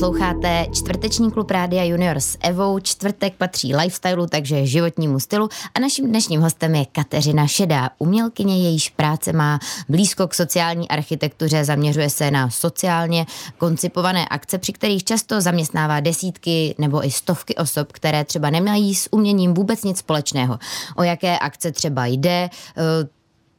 Posloucháte 0.00 0.66
čtvrteční 0.72 1.30
klub 1.30 1.50
Rádia 1.50 1.84
Junior 1.84 2.16
s 2.16 2.38
Evou. 2.40 2.78
Čtvrtek 2.78 3.34
patří 3.34 3.74
lifestylu, 3.74 4.26
takže 4.26 4.66
životnímu 4.66 5.20
stylu. 5.20 5.48
A 5.74 5.80
naším 5.80 6.08
dnešním 6.08 6.40
hostem 6.40 6.74
je 6.74 6.86
Kateřina 6.92 7.46
Šedá, 7.46 7.90
umělkyně, 7.98 8.62
jejíž 8.62 8.90
práce 8.90 9.32
má 9.32 9.58
blízko 9.88 10.28
k 10.28 10.34
sociální 10.34 10.88
architektuře, 10.88 11.64
zaměřuje 11.64 12.10
se 12.10 12.30
na 12.30 12.50
sociálně 12.50 13.26
koncipované 13.58 14.28
akce, 14.28 14.58
při 14.58 14.72
kterých 14.72 15.04
často 15.04 15.40
zaměstnává 15.40 16.00
desítky 16.00 16.74
nebo 16.78 17.06
i 17.06 17.10
stovky 17.10 17.54
osob, 17.54 17.92
které 17.92 18.24
třeba 18.24 18.50
nemají 18.50 18.94
s 18.94 19.12
uměním 19.12 19.54
vůbec 19.54 19.84
nic 19.84 19.98
společného. 19.98 20.58
O 20.96 21.02
jaké 21.02 21.38
akce 21.38 21.72
třeba 21.72 22.06
jde, 22.06 22.50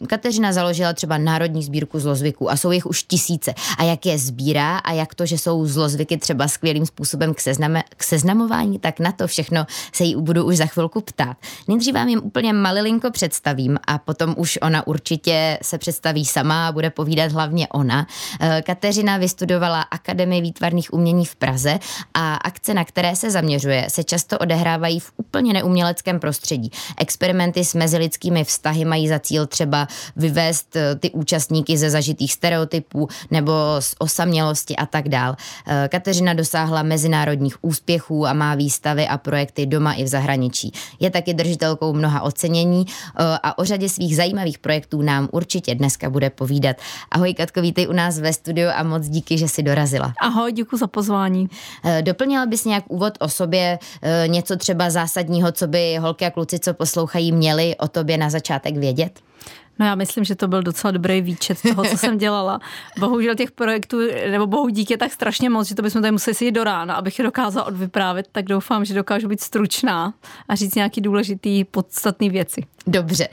Kateřina 0.07 0.53
založila 0.53 0.93
třeba 0.93 1.17
Národní 1.17 1.63
sbírku 1.63 1.99
zlozvyků 1.99 2.51
a 2.51 2.57
jsou 2.57 2.71
jich 2.71 2.85
už 2.85 3.03
tisíce. 3.03 3.53
A 3.77 3.83
jak 3.83 4.05
je 4.05 4.17
sbírá 4.17 4.77
a 4.77 4.91
jak 4.91 5.15
to, 5.15 5.25
že 5.25 5.37
jsou 5.37 5.65
zlozvyky 5.65 6.17
třeba 6.17 6.47
skvělým 6.47 6.85
způsobem 6.85 7.33
k, 7.33 7.39
sezname, 7.39 7.83
k 7.97 8.03
seznamování, 8.03 8.79
tak 8.79 8.99
na 8.99 9.11
to 9.11 9.27
všechno 9.27 9.65
se 9.93 10.03
jí 10.03 10.15
budu 10.15 10.45
už 10.45 10.57
za 10.57 10.65
chvilku 10.65 11.01
ptát. 11.01 11.37
Nejdřív 11.67 11.93
vám 11.93 12.07
jim 12.07 12.21
úplně 12.23 12.53
malilinko 12.53 13.11
představím 13.11 13.77
a 13.87 13.97
potom 13.97 14.35
už 14.37 14.59
ona 14.61 14.87
určitě 14.87 15.57
se 15.61 15.77
představí 15.77 16.25
sama 16.25 16.67
a 16.67 16.71
bude 16.71 16.89
povídat 16.89 17.31
hlavně 17.31 17.67
ona. 17.67 18.07
Eh, 18.39 18.61
Kateřina 18.65 19.17
vystudovala 19.17 19.81
Akademii 19.81 20.41
výtvarných 20.41 20.93
umění 20.93 21.25
v 21.25 21.35
Praze 21.35 21.79
a 22.13 22.35
akce, 22.35 22.73
na 22.73 22.85
které 22.85 23.15
se 23.15 23.31
zaměřuje, 23.31 23.85
se 23.89 24.03
často 24.03 24.37
odehrávají 24.37 24.99
v 24.99 25.11
úplně 25.17 25.53
neuměleckém 25.53 26.19
prostředí. 26.19 26.71
Experimenty 26.97 27.65
s 27.65 27.73
mezilidskými 27.73 28.43
vztahy 28.43 28.85
mají 28.85 29.07
za 29.07 29.19
cíl 29.19 29.47
třeba 29.47 29.87
vyvést 30.15 30.75
eh, 30.75 30.95
ty 30.95 31.11
účastníky 31.11 31.77
ze 31.77 31.89
zažitých 31.89 32.33
stereotypů 32.33 33.07
nebo 33.31 33.51
z 33.79 33.95
osamělosti 33.99 34.75
a 34.75 34.85
tak 34.85 35.09
dál. 35.09 35.35
Eh, 35.67 35.89
Kateřina 35.91 36.33
dosáhla 36.33 36.83
mezinárodních 36.83 37.63
úspěchů 37.63 38.27
a 38.27 38.33
má 38.33 38.55
výstavy 38.55 39.07
a 39.07 39.17
projekty 39.17 39.65
doma 39.65 39.93
i 39.93 40.03
v 40.03 40.07
zahraničí. 40.07 40.71
Je 40.99 41.09
taky 41.09 41.33
držitelkou 41.33 41.93
mnoha 41.93 42.21
ocenění 42.21 42.85
eh, 42.87 43.23
a 43.43 43.57
o 43.57 43.65
řadě 43.65 43.89
svých 43.89 44.15
zajímavých 44.15 44.59
projektů 44.59 45.01
nám 45.01 45.29
určitě 45.31 45.75
dneska 45.75 46.09
bude 46.09 46.29
povídat. 46.29 46.75
Ahoj 47.11 47.33
Katko, 47.33 47.61
vítej 47.61 47.87
u 47.87 47.93
nás 47.93 48.19
ve 48.19 48.33
studiu 48.33 48.69
a 48.75 48.83
moc 48.83 49.07
díky, 49.07 49.37
že 49.37 49.47
jsi 49.47 49.63
dorazila. 49.63 50.13
Ahoj, 50.21 50.51
děkuji 50.51 50.77
za 50.77 50.87
pozvání. 50.87 51.49
Doplnila 52.01 52.45
bys 52.45 52.65
nějak 52.65 52.83
úvod 52.87 53.13
o 53.19 53.29
sobě, 53.29 53.79
něco 54.27 54.55
třeba 54.57 54.89
zásadního, 54.89 55.51
co 55.51 55.67
by 55.67 55.97
holky 55.97 56.25
a 56.25 56.31
kluci, 56.31 56.59
co 56.59 56.73
poslouchají, 56.73 57.31
měli 57.31 57.75
o 57.77 57.87
tobě 57.87 58.17
na 58.17 58.29
začátek 58.29 58.77
vědět? 58.77 59.19
No 59.81 59.87
já 59.87 59.95
myslím, 59.95 60.23
že 60.23 60.35
to 60.35 60.47
byl 60.47 60.63
docela 60.63 60.91
dobrý 60.91 61.21
výčet 61.21 61.61
toho, 61.61 61.85
co 61.85 61.97
jsem 61.97 62.17
dělala. 62.17 62.59
Bohužel 62.99 63.35
těch 63.35 63.51
projektů, 63.51 63.97
nebo 64.31 64.47
bohu 64.47 64.69
díky, 64.69 64.93
je 64.93 64.97
tak 64.97 65.11
strašně 65.11 65.49
moc, 65.49 65.67
že 65.67 65.75
to 65.75 65.81
bychom 65.81 66.01
tady 66.01 66.11
museli 66.11 66.35
sedět 66.35 66.51
do 66.51 66.63
rána, 66.63 66.95
abych 66.95 67.19
je 67.19 67.23
dokázala 67.25 67.65
odvyprávět, 67.65 68.27
tak 68.31 68.45
doufám, 68.45 68.85
že 68.85 68.93
dokážu 68.93 69.27
být 69.27 69.41
stručná 69.41 70.13
a 70.49 70.55
říct 70.55 70.75
nějaký 70.75 71.01
důležitý, 71.01 71.63
podstatný 71.63 72.29
věci. 72.29 72.65
Dobře, 72.87 73.27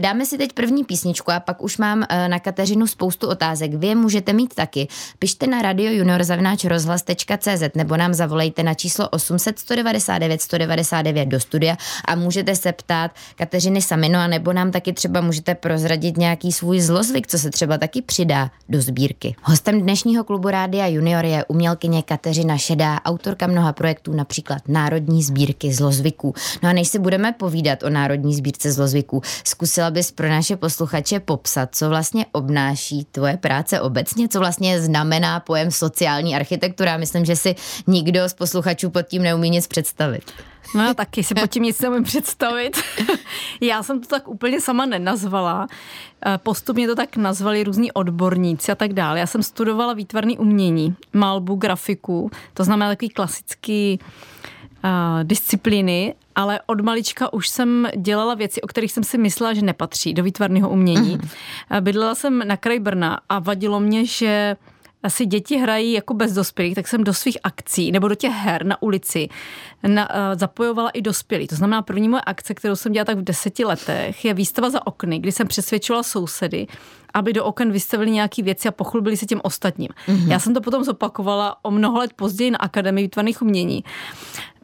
Dáme 0.00 0.26
si 0.26 0.38
teď 0.38 0.52
první 0.52 0.84
písničku 0.84 1.30
a 1.30 1.40
pak 1.40 1.62
už 1.62 1.78
mám 1.78 2.04
eh, 2.08 2.28
na 2.28 2.38
Kateřinu 2.38 2.86
spoustu 2.86 3.28
otázek. 3.28 3.74
Vy 3.74 3.86
je 3.86 3.94
můžete 3.94 4.32
mít 4.32 4.54
taky. 4.54 4.88
Pište 5.18 5.46
na 5.46 5.62
radio 5.62 5.90
junior 5.90 6.22
rozhlas.cz 6.68 7.62
nebo 7.74 7.96
nám 7.96 8.14
zavolejte 8.14 8.62
na 8.62 8.74
číslo 8.74 9.08
800 9.08 9.58
199 9.58 10.42
199 10.42 11.26
do 11.26 11.40
studia 11.40 11.76
a 12.04 12.14
můžete 12.14 12.56
se 12.56 12.72
ptát 12.72 13.10
Kateřiny 13.36 13.82
Samino 13.82 14.18
a 14.18 14.26
nebo 14.26 14.52
nám 14.52 14.70
taky 14.70 14.92
třeba 14.92 15.20
můžete 15.20 15.54
prozradit 15.54 16.16
nějaký 16.16 16.52
svůj 16.52 16.80
zlozvyk, 16.80 17.26
co 17.26 17.38
se 17.38 17.50
třeba 17.50 17.78
taky 17.78 18.02
přidá 18.02 18.50
do 18.68 18.82
sbírky. 18.82 19.34
Hostem 19.42 19.82
dnešního 19.82 20.24
klubu 20.24 20.50
Rádia 20.50 20.86
Junior 20.86 21.24
je 21.24 21.44
umělkyně 21.44 22.02
Kateřina 22.02 22.58
Šedá, 22.58 23.00
autorka 23.04 23.46
mnoha 23.46 23.72
projektů, 23.72 24.12
například 24.12 24.62
Národní 24.68 25.22
sbírky 25.22 25.72
zlozvyků. 25.72 26.34
No 26.62 26.68
a 26.68 26.72
než 26.72 26.88
si 26.88 26.98
budeme 26.98 27.32
povídat 27.32 27.82
o 27.82 27.90
Národní 27.90 28.34
sbírce 28.34 28.72
zlozvyků, 28.72 29.22
zkusil 29.44 29.81
zkusila 29.82 29.90
bys 29.90 30.10
pro 30.10 30.28
naše 30.28 30.56
posluchače 30.56 31.20
popsat, 31.20 31.74
co 31.74 31.88
vlastně 31.88 32.26
obnáší 32.32 33.04
tvoje 33.04 33.36
práce 33.36 33.80
obecně, 33.80 34.28
co 34.28 34.38
vlastně 34.38 34.80
znamená 34.80 35.40
pojem 35.40 35.70
sociální 35.70 36.36
architektura. 36.36 36.96
Myslím, 36.96 37.24
že 37.24 37.36
si 37.36 37.54
nikdo 37.86 38.28
z 38.28 38.34
posluchačů 38.34 38.90
pod 38.90 39.02
tím 39.02 39.22
neumí 39.22 39.50
nic 39.50 39.66
představit. 39.66 40.22
No 40.74 40.94
taky 40.94 41.24
si 41.24 41.34
pod 41.34 41.50
tím 41.50 41.62
nic 41.62 41.80
neumím 41.80 42.04
představit. 42.04 42.80
já 43.60 43.82
jsem 43.82 44.00
to 44.00 44.06
tak 44.06 44.28
úplně 44.28 44.60
sama 44.60 44.86
nenazvala. 44.86 45.66
Eh, 46.26 46.38
postupně 46.38 46.86
to 46.86 46.94
tak 46.94 47.16
nazvali 47.16 47.64
různí 47.64 47.92
odborníci 47.92 48.72
a 48.72 48.74
tak 48.74 48.92
dále. 48.92 49.18
Já 49.18 49.26
jsem 49.26 49.42
studovala 49.42 49.92
výtvarné 49.92 50.34
umění, 50.38 50.94
malbu, 51.12 51.54
grafiku, 51.54 52.30
to 52.54 52.64
znamená 52.64 52.90
takový 52.90 53.08
klasický 53.08 53.98
uh, 54.84 55.24
disciplíny, 55.24 56.14
ale 56.34 56.60
od 56.66 56.80
malička 56.80 57.32
už 57.32 57.48
jsem 57.48 57.88
dělala 57.96 58.34
věci, 58.34 58.62
o 58.62 58.66
kterých 58.66 58.92
jsem 58.92 59.04
si 59.04 59.18
myslela, 59.18 59.54
že 59.54 59.62
nepatří 59.62 60.14
do 60.14 60.22
výtvarného 60.22 60.70
umění. 60.70 61.18
Uh-huh. 61.18 61.80
Bydlela 61.80 62.14
jsem 62.14 62.48
na 62.48 62.56
kraji 62.56 62.80
Brna 62.80 63.20
a 63.28 63.38
vadilo 63.38 63.80
mě, 63.80 64.06
že 64.06 64.56
asi 65.02 65.26
děti 65.26 65.56
hrají 65.56 65.92
jako 65.92 66.14
bez 66.14 66.32
dospělých, 66.32 66.74
tak 66.74 66.88
jsem 66.88 67.04
do 67.04 67.14
svých 67.14 67.38
akcí 67.42 67.92
nebo 67.92 68.08
do 68.08 68.14
těch 68.14 68.32
her 68.32 68.66
na 68.66 68.82
ulici 68.82 69.28
na, 69.86 70.10
uh, 70.10 70.16
zapojovala 70.38 70.90
i 70.90 71.02
dospělí. 71.02 71.46
To 71.46 71.56
znamená, 71.56 71.82
první 71.82 72.08
moje 72.08 72.22
akce, 72.26 72.54
kterou 72.54 72.76
jsem 72.76 72.92
dělala 72.92 73.04
tak 73.04 73.18
v 73.18 73.22
deseti 73.22 73.64
letech, 73.64 74.24
je 74.24 74.34
výstava 74.34 74.70
za 74.70 74.86
okny, 74.86 75.18
kdy 75.18 75.32
jsem 75.32 75.48
přesvědčovala 75.48 76.02
sousedy, 76.02 76.66
aby 77.14 77.32
do 77.32 77.44
oken 77.44 77.72
vystavili 77.72 78.10
nějaké 78.10 78.42
věci 78.42 78.68
a 78.68 78.72
pochlubili 78.72 79.16
se 79.16 79.26
těm 79.26 79.40
ostatním. 79.44 79.88
Mm-hmm. 79.88 80.30
Já 80.30 80.38
jsem 80.38 80.54
to 80.54 80.60
potom 80.60 80.84
zopakovala 80.84 81.56
o 81.62 81.70
mnoho 81.70 81.98
let 81.98 82.12
později 82.12 82.50
na 82.50 82.58
Akademii 82.58 83.04
výtvarných 83.04 83.42
umění. 83.42 83.84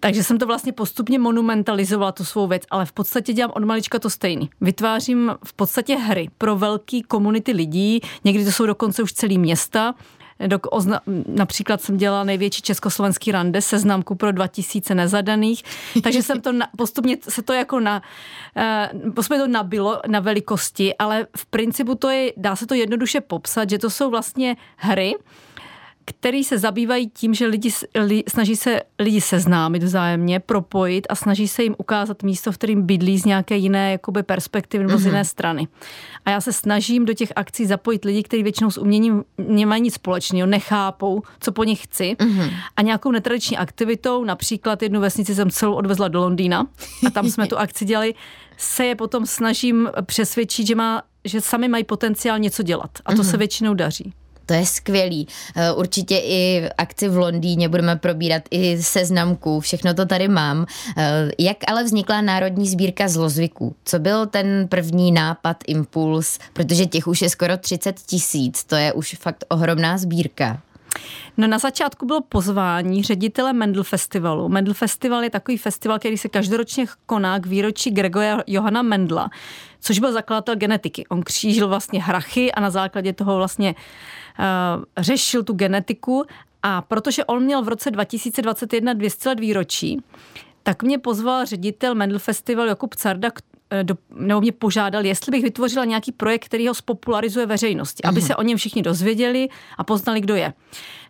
Takže 0.00 0.24
jsem 0.24 0.38
to 0.38 0.46
vlastně 0.46 0.72
postupně 0.72 1.18
monumentalizovala, 1.18 2.12
tu 2.12 2.24
svou 2.24 2.46
věc, 2.46 2.62
ale 2.70 2.86
v 2.86 2.92
podstatě 2.92 3.32
dělám 3.32 3.52
od 3.54 3.64
malička 3.64 3.98
to 3.98 4.10
stejný. 4.10 4.50
Vytvářím 4.60 5.32
v 5.44 5.52
podstatě 5.52 5.96
hry 5.96 6.28
pro 6.38 6.56
velké 6.56 7.00
komunity 7.08 7.52
lidí, 7.52 8.00
někdy 8.24 8.44
to 8.44 8.52
jsou 8.52 8.66
dokonce 8.66 9.02
už 9.02 9.12
celý 9.12 9.38
města, 9.38 9.94
například 11.26 11.82
jsem 11.82 11.96
dělala 11.96 12.24
největší 12.24 12.62
československý 12.62 13.32
rande, 13.32 13.62
seznamku 13.62 14.14
pro 14.14 14.32
2000 14.32 14.94
nezadaných, 14.94 15.62
takže 16.02 16.22
jsem 16.22 16.40
to 16.40 16.52
na, 16.52 16.68
postupně 16.76 17.16
se 17.28 17.42
to 17.42 17.52
jako 17.52 17.80
na, 17.80 18.02
uh, 19.04 19.12
postupně 19.12 19.42
to 19.42 19.48
nabilo 19.48 20.00
na 20.06 20.20
velikosti, 20.20 20.94
ale 20.96 21.26
v 21.36 21.46
principu 21.46 21.94
to 21.94 22.10
je, 22.10 22.32
dá 22.36 22.56
se 22.56 22.66
to 22.66 22.74
jednoduše 22.74 23.20
popsat, 23.20 23.70
že 23.70 23.78
to 23.78 23.90
jsou 23.90 24.10
vlastně 24.10 24.56
hry, 24.76 25.14
který 26.08 26.44
se 26.44 26.58
zabývají 26.58 27.10
tím, 27.10 27.34
že 27.34 27.46
lidi, 27.46 27.70
li, 27.94 28.24
snaží 28.28 28.56
se 28.56 28.80
lidi 28.98 29.20
seznámit 29.20 29.82
vzájemně, 29.82 30.40
propojit 30.40 31.06
a 31.10 31.14
snaží 31.14 31.48
se 31.48 31.62
jim 31.62 31.74
ukázat 31.78 32.22
místo, 32.22 32.52
v 32.52 32.54
kterým 32.54 32.82
bydlí 32.82 33.18
z 33.18 33.24
nějaké 33.24 33.56
jiné 33.56 33.92
jakoby, 33.92 34.22
perspektivy 34.22 34.84
nebo 34.84 34.96
mm-hmm. 34.96 35.00
z 35.00 35.04
mhm. 35.04 35.14
jiné 35.14 35.24
strany. 35.24 35.68
A 36.24 36.30
já 36.30 36.40
se 36.40 36.52
snažím 36.52 37.04
do 37.04 37.14
těch 37.14 37.32
akcí 37.36 37.66
zapojit 37.66 38.04
lidi, 38.04 38.22
kteří 38.22 38.42
většinou 38.42 38.70
s 38.70 38.78
uměním 38.78 39.24
nemají 39.38 39.82
nic 39.82 39.94
společného, 39.94 40.46
nechápou, 40.46 41.22
co 41.40 41.52
po 41.52 41.64
nich 41.64 41.84
chci. 41.84 42.16
Mm-hmm. 42.18 42.52
A 42.76 42.82
nějakou 42.82 43.10
netradiční 43.10 43.56
aktivitou, 43.56 44.24
například 44.24 44.82
jednu 44.82 45.00
vesnici 45.00 45.34
jsem 45.34 45.50
celou 45.50 45.74
odvezla 45.74 46.08
do 46.08 46.20
Londýna 46.20 46.66
a 47.06 47.10
tam 47.10 47.30
jsme 47.30 47.46
tu 47.46 47.58
akci 47.58 47.84
dělali, 47.84 48.14
se 48.56 48.84
je 48.84 48.94
potom 48.94 49.26
snažím 49.26 49.90
přesvědčit, 50.06 50.66
že, 50.66 50.74
má, 50.74 51.02
že 51.24 51.40
sami 51.40 51.68
mají 51.68 51.84
potenciál 51.84 52.38
něco 52.38 52.62
dělat. 52.62 52.90
A 53.04 53.14
to 53.14 53.22
mm-hmm. 53.22 53.30
se 53.30 53.36
většinou 53.36 53.74
daří. 53.74 54.12
To 54.48 54.54
je 54.54 54.66
skvělý. 54.66 55.28
Eh, 55.56 55.72
určitě 55.72 56.18
i 56.18 56.68
akci 56.78 57.08
v 57.08 57.16
Londýně 57.16 57.68
budeme 57.68 57.96
probírat 57.96 58.42
i 58.50 58.82
seznamku, 58.82 59.60
všechno 59.60 59.94
to 59.94 60.06
tady 60.06 60.28
mám. 60.28 60.66
Eh, 60.96 61.30
jak 61.38 61.56
ale 61.68 61.84
vznikla 61.84 62.20
Národní 62.20 62.68
sbírka 62.68 63.08
zlozvyků? 63.08 63.74
Co 63.84 63.98
byl 63.98 64.26
ten 64.26 64.68
první 64.68 65.12
nápad, 65.12 65.56
impuls? 65.66 66.38
Protože 66.52 66.86
těch 66.86 67.06
už 67.06 67.22
je 67.22 67.30
skoro 67.30 67.56
30 67.56 68.00
tisíc, 68.00 68.64
to 68.64 68.76
je 68.76 68.92
už 68.92 69.16
fakt 69.20 69.44
ohromná 69.48 69.98
sbírka. 69.98 70.60
No 71.36 71.46
na 71.46 71.58
začátku 71.58 72.06
bylo 72.06 72.20
pozvání 72.20 73.02
ředitele 73.02 73.52
Mendel 73.52 73.84
Festivalu. 73.84 74.48
Mendel 74.48 74.74
Festival 74.74 75.24
je 75.24 75.30
takový 75.30 75.58
festival, 75.58 75.98
který 75.98 76.18
se 76.18 76.28
každoročně 76.28 76.86
koná 77.06 77.38
k 77.38 77.46
výročí 77.46 77.90
Gregora 77.90 78.42
Johana 78.46 78.82
Mendla, 78.82 79.30
což 79.80 79.98
byl 79.98 80.12
zakladatel 80.12 80.56
genetiky. 80.56 81.06
On 81.06 81.22
křížil 81.22 81.68
vlastně 81.68 82.02
hrachy 82.02 82.52
a 82.52 82.60
na 82.60 82.70
základě 82.70 83.12
toho 83.12 83.36
vlastně 83.36 83.74
řešil 84.98 85.42
tu 85.42 85.52
genetiku 85.52 86.24
a 86.62 86.82
protože 86.82 87.24
on 87.24 87.42
měl 87.42 87.62
v 87.62 87.68
roce 87.68 87.90
2021 87.90 88.92
200 88.92 89.28
let 89.28 89.40
výročí, 89.40 90.02
tak 90.62 90.82
mě 90.82 90.98
pozval 90.98 91.46
ředitel 91.46 91.94
Mendel 91.94 92.18
Festival 92.18 92.66
Jakub 92.66 92.94
Carda 92.94 93.28
eh, 93.28 93.47
do, 93.82 93.94
nebo 94.14 94.40
mě 94.40 94.52
požádal, 94.52 95.04
jestli 95.04 95.30
bych 95.30 95.42
vytvořila 95.42 95.84
nějaký 95.84 96.12
projekt, 96.12 96.44
který 96.44 96.68
ho 96.68 96.74
spopularizuje 96.74 97.46
veřejnosti, 97.46 98.02
aby 98.02 98.20
se 98.22 98.36
o 98.36 98.42
něm 98.42 98.58
všichni 98.58 98.82
dozvěděli 98.82 99.48
a 99.78 99.84
poznali, 99.84 100.20
kdo 100.20 100.34
je. 100.34 100.52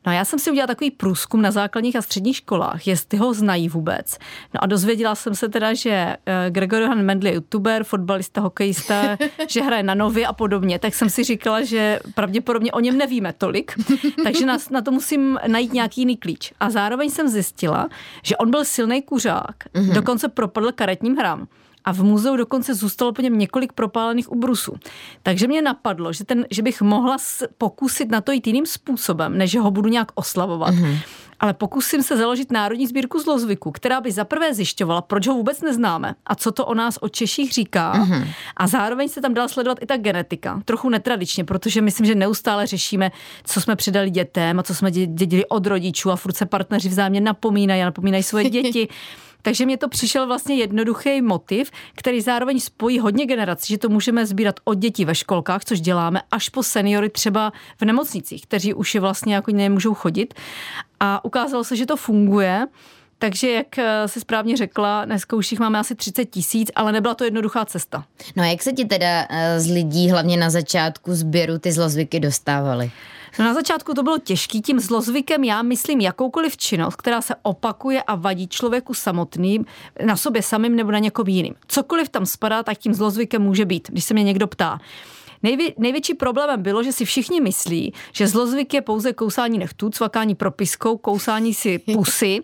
No 0.07 0.13
a 0.13 0.15
já 0.15 0.25
jsem 0.25 0.39
si 0.39 0.51
udělala 0.51 0.67
takový 0.67 0.91
průzkum 0.91 1.43
na 1.43 1.51
základních 1.51 1.97
a 1.97 2.03
středních 2.03 2.37
školách, 2.37 2.87
jestli 2.87 3.19
ho 3.19 3.35
znají 3.35 3.69
vůbec. 3.69 4.19
No 4.55 4.63
a 4.65 4.67
dozvěděla 4.67 5.15
jsem 5.15 5.35
se 5.35 5.49
teda, 5.49 5.75
že 5.75 5.91
eh, 5.91 6.51
Gregory 6.51 6.87
Han 6.87 7.03
Mendel 7.03 7.31
je 7.31 7.35
youtuber, 7.35 7.85
fotbalista, 7.85 8.41
hokejista, 8.41 9.17
že 9.49 9.63
hraje 9.63 9.83
na 9.83 9.95
nově 9.95 10.27
a 10.27 10.33
podobně, 10.33 10.79
tak 10.79 10.95
jsem 10.95 11.11
si 11.11 11.25
říkala, 11.25 11.63
že 11.63 12.01
pravděpodobně 12.15 12.73
o 12.73 12.81
něm 12.81 12.99
nevíme 12.99 13.33
tolik, 13.33 13.73
takže 14.25 14.47
na, 14.47 14.59
na 14.71 14.83
to 14.83 14.91
musím 14.91 15.39
najít 15.47 15.73
nějaký 15.73 16.01
jiný 16.01 16.17
klíč. 16.17 16.53
A 16.61 16.71
zároveň 16.71 17.11
jsem 17.11 17.29
zjistila, 17.29 17.89
že 18.23 18.37
on 18.37 18.51
byl 18.51 18.65
silný 18.65 19.03
kuřák, 19.03 19.57
mm-hmm. 19.75 19.93
dokonce 19.93 20.29
propadl 20.29 20.73
karetním 20.73 21.17
hrám 21.17 21.49
a 21.89 21.93
v 21.93 22.03
muzeu 22.03 22.37
dokonce 22.37 22.75
zůstalo 22.75 23.13
po 23.13 23.23
něm 23.23 23.39
několik 23.39 23.73
propálených 23.73 24.33
ubrusů. 24.33 24.73
Takže 25.23 25.47
mě 25.47 25.63
napadlo, 25.63 26.13
že, 26.13 26.25
ten, 26.25 26.47
že 26.51 26.63
bych 26.63 26.83
mohla 26.83 27.17
pokusit 27.59 28.11
na 28.11 28.21
to 28.21 28.33
jít 28.33 28.47
jiným 28.47 28.67
způsobem, 28.67 29.39
než 29.39 29.57
ho 29.57 29.71
budu 29.71 29.89
nějak 29.89 30.13
oslavovat. 30.15 30.75
Mm-hmm. 30.75 30.99
Ale 31.41 31.55
pokusím 31.55 32.03
se 32.03 32.17
založit 32.17 32.53
národní 32.53 32.87
sbírku 32.87 33.19
zlozvyku, 33.19 33.71
která 33.71 34.01
by 34.01 34.13
zaprvé 34.13 34.55
zjišťovala, 34.55 35.03
proč 35.03 35.27
ho 35.27 35.35
vůbec 35.35 35.61
neznáme 35.61 36.15
a 36.27 36.35
co 36.35 36.53
to 36.53 36.67
o 36.67 36.75
nás 36.75 36.99
o 37.01 37.09
Češích 37.09 37.53
říká. 37.53 37.95
Mm-hmm. 37.95 38.29
A 38.57 38.67
zároveň 38.67 39.09
se 39.09 39.21
tam 39.21 39.35
dala 39.35 39.49
sledovat 39.49 39.79
i 39.81 39.87
ta 39.87 39.97
genetika. 39.97 40.63
Trochu 40.65 40.89
netradičně, 40.89 41.45
protože 41.45 41.81
myslím, 41.83 42.07
že 42.07 42.15
neustále 42.15 42.67
řešíme, 42.67 43.11
co 43.45 43.61
jsme 43.61 43.77
předali 43.77 44.11
dětem 44.11 44.59
a 44.59 44.63
co 44.63 44.75
jsme 44.75 44.91
dědili 44.91 45.47
od 45.47 45.67
rodičů 45.67 46.11
a 46.11 46.17
furt 46.17 46.37
se 46.37 46.47
partneři 46.47 46.89
vzájemně 46.89 47.21
napomínají 47.21 47.83
a 47.83 47.85
napomínají 47.85 48.23
svoje 48.23 48.51
děti. 48.51 48.89
Takže 49.43 49.67
mě 49.67 49.77
to 49.77 49.89
přišel 49.89 50.27
vlastně 50.27 50.55
jednoduchý 50.55 51.23
motiv, 51.23 51.71
který 51.95 52.21
zároveň 52.21 52.61
spojí 52.61 52.99
hodně 52.99 53.27
generací, 53.27 53.73
že 53.73 53.79
to 53.79 53.89
můžeme 53.89 54.27
sbírat 54.27 54.61
od 54.65 54.79
dětí 54.79 55.05
ve 55.05 55.15
školkách, 55.15 55.65
což 55.65 55.81
děláme, 55.81 56.23
až 56.31 56.49
po 56.49 56.63
seniory 56.63 57.09
třeba 57.09 57.53
v 57.81 57.85
nemocnicích, 57.85 58.43
kteří 58.43 58.75
už 58.75 58.95
je 58.95 59.01
vlastně 59.01 59.35
jako 59.35 59.51
nemůžou 59.51 59.95
chodit. 59.95 60.35
A 61.01 61.25
ukázalo 61.25 61.65
se, 61.65 61.77
že 61.77 61.87
to 61.87 61.97
funguje. 61.97 62.67
Takže, 63.21 63.51
jak 63.51 63.79
eh, 63.79 64.09
se 64.09 64.21
správně 64.21 64.57
řekla, 64.57 65.05
dneska 65.05 65.37
už 65.37 65.53
jich 65.53 65.61
máme 65.61 65.79
asi 65.79 65.95
30 65.95 66.25
tisíc, 66.25 66.71
ale 66.75 66.93
nebyla 66.93 67.15
to 67.15 67.25
jednoduchá 67.25 67.65
cesta. 67.65 68.05
No 68.37 68.43
a 68.43 68.47
jak 68.47 68.63
se 68.63 68.73
ti 68.73 68.85
teda 68.85 69.27
eh, 69.31 69.61
z 69.61 69.71
lidí, 69.71 70.11
hlavně 70.11 70.37
na 70.37 70.51
začátku 70.51 71.15
sběru, 71.15 71.59
ty 71.59 71.73
zlozvyky 71.73 72.21
dostávaly? 72.21 72.91
No 73.39 73.45
na 73.45 73.55
začátku 73.55 73.95
to 73.95 74.03
bylo 74.03 74.19
těžký, 74.19 74.63
tím 74.63 74.81
zlozvykem 74.81 75.45
já 75.45 75.63
myslím 75.63 76.01
jakoukoliv 76.01 76.57
činnost, 76.57 76.97
která 76.97 77.21
se 77.21 77.35
opakuje 77.43 78.03
a 78.03 78.15
vadí 78.15 78.49
člověku 78.49 78.95
samotným, 78.95 79.65
na 80.07 80.17
sobě 80.17 80.43
samým 80.43 80.77
nebo 80.77 80.91
na 80.91 80.99
někom 80.99 81.29
jiným. 81.29 81.55
Cokoliv 81.69 82.09
tam 82.09 82.27
spadá, 82.27 82.63
tak 82.63 82.79
tím 82.79 82.95
zlozvykem 82.95 83.43
může 83.43 83.65
být, 83.65 83.89
když 83.91 84.05
se 84.05 84.15
mě 84.15 84.23
někdo 84.23 84.47
ptá. 84.47 84.79
Nejvě, 85.43 85.73
největší 85.79 86.15
problémem 86.15 86.63
bylo, 86.63 86.83
že 86.83 86.93
si 86.93 87.05
všichni 87.05 87.41
myslí, 87.41 87.93
že 88.13 88.27
zlozvyk 88.27 88.75
je 88.75 88.81
pouze 88.81 89.13
kousání 89.13 89.59
nechtů, 89.59 89.91
cvakání 89.91 90.35
propiskou, 90.35 90.97
kousání 90.97 91.55
si 91.55 91.79
pusy, 91.79 92.41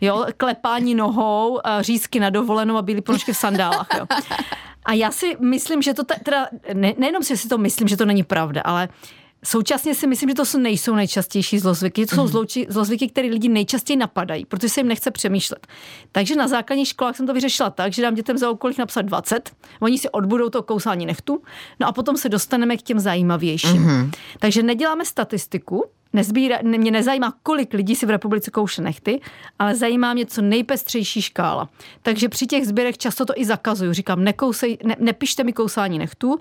jo, 0.00 0.26
klepání 0.36 0.94
nohou, 0.94 1.60
řízky 1.80 2.20
na 2.20 2.30
dovolenou 2.30 2.76
a 2.76 2.82
bílý 2.82 3.00
ponožky 3.00 3.32
v 3.32 3.36
sandálách. 3.36 3.88
Jo. 3.98 4.06
A 4.84 4.92
já 4.92 5.10
si 5.10 5.36
myslím, 5.40 5.82
že 5.82 5.94
to 5.94 6.02
teda, 6.24 6.48
ne, 6.74 6.94
nejenom 6.98 7.22
si 7.22 7.48
to 7.48 7.58
myslím, 7.58 7.88
že 7.88 7.96
to 7.96 8.04
není 8.04 8.22
pravda, 8.22 8.62
ale 8.64 8.88
Současně 9.44 9.94
si 9.94 10.06
myslím, 10.06 10.28
že 10.28 10.34
to 10.34 10.44
jsou 10.44 10.58
nejsou 10.58 10.94
nejčastější 10.94 11.58
zlozvyky. 11.58 12.06
To 12.06 12.14
jsou 12.14 12.22
mm. 12.22 12.28
zloči, 12.28 12.66
zlozvyky, 12.68 13.08
které 13.08 13.28
lidi 13.28 13.48
nejčastěji 13.48 13.96
napadají, 13.96 14.44
protože 14.44 14.68
se 14.68 14.80
jim 14.80 14.88
nechce 14.88 15.10
přemýšlet. 15.10 15.66
Takže 16.12 16.36
na 16.36 16.48
základních 16.48 16.88
školách 16.88 17.16
jsem 17.16 17.26
to 17.26 17.34
vyřešila 17.34 17.70
tak, 17.70 17.92
že 17.92 18.02
dám 18.02 18.14
dětem 18.14 18.38
za 18.38 18.50
úkol 18.50 18.70
napsat 18.78 19.02
20, 19.02 19.50
oni 19.80 19.98
si 19.98 20.10
odbudou 20.10 20.48
to 20.48 20.62
kousání 20.62 21.06
nechtu, 21.06 21.42
no 21.80 21.86
a 21.86 21.92
potom 21.92 22.16
se 22.16 22.28
dostaneme 22.28 22.76
k 22.76 22.82
těm 22.82 23.00
zajímavějším. 23.00 23.82
Mm. 23.82 24.10
Takže 24.38 24.62
neděláme 24.62 25.04
statistiku, 25.04 25.84
Nezbírá, 26.12 26.58
mě 26.62 26.90
nezajímá, 26.90 27.34
kolik 27.42 27.74
lidí 27.74 27.96
si 27.96 28.06
v 28.06 28.10
republice 28.10 28.50
kouše 28.50 28.82
nechty, 28.82 29.20
ale 29.58 29.74
zajímá 29.74 30.14
mě 30.14 30.26
co 30.26 30.42
nejpestřejší 30.42 31.22
škála. 31.22 31.68
Takže 32.02 32.28
při 32.28 32.46
těch 32.46 32.66
sběrech 32.66 32.98
často 32.98 33.24
to 33.24 33.32
i 33.36 33.44
zakazuju. 33.44 33.92
Říkám, 33.92 34.24
nekousej, 34.24 34.78
ne, 34.84 34.96
nepište 34.98 35.44
mi 35.44 35.52
kousání 35.52 35.98
nechtů, 35.98 36.38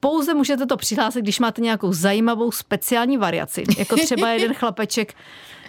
pouze 0.00 0.34
můžete 0.34 0.66
to 0.66 0.76
přihlásit, 0.76 1.22
když 1.22 1.40
máte 1.40 1.60
nějakou 1.60 1.92
zajímavou 1.92 2.52
speciální 2.52 3.16
variaci. 3.16 3.64
Jako 3.78 3.96
třeba 3.96 4.28
jeden 4.32 4.54
chlapeček 4.54 5.14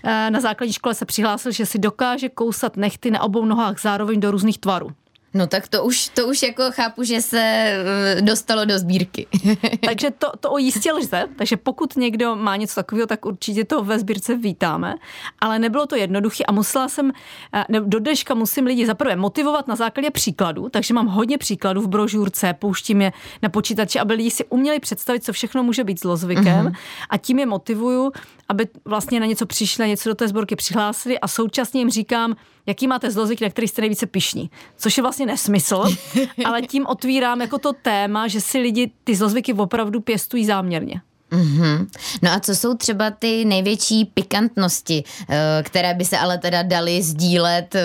eh, 0.04 0.31
na 0.31 0.39
základní 0.39 0.74
škole 0.74 0.95
se 0.95 1.06
přihlásil, 1.06 1.51
že 1.51 1.66
si 1.66 1.80
dokáže 1.80 2.30
kousat 2.30 2.78
nechty 2.78 3.12
na 3.12 3.22
obou 3.22 3.45
nohách 3.45 3.81
zároveň 3.81 4.19
do 4.19 4.31
různých 4.31 4.57
tvarů. 4.57 4.92
No 5.33 5.48
tak 5.48 5.68
to 5.68 5.83
už, 5.83 6.10
to 6.10 6.28
už 6.28 6.44
jako 6.44 6.63
chápu, 6.72 7.04
že 7.04 7.22
se 7.22 7.39
eh, 7.39 8.22
dostalo 8.22 8.66
do 8.66 8.80
sbírky. 8.80 9.28
takže 9.86 10.12
to, 10.12 10.28
to 10.39 10.57
jistě 10.57 10.94
lze, 10.94 11.25
takže 11.38 11.57
pokud 11.57 11.95
někdo 11.95 12.36
má 12.36 12.56
něco 12.56 12.75
takového, 12.75 13.07
tak 13.07 13.25
určitě 13.25 13.66
to 13.66 13.83
ve 13.83 14.00
sbírce 14.00 14.36
vítáme, 14.36 14.95
ale 15.39 15.60
nebylo 15.60 15.86
to 15.86 15.95
jednoduché 15.95 16.44
a 16.44 16.51
musela 16.51 16.89
jsem, 16.89 17.12
eh, 17.54 17.66
do 17.80 18.00
dneška 18.00 18.33
musím 18.33 18.66
lidi 18.66 18.86
zaprvé 18.86 19.16
motivovat 19.16 19.68
na 19.68 19.75
základě 19.75 20.12
příkladů, 20.12 20.69
takže 20.69 20.94
mám 20.94 21.07
hodně 21.07 21.38
příkladů 21.38 21.81
v 21.81 21.88
brožurce, 21.88 22.54
pouštím 22.54 23.01
je 23.01 23.12
na 23.42 23.50
počítači, 23.50 24.00
aby 24.00 24.13
lidi 24.13 24.31
si 24.31 24.45
uměli 24.45 24.80
představit, 24.80 25.24
co 25.24 25.34
všechno 25.34 25.63
může 25.63 25.84
být 25.84 26.00
zlozvykem 26.00 26.66
mm-hmm. 26.66 26.75
a 27.10 27.18
tím 27.18 27.39
je 27.39 27.45
motivuju, 27.45 28.12
aby 28.50 28.68
vlastně 28.86 29.19
na 29.19 29.25
něco 29.25 29.45
přišli, 29.45 29.88
něco 29.88 30.10
do 30.10 30.16
té 30.16 30.27
sborky 30.27 30.56
přihlásili 30.56 31.19
a 31.19 31.27
současně 31.27 31.81
jim 31.81 31.89
říkám, 31.89 32.36
jaký 32.66 32.88
máte 32.88 33.12
zlozvyk, 33.12 33.42
na 33.42 33.50
který 33.50 33.68
jste 33.68 33.81
nejvíce 33.81 34.06
pišní. 34.06 34.51
Což 34.77 34.98
je 34.98 35.04
vlastně 35.04 35.21
nesmysl, 35.26 35.84
ale 36.46 36.62
tím 36.62 36.86
otvírám 36.88 37.42
jako 37.42 37.58
to 37.58 37.74
téma, 37.74 38.28
že 38.28 38.42
si 38.42 38.58
lidi 38.58 38.92
ty 39.04 39.16
zlozvyky 39.16 39.54
opravdu 39.54 40.02
pěstují 40.02 40.46
záměrně. 40.46 41.02
Mm-hmm. 41.32 41.88
No 42.22 42.32
a 42.32 42.40
co 42.40 42.56
jsou 42.56 42.74
třeba 42.74 43.12
ty 43.12 43.46
největší 43.46 44.06
pikantnosti, 44.06 45.04
eh, 45.30 45.64
které 45.64 45.94
by 45.94 46.06
se 46.06 46.18
ale 46.18 46.38
teda 46.38 46.64
daly 46.64 47.02
sdílet 47.02 47.76
eh, 47.76 47.84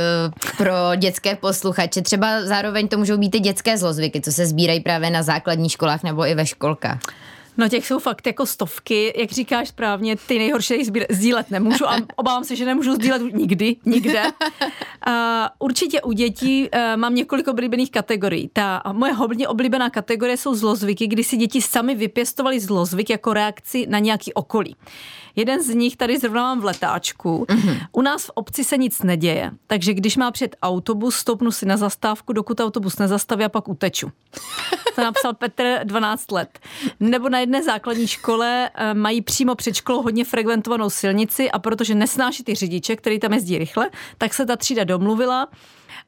pro 0.57 0.75
dětské 0.97 1.37
posluchače? 1.37 2.03
Třeba 2.03 2.47
zároveň 2.47 2.89
to 2.89 2.99
můžou 2.99 3.17
být 3.17 3.35
i 3.35 3.41
dětské 3.41 3.79
zlozvyky, 3.79 4.21
co 4.21 4.33
se 4.33 4.47
sbírají 4.47 4.81
právě 4.81 5.11
na 5.11 5.23
základních 5.23 5.73
školách 5.73 6.03
nebo 6.03 6.27
i 6.27 6.35
ve 6.35 6.47
školkách. 6.47 7.01
No 7.57 7.69
těch 7.69 7.87
jsou 7.87 7.99
fakt 7.99 8.27
jako 8.27 8.47
stovky, 8.47 9.13
jak 9.17 9.31
říkáš 9.31 9.69
správně, 9.69 10.17
ty 10.17 10.39
nejhorší 10.39 10.75
sdílet 11.11 11.51
nemůžu 11.51 11.89
a 11.89 11.97
obávám 12.17 12.45
se, 12.45 12.57
že 12.57 12.65
nemůžu 12.65 12.95
sdílet 12.95 13.23
nikdy, 13.35 13.77
nikde. 13.85 14.23
Uh, 14.23 15.13
určitě 15.59 16.03
u 16.03 16.13
dětí 16.13 16.69
uh, 16.75 16.97
mám 16.97 17.15
několik 17.15 17.49
oblíbených 17.49 17.91
kategorií. 17.91 18.51
Ta 18.53 18.83
moje 18.93 19.13
hodně 19.13 19.49
oblíbená 19.49 19.91
kategorie 19.91 20.37
jsou 20.37 20.55
zlozvyky, 20.55 21.07
kdy 21.07 21.25
si 21.25 21.37
děti 21.37 21.63
sami 21.63 21.95
vypěstovali 21.95 22.61
zlozvyk 22.61 23.11
jako 23.11 23.33
reakci 23.33 23.87
na 23.89 23.99
nějaký 23.99 24.35
okolí. 24.35 24.77
Jeden 25.37 25.63
z 25.63 25.69
nich 25.69 25.97
tady 25.97 26.19
zrovna 26.19 26.43
mám 26.43 26.61
v 26.61 26.65
letáčku. 26.65 27.47
Mm-hmm. 27.49 27.87
U 27.93 28.03
nás 28.03 28.25
v 28.25 28.31
obci 28.35 28.65
se 28.65 28.79
nic 28.79 29.03
neděje, 29.03 29.51
takže 29.67 29.95
když 29.95 30.17
má 30.17 30.31
před 30.31 30.57
autobus, 30.63 31.17
stoupnu 31.17 31.51
si 31.51 31.67
na 31.67 31.77
zastávku, 31.77 32.33
dokud 32.33 32.61
autobus 32.61 32.99
nezastaví 32.99 33.45
a 33.45 33.49
pak 33.49 33.69
uteču. 33.69 34.13
To 34.95 35.03
napsal 35.03 35.35
Petr 35.35 35.81
12 35.85 36.33
let. 36.33 36.59
Nebo 37.01 37.29
na 37.29 37.39
jedné 37.47 37.63
základní 37.63 38.07
škole 38.07 38.71
eh, 38.75 38.95
mají 38.95 39.23
přímo 39.23 39.55
před 39.55 39.75
školou 39.75 40.03
hodně 40.03 40.25
frekventovanou 40.25 40.91
silnici 40.91 41.51
a 41.51 41.59
protože 41.59 41.95
nesnáší 41.95 42.45
ty 42.45 42.55
řidiče, 42.55 42.97
který 42.97 43.19
tam 43.19 43.33
jezdí 43.33 43.59
rychle, 43.59 43.91
tak 44.19 44.35
se 44.35 44.47
ta 44.47 44.57
třída 44.57 44.85
domluvila, 44.85 45.49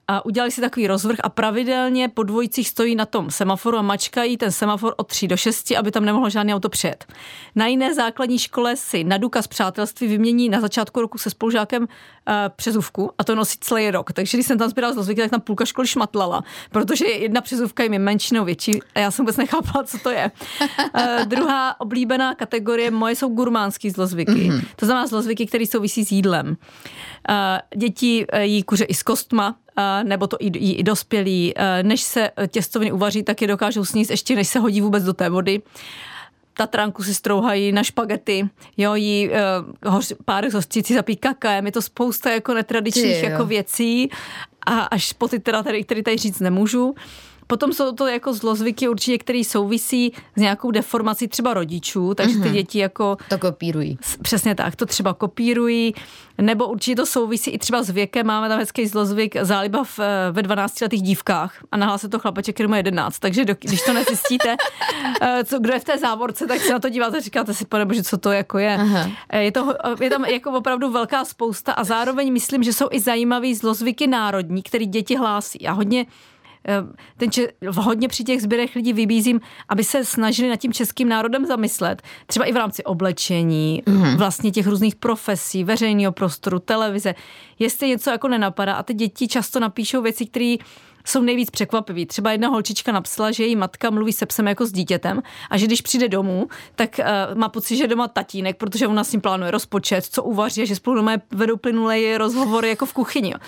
a 0.09 0.25
udělali 0.25 0.51
si 0.51 0.61
takový 0.61 0.87
rozvrh 0.87 1.19
a 1.23 1.29
pravidelně 1.29 2.09
po 2.09 2.23
dvojicích 2.23 2.69
stojí 2.69 2.95
na 2.95 3.07
tom 3.07 3.31
semaforu 3.31 3.79
a 3.79 3.83
mačkají 3.83 4.37
ten 4.37 4.53
semafor 4.53 4.95
od 4.97 5.07
3 5.07 5.29
do 5.29 5.37
6, 5.37 5.73
aby 5.79 5.91
tam 5.91 6.05
nemohlo 6.05 6.31
žádný 6.31 6.55
auto 6.55 6.69
přijet. 6.69 7.05
Na 7.55 7.67
jiné 7.67 7.95
základní 7.95 8.39
škole 8.39 8.77
si 8.77 9.05
na 9.05 9.19
důkaz 9.19 9.47
přátelství 9.47 10.07
vymění 10.07 10.49
na 10.49 10.61
začátku 10.61 11.01
roku 11.01 11.19
se 11.19 11.31
spolužákem 11.31 11.83
uh, 11.83 11.89
přezůvku 12.57 13.11
a 13.19 13.25
to 13.25 13.35
nosí 13.35 13.59
celý 13.61 13.91
rok. 13.91 14.13
Takže 14.13 14.37
když 14.37 14.47
jsem 14.47 14.59
tam 14.59 14.71
sbíral 14.71 14.93
zlozvyky, 14.93 15.21
tak 15.21 15.31
tam 15.31 15.41
půlka 15.41 15.65
školy 15.65 15.89
šmatlala, 15.89 16.43
protože 16.71 17.07
jedna 17.07 17.41
přezůvka 17.41 17.83
jim 17.83 17.93
je 17.93 17.99
menší 17.99 18.35
nebo 18.35 18.45
větší 18.47 18.81
a 18.95 19.01
já 19.01 19.11
jsem 19.11 19.25
vůbec 19.25 19.37
nechápala, 19.37 19.85
co 19.85 19.99
to 19.99 20.11
je. 20.11 20.31
Uh, 20.61 21.25
druhá 21.25 21.81
oblíbená 21.81 22.35
kategorie 22.35 22.91
moje 22.91 23.17
jsou 23.17 23.29
gurmánský 23.29 23.91
zlozvyky. 23.91 24.33
Mm-hmm. 24.33 24.65
To 24.77 24.87
znamená 24.87 25.07
zlozvyky, 25.07 25.47
které 25.47 25.67
souvisí 25.67 26.05
s 26.05 26.13
jídlem. 26.13 26.57
Uh, 27.31 27.81
děti 27.81 28.27
jí 28.41 28.63
kuře 28.63 28.85
i 28.85 28.95
s 28.95 29.03
kostma, 29.03 29.57
nebo 30.03 30.27
to 30.27 30.37
jí 30.41 30.75
i 30.75 30.83
dospělí. 30.83 31.55
Než 31.83 32.01
se 32.01 32.31
těstoviny 32.49 32.93
uvaří, 32.93 33.23
tak 33.23 33.43
je 33.43 33.49
dokážou 33.49 33.85
sníst 33.85 34.11
ještě, 34.11 34.37
než 34.37 34.49
se 34.49 34.59
hodí 34.59 34.81
vůbec 34.81 35.05
do 35.05 35.13
té 35.13 35.31
vody. 35.31 35.63
Tatranku 36.55 37.03
si 37.03 37.15
strouhají 37.15 37.73
na 37.73 37.83
špagety, 37.83 38.49
jo, 38.77 38.95
jí 38.95 39.31
uh, 39.31 39.93
hoř, 39.93 40.13
pár 40.25 40.53
hosticí 40.53 40.95
zapí 40.95 41.17
kakaem, 41.17 41.67
je 41.67 41.73
to 41.73 41.83
spousta 41.83 42.31
jako 42.31 42.55
netradičních 42.55 43.21
Ty, 43.21 43.27
jako 43.27 43.45
věcí 43.45 44.11
a 44.67 44.81
až 44.81 45.13
po 45.13 45.29
ty 45.29 45.39
teda, 45.39 45.63
tady, 45.63 45.85
který 45.85 46.03
tady 46.03 46.17
říct 46.17 46.41
nemůžu. 46.41 46.95
Potom 47.49 47.73
jsou 47.73 47.93
to 47.93 48.07
jako 48.07 48.35
zlozvyky 48.35 48.89
určitě, 48.89 49.19
které 49.19 49.45
souvisí 49.45 50.13
s 50.37 50.41
nějakou 50.41 50.71
deformací 50.71 51.29
třeba 51.29 51.55
rodičů, 51.55 52.15
takže 52.15 52.35
ty 52.35 52.41
mhm. 52.41 52.53
děti 52.53 52.79
jako... 52.79 53.17
To 53.29 53.39
kopírují. 53.39 53.99
Přesně 54.23 54.55
tak, 54.55 54.77
to 54.77 54.87
třeba 54.87 55.15
kopírují, 55.15 55.95
nebo 56.41 56.67
určitě 56.67 56.97
to 56.97 57.07
souvisí 57.07 57.51
i 57.51 57.59
třeba 57.59 57.83
s 57.83 57.91
věkem. 57.91 58.27
Máme 58.27 58.49
tam 58.49 58.59
hezký 58.59 58.87
zlozvyk 58.87 59.37
záliba 59.43 59.85
v, 59.85 59.99
eh, 59.99 60.33
ve 60.33 60.43
12 60.43 60.81
letých 60.81 61.03
dívkách 61.03 61.55
a 61.73 61.77
nahlásí 61.77 62.09
to 62.09 62.19
chlapeček, 62.19 62.57
který 62.57 62.69
má 62.69 62.77
11. 62.77 63.19
Takže 63.19 63.45
do, 63.45 63.55
když 63.61 63.83
to 63.83 63.93
nezjistíte, 63.93 64.57
eh, 65.21 65.45
co, 65.45 65.59
kdo 65.59 65.73
je 65.73 65.81
v 65.81 65.85
té 65.85 65.99
závorce, 65.99 66.47
tak 66.47 66.61
se 66.61 66.73
na 66.73 66.79
to 66.79 66.89
díváte 66.89 67.17
a 67.17 67.21
říkáte 67.21 67.55
si, 67.55 67.65
pane 67.65 67.85
bože, 67.85 68.03
co 68.03 68.19
to 68.19 68.33
jako 68.33 68.59
je. 68.59 68.75
Aha. 68.75 69.11
Eh, 69.29 69.43
je, 69.43 69.53
to, 69.53 69.75
je 70.01 70.11
tam 70.11 70.25
jako 70.25 70.51
opravdu 70.51 70.91
velká 70.91 71.25
spousta 71.25 71.73
a 71.73 71.85
zároveň 71.85 72.33
myslím, 72.33 72.63
že 72.63 72.73
jsou 72.73 72.89
i 72.91 73.01
zajímavý 73.01 73.55
zlozvyky 73.55 74.07
národní, 74.07 74.63
který 74.63 74.87
děti 74.87 75.17
hlásí. 75.17 75.59
Já 75.63 75.73
hodně 75.73 76.07
ten 77.17 77.31
če- 77.31 77.49
hodně 77.75 78.09
při 78.09 78.25
těch 78.25 78.43
sběrech 78.43 78.75
lidí 78.75 78.93
vybízím, 78.93 79.41
aby 79.69 79.85
se 79.85 80.05
snažili 80.05 80.49
nad 80.49 80.57
tím 80.57 80.73
českým 80.73 81.09
národem 81.09 81.47
zamyslet, 81.47 82.03
třeba 82.27 82.47
i 82.47 82.53
v 82.53 82.57
rámci 82.57 82.85
oblečení, 82.85 83.83
mm-hmm. 83.87 84.17
vlastně 84.17 84.51
těch 84.51 84.67
různých 84.67 84.97
profesí, 84.97 85.65
veřejného 85.65 86.13
prostoru, 86.13 86.59
televize. 86.59 87.15
Jestli 87.59 87.89
něco 87.89 88.11
jako 88.11 88.29
nenapadá 88.29 88.75
a 88.75 88.83
ty 88.83 88.95
děti 88.95 89.29
často 89.29 89.61
napíšou 89.61 90.03
věci, 90.03 90.27
které 90.27 90.57
jsou 91.09 91.23
nejvíc 91.23 91.51
překvapivý. 91.51 92.07
Třeba 92.07 92.33
jedna 92.33 92.49
holčička 92.49 92.93
napsala, 92.93 93.31
že 93.31 93.45
její 93.45 93.57
matka 93.57 93.91
mluví 93.91 94.13
se 94.13 94.27
psem 94.27 94.49
jako 94.49 94.67
s 94.67 94.73
dítětem 94.73 95.23
a 95.51 95.57
že 95.59 95.67
když 95.67 95.81
přijde 95.81 96.09
domů, 96.09 96.49
tak 96.75 96.91
uh, 96.99 97.39
má 97.39 97.49
pocit, 97.49 97.77
že 97.77 97.85
je 97.85 97.89
doma 97.89 98.09
tatínek, 98.09 98.57
protože 98.57 98.87
ona 98.87 99.05
s 99.05 99.13
ním 99.13 99.21
plánuje 99.21 99.51
rozpočet, 99.51 100.05
co 100.05 100.23
uvaří 100.23 100.63
a 100.63 100.65
že 100.65 100.77
spolu 100.77 100.97
doma 100.97 101.13
vedou 101.31 101.57
plynulé 101.57 102.19
rozhovory 102.19 102.69
jako 102.69 102.87
v 102.87 102.93
kuchyni. 102.93 103.35
A, 103.35 103.39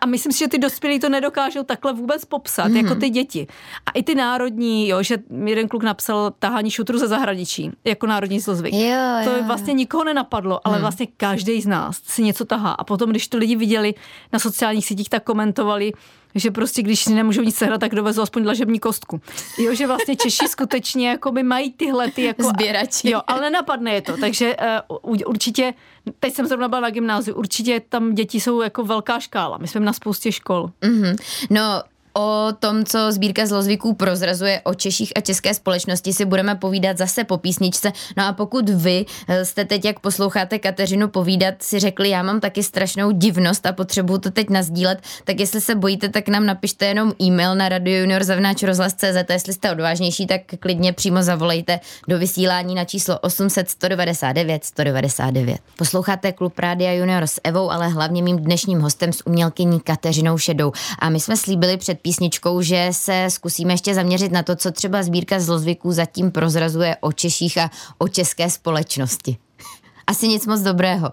a 0.00 0.06
myslím 0.06 0.32
si, 0.32 0.38
že 0.38 0.48
ty 0.48 0.58
dospělí 0.58 1.00
to 1.00 1.08
nedokážou 1.08 1.62
takhle 1.62 1.92
vůbec 1.92 2.24
popsat, 2.24 2.68
mm-hmm. 2.68 2.76
jako 2.76 2.94
ty 2.94 3.10
děti. 3.10 3.46
A 3.86 3.90
i 3.90 4.02
ty 4.02 4.14
národní, 4.14 4.88
jo, 4.88 5.02
že 5.02 5.18
jeden 5.44 5.68
kluk 5.68 5.82
napsal 5.82 6.32
tahání 6.38 6.70
šutru 6.70 6.98
ze 6.98 7.08
zahraničí, 7.08 7.70
jako 7.84 8.06
národní 8.06 8.40
zlozvyk. 8.40 8.74
Jo, 8.74 8.80
jo. 8.80 9.24
To 9.24 9.44
vlastně 9.44 9.72
nikoho 9.72 10.04
nenapadlo, 10.04 10.66
ale 10.66 10.74
hmm. 10.74 10.82
vlastně 10.82 11.06
každý 11.16 11.60
z 11.62 11.66
nás 11.66 12.00
si 12.04 12.22
něco 12.22 12.44
tahá. 12.44 12.72
A 12.72 12.84
potom, 12.84 13.10
když 13.10 13.28
to 13.28 13.38
lidi 13.38 13.56
viděli 13.56 13.94
na 14.32 14.38
sociálních 14.38 14.86
sítích, 14.86 15.08
tak 15.08 15.24
komentovali, 15.24 15.92
že 16.34 16.50
prostě 16.50 16.82
když 16.82 17.04
si 17.04 17.14
nemůžou 17.14 17.42
nic 17.42 17.56
sehnat, 17.56 17.80
tak 17.80 17.94
dovezou 17.94 18.22
aspoň 18.22 18.42
dlažební 18.42 18.80
kostku. 18.80 19.20
Jo, 19.58 19.74
že 19.74 19.86
vlastně 19.86 20.16
Češi 20.16 20.48
skutečně 20.48 21.08
jako 21.08 21.32
by 21.32 21.42
mají 21.42 21.72
tyhle 21.72 22.10
ty 22.10 22.22
jako... 22.22 22.42
Sběrači. 22.42 23.10
Jo, 23.10 23.20
ale 23.26 23.40
nenapadne 23.40 23.92
je 23.92 24.02
to, 24.02 24.16
takže 24.16 24.56
uh, 25.02 25.16
určitě, 25.26 25.74
teď 26.20 26.34
jsem 26.34 26.46
zrovna 26.46 26.68
byla 26.68 26.80
na 26.80 26.90
gymnáziu, 26.90 27.36
určitě 27.36 27.80
tam 27.88 28.14
děti 28.14 28.40
jsou 28.40 28.60
jako 28.60 28.84
velká 28.84 29.20
škála. 29.20 29.58
My 29.58 29.68
jsme 29.68 29.80
na 29.80 29.92
spoustě 29.92 30.32
škol. 30.32 30.70
Mm-hmm. 30.82 31.16
No, 31.50 31.82
O 32.14 32.48
tom, 32.58 32.84
co 32.84 33.12
sbírka 33.12 33.46
zlozvyků 33.46 33.94
prozrazuje 33.94 34.60
o 34.64 34.74
Češích 34.74 35.12
a 35.16 35.20
české 35.20 35.54
společnosti, 35.54 36.12
si 36.12 36.24
budeme 36.24 36.54
povídat 36.54 36.98
zase 36.98 37.24
po 37.24 37.38
písničce. 37.38 37.92
No 38.16 38.24
a 38.26 38.32
pokud 38.32 38.68
vy 38.68 39.04
eh, 39.28 39.44
jste 39.44 39.64
teď, 39.64 39.84
jak 39.84 40.00
posloucháte 40.00 40.58
Kateřinu 40.58 41.08
povídat, 41.08 41.54
si 41.62 41.78
řekli, 41.78 42.08
já 42.08 42.22
mám 42.22 42.40
taky 42.40 42.62
strašnou 42.62 43.10
divnost 43.10 43.66
a 43.66 43.72
potřebuju 43.72 44.18
to 44.18 44.30
teď 44.30 44.50
nazdílet, 44.50 44.98
tak 45.24 45.40
jestli 45.40 45.60
se 45.60 45.74
bojíte, 45.74 46.08
tak 46.08 46.28
nám 46.28 46.46
napište 46.46 46.86
jenom 46.86 47.12
e-mail 47.22 47.54
na 47.54 47.68
radiojunior.cz, 47.68 49.30
jestli 49.30 49.52
jste 49.52 49.72
odvážnější, 49.72 50.26
tak 50.26 50.40
klidně 50.60 50.92
přímo 50.92 51.22
zavolejte 51.22 51.80
do 52.08 52.18
vysílání 52.18 52.74
na 52.74 52.84
číslo 52.84 53.18
800 53.18 53.70
199 53.70 54.64
199. 54.64 55.58
Posloucháte 55.78 56.32
Klub 56.32 56.58
Rádia 56.58 56.92
Junior 56.92 57.22
s 57.22 57.40
Evou, 57.44 57.70
ale 57.70 57.88
hlavně 57.88 58.22
mým 58.22 58.38
dnešním 58.38 58.80
hostem 58.80 59.12
s 59.12 59.26
umělkyní 59.26 59.80
Kateřinou 59.80 60.38
Šedou. 60.38 60.72
A 60.98 61.08
my 61.08 61.20
jsme 61.20 61.36
slíbili 61.36 61.76
před 61.76 61.99
písničkou, 62.02 62.62
že 62.62 62.88
se 62.92 63.26
zkusíme 63.28 63.72
ještě 63.72 63.94
zaměřit 63.94 64.32
na 64.32 64.42
to, 64.42 64.56
co 64.56 64.70
třeba 64.70 65.02
sbírka 65.02 65.40
zlozvyků 65.40 65.92
zatím 65.92 66.30
prozrazuje 66.30 66.96
o 67.00 67.12
Češích 67.12 67.58
a 67.58 67.70
o 67.98 68.08
české 68.08 68.50
společnosti. 68.50 69.36
Asi 70.06 70.28
nic 70.28 70.46
moc 70.46 70.60
dobrého. 70.60 71.12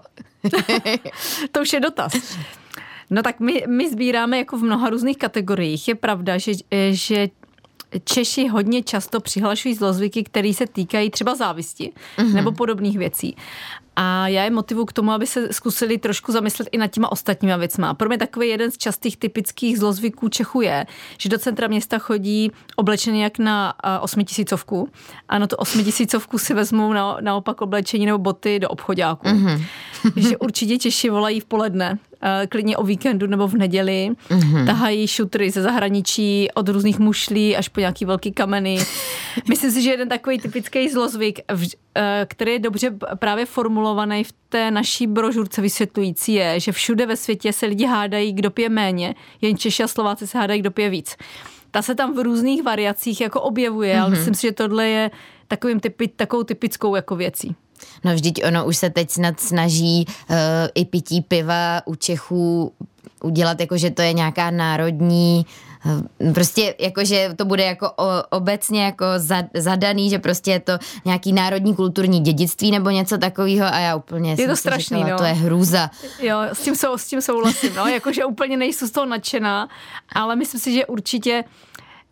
to 1.52 1.60
už 1.60 1.72
je 1.72 1.80
dotaz. 1.80 2.12
No 3.10 3.22
tak 3.22 3.40
my, 3.40 3.64
my 3.68 3.90
sbíráme 3.90 4.38
jako 4.38 4.58
v 4.58 4.62
mnoha 4.62 4.90
různých 4.90 5.18
kategoriích. 5.18 5.88
Je 5.88 5.94
pravda, 5.94 6.38
že, 6.38 6.52
že 6.90 7.28
Češi 8.04 8.48
hodně 8.48 8.82
často 8.82 9.20
přihlašují 9.20 9.74
zlozvyky, 9.74 10.24
které 10.24 10.54
se 10.54 10.66
týkají 10.66 11.10
třeba 11.10 11.34
závisti 11.34 11.92
mm-hmm. 12.18 12.32
nebo 12.32 12.52
podobných 12.52 12.98
věcí. 12.98 13.36
A 14.00 14.28
já 14.28 14.44
je 14.44 14.50
motivu 14.50 14.84
k 14.84 14.92
tomu, 14.92 15.12
aby 15.12 15.26
se 15.26 15.52
zkusili 15.52 15.98
trošku 15.98 16.32
zamyslet 16.32 16.68
i 16.72 16.78
nad 16.78 16.86
těma 16.86 17.12
ostatníma 17.12 17.56
věcma. 17.56 17.94
Pro 17.94 18.08
mě 18.08 18.18
takový 18.18 18.48
jeden 18.48 18.70
z 18.70 18.78
častých 18.78 19.16
typických 19.16 19.78
zlozvyků 19.78 20.28
Čechu 20.28 20.60
je, 20.60 20.86
že 21.18 21.28
do 21.28 21.38
centra 21.38 21.68
města 21.68 21.98
chodí 21.98 22.52
oblečený 22.76 23.20
jak 23.20 23.38
na 23.38 23.74
osmitisícovku 24.00 24.88
a 25.28 25.38
na 25.38 25.46
tu 25.46 25.56
osmitisícovku 25.56 26.38
si 26.38 26.54
vezmou 26.54 26.92
na, 26.92 27.16
naopak 27.20 27.60
oblečení 27.60 28.06
nebo 28.06 28.18
boty 28.18 28.58
do 28.58 28.68
obchodáku. 28.68 29.26
Mm-hmm. 29.26 29.62
že 30.16 30.36
určitě 30.36 30.78
Češi 30.78 31.10
volají 31.10 31.40
v 31.40 31.44
poledne, 31.44 31.98
klidně 32.48 32.76
o 32.76 32.84
víkendu 32.84 33.26
nebo 33.26 33.48
v 33.48 33.54
neděli, 33.54 34.10
mm-hmm. 34.28 34.66
tahají 34.66 35.06
šutry 35.06 35.50
ze 35.50 35.62
zahraničí 35.62 36.48
od 36.54 36.68
různých 36.68 36.98
mušlí 36.98 37.56
až 37.56 37.68
po 37.68 37.80
nějaký 37.80 38.04
velký 38.04 38.32
kameny. 38.32 38.78
Myslím 39.48 39.70
si, 39.70 39.82
že 39.82 39.90
jeden 39.90 40.08
takový 40.08 40.38
typický 40.38 40.88
zlozvyk, 40.88 41.40
který 42.26 42.52
je 42.52 42.58
dobře 42.58 42.90
právě 43.14 43.46
formulovaný 43.46 44.24
v 44.24 44.32
té 44.48 44.70
naší 44.70 45.06
brožurce 45.06 45.62
vysvětlující 45.62 46.32
je, 46.32 46.60
že 46.60 46.72
všude 46.72 47.06
ve 47.06 47.16
světě 47.16 47.52
se 47.52 47.66
lidi 47.66 47.86
hádají, 47.86 48.32
kdo 48.32 48.50
pije 48.50 48.68
méně, 48.68 49.14
jen 49.40 49.56
Češi 49.56 49.82
a 49.82 49.88
Slováci 49.88 50.26
se 50.26 50.38
hádají, 50.38 50.60
kdo 50.60 50.70
pije 50.70 50.90
víc. 50.90 51.16
Ta 51.70 51.82
se 51.82 51.94
tam 51.94 52.14
v 52.14 52.18
různých 52.18 52.62
variacích 52.62 53.20
jako 53.20 53.40
objevuje, 53.40 53.94
mm-hmm. 53.94 54.00
ale 54.00 54.10
myslím 54.10 54.34
si, 54.34 54.42
že 54.42 54.52
tohle 54.52 54.88
je 54.88 55.10
takovým 55.48 55.80
typi, 55.80 56.08
takovou 56.08 56.42
typickou 56.42 56.94
jako 56.94 57.16
věcí. 57.16 57.56
No 58.04 58.14
vždyť 58.14 58.44
ono 58.44 58.66
už 58.66 58.76
se 58.76 58.90
teď 58.90 59.10
snad 59.10 59.40
snaží 59.40 60.06
uh, 60.06 60.36
i 60.74 60.84
pití 60.84 61.20
piva 61.20 61.82
u 61.86 61.94
Čechů 61.94 62.72
udělat 63.22 63.60
jako, 63.60 63.78
že 63.78 63.90
to 63.90 64.02
je 64.02 64.12
nějaká 64.12 64.50
národní 64.50 65.46
Eh, 65.86 66.32
prostě 66.32 66.74
jako, 66.78 67.04
že 67.04 67.30
to 67.36 67.44
bude 67.44 67.64
jako 67.64 67.90
obecně 68.30 68.84
jako 68.84 69.04
zadaný, 69.54 70.10
že 70.10 70.18
prostě 70.18 70.50
je 70.50 70.60
to 70.60 70.72
nějaký 71.04 71.32
národní 71.32 71.74
kulturní 71.74 72.20
dědictví 72.20 72.70
nebo 72.70 72.90
něco 72.90 73.18
takového 73.18 73.66
a 73.66 73.78
já 73.78 73.96
úplně 73.96 74.34
je 74.38 74.48
to 74.48 74.56
strašný, 74.56 74.98
říkala, 74.98 75.12
no. 75.12 75.18
to 75.18 75.24
je 75.24 75.32
hrůza. 75.32 75.90
Jo, 76.20 76.38
s 76.52 76.62
tím, 76.62 76.76
sou, 76.76 76.98
s 76.98 77.06
tím 77.06 77.20
souhlasím, 77.20 77.74
no, 77.74 77.86
jakože 77.86 78.24
úplně 78.24 78.56
nejsou 78.56 78.86
z 78.86 78.90
toho 78.90 79.06
nadšená, 79.06 79.68
ale 80.12 80.36
myslím 80.36 80.60
si, 80.60 80.72
že 80.72 80.86
určitě 80.86 81.44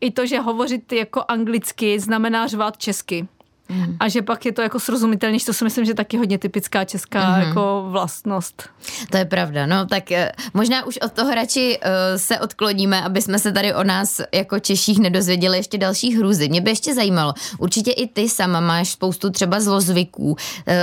i 0.01 0.11
to, 0.11 0.27
že 0.27 0.41
hovořit 0.41 0.93
jako 0.93 1.25
anglicky 1.29 2.01
znamená 2.01 2.47
řvát 2.47 2.77
česky. 2.77 3.29
Mm. 3.69 3.97
A 4.01 4.09
že 4.09 4.23
pak 4.23 4.47
je 4.47 4.53
to 4.53 4.63
jako 4.63 4.81
srozumitelnější, 4.81 5.47
to 5.47 5.53
si 5.53 5.65
myslím, 5.65 5.85
že 5.85 5.95
taky 5.95 6.17
hodně 6.17 6.39
typická 6.39 6.85
česká 6.85 7.37
mm. 7.37 7.43
jako 7.43 7.87
vlastnost. 7.89 8.69
To 9.11 9.17
je 9.17 9.25
pravda, 9.25 9.67
no 9.67 9.87
tak 9.87 10.13
eh, 10.13 10.33
možná 10.55 10.87
už 10.87 10.97
od 10.97 11.13
toho 11.13 11.35
radši 11.35 11.79
uh, 11.79 11.91
se 12.17 12.39
odkloníme, 12.39 13.03
aby 13.03 13.23
jsme 13.23 13.39
se 13.39 13.53
tady 13.53 13.75
o 13.75 13.85
nás 13.85 14.21
jako 14.35 14.59
Češích 14.59 14.99
nedozvěděli 14.99 15.57
ještě 15.57 15.79
další 15.79 16.17
hrůzy. 16.17 16.49
Mě 16.49 16.61
by 16.61 16.71
ještě 16.71 16.95
zajímalo, 16.95 17.35
určitě 17.59 17.91
i 17.91 18.07
ty 18.07 18.29
sama 18.29 18.61
máš 18.61 18.91
spoustu 18.91 19.31
třeba 19.31 19.61
zlozvyků, 19.61 20.31
uh, 20.31 20.37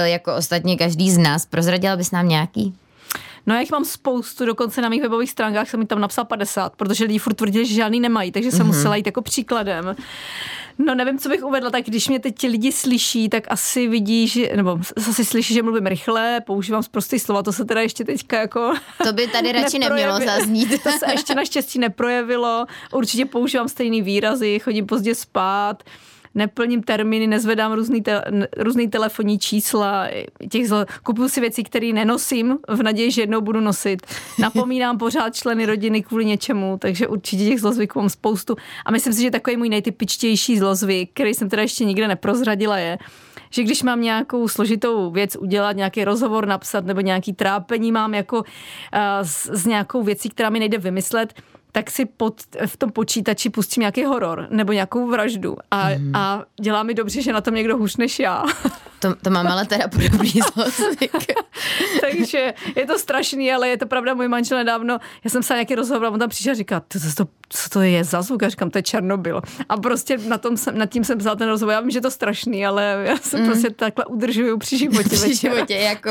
jako 0.04 0.36
ostatně 0.36 0.78
každý 0.78 1.12
z 1.12 1.18
nás. 1.18 1.46
Prozradila 1.46 1.96
bys 1.96 2.12
nám 2.12 2.28
nějaký? 2.28 2.74
No 3.46 3.54
já 3.54 3.62
jich 3.62 3.72
mám 3.72 3.86
spoustu, 3.86 4.46
dokonce 4.46 4.82
na 4.82 4.90
mých 4.90 5.02
webových 5.02 5.30
stránkách 5.30 5.70
jsem 5.70 5.80
mi 5.80 5.86
tam 5.86 6.02
napsal 6.02 6.26
50, 6.26 6.76
protože 6.76 7.04
lidi 7.04 7.20
furt 7.20 7.34
tvrdili, 7.34 7.66
že 7.66 7.74
žádný 7.74 8.00
nemají, 8.00 8.32
takže 8.32 8.52
jsem 8.52 8.60
mm-hmm. 8.60 8.68
musela 8.68 8.96
jít 8.96 9.06
jako 9.06 9.22
příkladem. 9.22 9.96
No 10.78 10.96
nevím, 10.96 11.20
co 11.20 11.30
bych 11.30 11.44
uvedla, 11.44 11.70
tak 11.70 11.86
když 11.86 12.08
mě 12.08 12.20
teď 12.20 12.36
ti 12.38 12.48
lidi 12.48 12.72
slyší, 12.72 13.30
tak 13.30 13.44
asi 13.48 13.88
vidí, 13.88 14.28
že, 14.28 14.56
nebo 14.56 14.80
asi 14.98 15.26
slyší, 15.26 15.54
že 15.54 15.64
mluvím 15.64 15.86
rychle, 15.86 16.42
používám 16.46 16.84
prostý 16.92 17.20
slova, 17.20 17.44
to 17.44 17.54
se 17.54 17.66
teda 17.66 17.82
ještě 17.82 18.04
teďka 18.04 18.40
jako... 18.40 18.74
To 19.04 19.14
by 19.14 19.28
tady 19.28 19.52
radši 19.62 19.80
nemělo 19.80 20.20
zaznít. 20.26 20.84
to 20.84 20.92
se 20.92 21.12
ještě 21.12 21.36
naštěstí 21.36 21.80
neprojevilo, 21.80 22.66
určitě 22.92 23.26
používám 23.26 23.68
stejný 23.68 24.02
výrazy, 24.02 24.60
chodím 24.60 24.86
pozdě 24.86 25.16
spát, 25.16 25.84
neplním 26.36 26.84
termíny, 26.84 27.28
nezvedám 27.28 27.74
různý, 27.74 28.02
te, 28.02 28.24
různý 28.58 28.88
telefonní 28.88 29.40
čísla, 29.40 30.08
těch 30.50 30.68
zl, 30.68 30.86
kupuju 31.04 31.30
si 31.30 31.42
věci, 31.42 31.64
které 31.64 31.94
nenosím 31.94 32.58
v 32.68 32.84
naději, 32.84 33.12
že 33.12 33.22
jednou 33.22 33.42
budu 33.42 33.60
nosit. 33.60 34.02
Napomínám 34.40 34.98
pořád 34.98 35.36
členy 35.36 35.66
rodiny 35.66 36.04
kvůli 36.04 36.26
něčemu, 36.26 36.78
takže 36.78 37.08
určitě 37.08 37.46
těch 37.46 37.62
zlozvyků 37.62 38.00
mám 38.00 38.10
spoustu. 38.10 38.56
A 38.86 38.92
myslím 38.92 39.14
si, 39.14 39.22
že 39.22 39.32
takový 39.32 39.58
můj 39.58 39.70
nejtypičtější 39.70 40.58
zlozvyk, 40.60 41.10
který 41.14 41.34
jsem 41.34 41.50
teda 41.50 41.62
ještě 41.62 41.86
nikde 41.86 42.08
neprozradila, 42.08 42.78
je, 42.78 42.98
že 43.50 43.64
když 43.64 43.84
mám 43.84 44.02
nějakou 44.02 44.48
složitou 44.48 45.12
věc 45.12 45.36
udělat, 45.36 45.76
nějaký 45.76 46.04
rozhovor 46.04 46.48
napsat 46.48 46.86
nebo 46.86 47.02
nějaký 47.02 47.34
trápení 47.34 47.92
mám 47.92 48.14
jako 48.14 48.38
uh, 48.38 48.44
s, 49.22 49.50
s 49.50 49.66
nějakou 49.66 50.04
věcí, 50.04 50.30
která 50.30 50.50
mi 50.50 50.60
nejde 50.60 50.78
vymyslet, 50.78 51.34
tak 51.74 51.92
si 51.92 52.06
pod, 52.06 52.42
v 52.66 52.78
tom 52.78 52.92
počítači 52.92 53.50
pustím 53.50 53.82
nějaký 53.82 54.06
horor 54.06 54.48
nebo 54.50 54.74
nějakou 54.74 55.08
vraždu 55.08 55.58
a, 55.72 55.90
mm. 55.90 56.16
a 56.16 56.46
dělá 56.62 56.84
mi 56.84 56.94
dobře, 56.94 57.22
že 57.22 57.34
na 57.34 57.42
tom 57.42 57.56
někdo 57.56 57.78
hůř 57.78 57.98
než 57.98 58.20
já. 58.20 58.44
To, 59.04 59.16
to 59.16 59.30
mám 59.30 59.48
ale 59.48 59.66
teda 59.66 59.88
podobný 59.88 60.32
zlozvyk. 60.54 61.12
Takže 62.02 62.54
je 62.76 62.86
to 62.86 63.00
strašný, 63.00 63.52
ale 63.52 63.70
je 63.70 63.78
to 63.78 63.86
pravda, 63.86 64.14
můj 64.14 64.28
manžel 64.28 64.58
nedávno, 64.58 65.00
já 65.24 65.30
jsem 65.30 65.44
se 65.44 65.54
nějaký 65.54 65.76
rozhovor, 65.76 66.14
on 66.14 66.20
tam 66.20 66.30
přišel 66.30 66.52
a 66.52 66.56
říká, 66.56 66.80
to, 66.80 67.00
to, 67.18 67.28
co 67.50 67.70
to 67.70 67.82
je 67.82 68.04
za 68.04 68.22
zvuk? 68.22 68.42
Já 68.42 68.50
říkám, 68.50 68.70
to 68.70 68.78
je 68.78 68.84
Černobyl. 68.84 69.42
A 69.70 69.78
prostě 69.78 70.18
na 70.18 70.38
tom 70.38 70.58
jsem, 70.58 70.78
nad 70.78 70.86
tím 70.86 71.04
jsem 71.04 71.18
psal 71.18 71.36
ten 71.36 71.50
rozhovor. 71.50 71.74
Já 71.74 71.82
vím, 71.82 71.92
že 71.92 72.02
to 72.02 72.12
strašný, 72.12 72.66
ale 72.66 73.04
já 73.08 73.18
se 73.18 73.38
mm. 73.38 73.46
prostě 73.46 73.70
takhle 73.70 74.06
udržuju 74.06 74.58
při 74.58 74.78
životě. 74.78 75.10
při 75.10 75.36
životě, 75.36 75.76
jako 75.76 76.10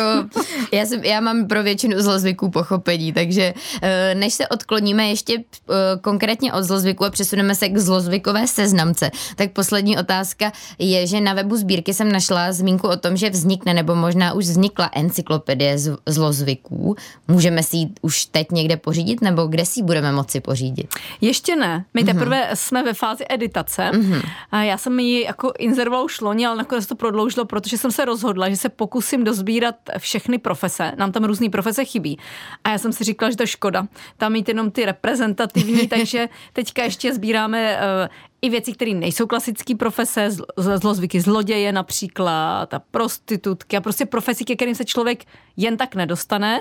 já, 0.72 0.86
jsem, 0.86 1.04
já 1.04 1.20
mám 1.20 1.46
pro 1.46 1.62
většinu 1.62 2.00
zlozvyků 2.00 2.50
pochopení, 2.50 3.12
takže 3.12 3.54
eh, 3.82 4.14
než 4.14 4.34
se 4.34 4.48
odkloníme 4.48 5.08
ještě 5.08 5.34
eh, 5.38 5.74
konkrétně 6.00 6.52
od 6.52 6.62
zlozvyku 6.62 7.04
a 7.04 7.10
přesuneme 7.10 7.54
se 7.54 7.68
k 7.68 7.78
zlozvykové 7.78 8.46
seznamce, 8.46 9.10
tak 9.36 9.52
poslední 9.52 9.98
otázka 9.98 10.52
je, 10.78 11.06
že 11.06 11.20
na 11.20 11.34
webu 11.34 11.56
sbírky 11.56 11.94
jsem 11.94 12.12
našla 12.12 12.52
zmínku 12.52 12.81
o 12.88 12.96
tom, 12.96 13.16
že 13.16 13.30
vznikne 13.30 13.74
nebo 13.74 13.94
možná 13.94 14.32
už 14.32 14.44
vznikla 14.44 14.90
encyklopedie 14.94 15.78
zlozvyků. 16.06 16.96
Můžeme 17.28 17.62
si 17.62 17.76
ji 17.76 17.88
už 18.02 18.24
teď 18.24 18.50
někde 18.50 18.76
pořídit 18.76 19.20
nebo 19.20 19.46
kde 19.46 19.66
si 19.66 19.80
ji 19.80 19.84
budeme 19.84 20.12
moci 20.12 20.40
pořídit? 20.40 20.94
Ještě 21.20 21.56
ne. 21.56 21.84
My 21.94 22.02
mhm. 22.02 22.12
teprve 22.12 22.40
mm-hmm. 22.40 22.54
jsme 22.54 22.82
ve 22.82 22.94
fázi 22.94 23.24
editace. 23.28 23.90
Mm-hmm. 23.92 24.22
A 24.50 24.62
já 24.62 24.78
jsem 24.78 25.00
ji 25.00 25.24
jako 25.24 25.52
inzerovala 25.58 26.04
už 26.04 26.20
loni, 26.20 26.46
ale 26.46 26.56
nakonec 26.56 26.86
to 26.86 26.94
prodloužilo, 26.94 27.44
protože 27.44 27.78
jsem 27.78 27.90
se 27.90 28.04
rozhodla, 28.04 28.48
že 28.48 28.56
se 28.56 28.68
pokusím 28.68 29.24
dozbírat 29.24 29.74
všechny 29.98 30.38
profese. 30.38 30.92
Nám 30.96 31.12
tam 31.12 31.24
různé 31.24 31.50
profese 31.50 31.84
chybí. 31.84 32.18
A 32.64 32.70
já 32.70 32.78
jsem 32.78 32.92
si 32.92 33.04
říkala, 33.04 33.30
že 33.30 33.36
to 33.36 33.42
je 33.42 33.46
škoda. 33.46 33.86
Tam 34.16 34.32
mít 34.32 34.48
jenom 34.48 34.70
ty 34.70 34.84
reprezentativní, 34.84 35.88
takže 35.94 36.28
teďka 36.52 36.82
ještě 36.82 37.14
sbíráme 37.14 37.76
uh, 37.76 38.08
i 38.42 38.50
věci, 38.50 38.72
které 38.72 38.94
nejsou 38.94 39.26
klasické 39.26 39.74
profese, 39.74 40.28
zlozvyky 40.56 41.20
zloděje 41.20 41.72
například, 41.72 42.74
a 42.74 42.82
prostitutky 42.90 43.76
a 43.76 43.80
prostě 43.80 44.06
profesi, 44.06 44.44
ke 44.44 44.56
kterým 44.56 44.74
se 44.74 44.84
člověk 44.84 45.24
jen 45.56 45.76
tak 45.76 45.94
nedostane. 45.94 46.60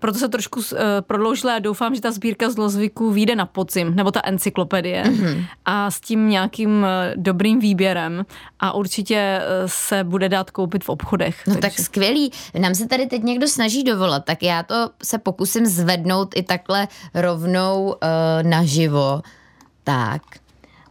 Proto 0.00 0.18
se 0.18 0.28
trošku 0.28 0.60
uh, 0.60 0.78
prodloužila 1.00 1.54
a 1.54 1.58
doufám, 1.58 1.94
že 1.94 2.00
ta 2.00 2.12
sbírka 2.12 2.50
zlozvyků 2.50 3.10
vyjde 3.10 3.36
na 3.36 3.46
podzim, 3.46 3.94
nebo 3.94 4.10
ta 4.10 4.20
encyklopedie 4.24 5.04
mm-hmm. 5.04 5.44
a 5.64 5.90
s 5.90 6.00
tím 6.00 6.28
nějakým 6.28 6.70
uh, 6.82 6.88
dobrým 7.16 7.60
výběrem 7.60 8.26
a 8.60 8.72
určitě 8.72 9.40
uh, 9.40 9.66
se 9.66 10.04
bude 10.04 10.28
dát 10.28 10.50
koupit 10.50 10.84
v 10.84 10.88
obchodech. 10.88 11.46
No 11.46 11.54
takže. 11.54 11.60
tak 11.60 11.78
skvělý. 11.78 12.32
Nám 12.58 12.74
se 12.74 12.88
tady 12.88 13.06
teď 13.06 13.22
někdo 13.22 13.48
snaží 13.48 13.84
dovolat, 13.84 14.24
tak 14.24 14.42
já 14.42 14.62
to 14.62 14.90
se 15.02 15.18
pokusím 15.18 15.66
zvednout 15.66 16.28
i 16.36 16.42
takhle 16.42 16.88
rovnou 17.14 17.84
uh, 17.84 17.94
naživo. 18.42 19.22
Tak. 19.84 20.22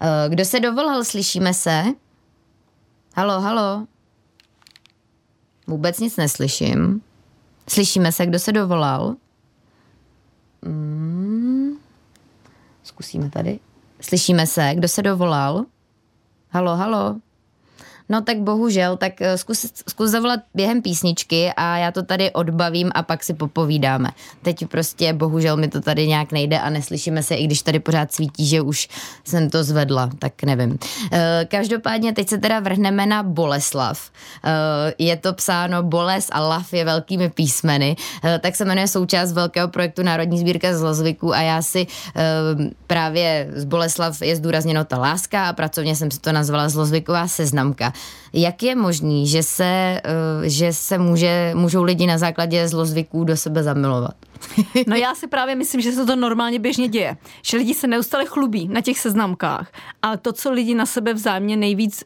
Uh, 0.02 0.08
kdo 0.30 0.46
se 0.46 0.60
dovolal, 0.60 1.04
slyšíme 1.04 1.54
se? 1.54 1.84
Halo, 3.16 3.42
halo. 3.42 3.88
Vůbec 5.68 6.00
nic 6.00 6.18
neslyším. 6.18 7.02
Slyšíme 7.70 8.12
se, 8.12 8.26
kdo 8.26 8.40
se 8.40 8.52
dovolal? 8.52 9.16
Mm. 10.62 11.78
Zkusíme 12.84 13.30
tady. 13.30 13.60
Slyšíme 14.02 14.48
se, 14.48 14.72
kdo 14.76 14.88
se 14.88 15.02
dovolal? 15.02 15.66
Halo, 16.50 16.76
halo. 16.76 17.16
No 18.10 18.22
tak 18.22 18.38
bohužel, 18.38 18.98
tak 18.98 19.22
eh, 19.22 19.38
zkus, 19.38 19.66
zkus 19.90 20.10
zavolat 20.10 20.40
během 20.54 20.82
písničky 20.82 21.52
a 21.58 21.78
já 21.78 21.92
to 21.92 22.04
tady 22.04 22.32
odbavím 22.32 22.92
a 22.96 23.04
pak 23.04 23.24
si 23.24 23.34
popovídáme. 23.34 24.10
Teď 24.42 24.66
prostě 24.68 25.14
bohužel 25.14 25.58
mi 25.58 25.68
to 25.68 25.82
tady 25.82 26.08
nějak 26.08 26.32
nejde 26.32 26.60
a 26.60 26.70
neslyšíme 26.70 27.24
se, 27.24 27.36
i 27.36 27.46
když 27.46 27.62
tady 27.62 27.80
pořád 27.80 28.14
svítí, 28.14 28.46
že 28.48 28.62
už 28.62 28.88
jsem 29.24 29.50
to 29.50 29.64
zvedla, 29.64 30.10
tak 30.20 30.44
nevím. 30.44 30.78
Eh, 31.12 31.48
každopádně 31.50 32.14
teď 32.14 32.30
se 32.30 32.38
teda 32.38 32.60
vrhneme 32.60 33.06
na 33.06 33.24
Boleslav. 33.24 34.10
Eh, 34.44 34.94
je 34.98 35.18
to 35.18 35.34
psáno 35.34 35.84
Boles 35.84 36.28
a 36.32 36.40
Lav 36.40 36.74
je 36.74 36.86
velkými 36.86 37.30
písmeny, 37.30 37.96
tak 38.40 38.56
se 38.56 38.66
jmenuje 38.66 38.88
součást 38.88 39.32
velkého 39.32 39.68
projektu 39.68 40.04
Národní 40.04 40.40
sbírka 40.40 40.78
zlozvyků 40.78 41.34
a 41.34 41.42
já 41.42 41.62
si 41.62 41.88
právě 42.88 43.48
z 43.56 43.66
Boleslav 43.66 44.22
je 44.22 44.36
zdůrazněno 44.36 44.86
ta 44.86 44.98
láska 44.98 45.50
a 45.50 45.54
pracovně 45.54 45.96
jsem 45.96 46.12
si 46.12 46.20
to 46.20 46.32
nazvala 46.32 46.70
zlozvyková 46.70 47.28
seznamka. 47.28 47.94
Jak 48.34 48.64
je 48.64 48.76
možný, 48.76 49.28
že 49.28 49.44
se, 49.44 49.64
eh, 49.64 50.02
že 50.50 50.74
se 50.74 50.98
může, 50.98 51.52
můžou 51.56 51.84
lidi 51.84 52.08
na 52.08 52.18
základě 52.18 52.68
zlozvyků 52.68 53.24
do 53.24 53.38
sebe 53.38 53.64
zamilovat? 53.64 54.16
No 54.88 54.96
já 54.96 55.16
si 55.16 55.28
právě 55.28 55.56
myslím, 55.56 55.82
že 55.82 55.92
se 55.92 56.06
to 56.06 56.16
normálně 56.16 56.60
běžně 56.60 56.88
děje. 56.88 57.18
Že 57.42 57.58
lidi 57.58 57.74
se 57.74 57.88
neustále 57.88 58.26
chlubí 58.26 58.68
na 58.68 58.82
těch 58.82 59.00
seznamkách, 59.00 59.72
ale 60.02 60.18
to, 60.18 60.34
co 60.34 60.52
lidi 60.52 60.76
na 60.76 60.86
sebe 60.86 61.14
vzájemně 61.14 61.58
nejvíc 61.58 62.04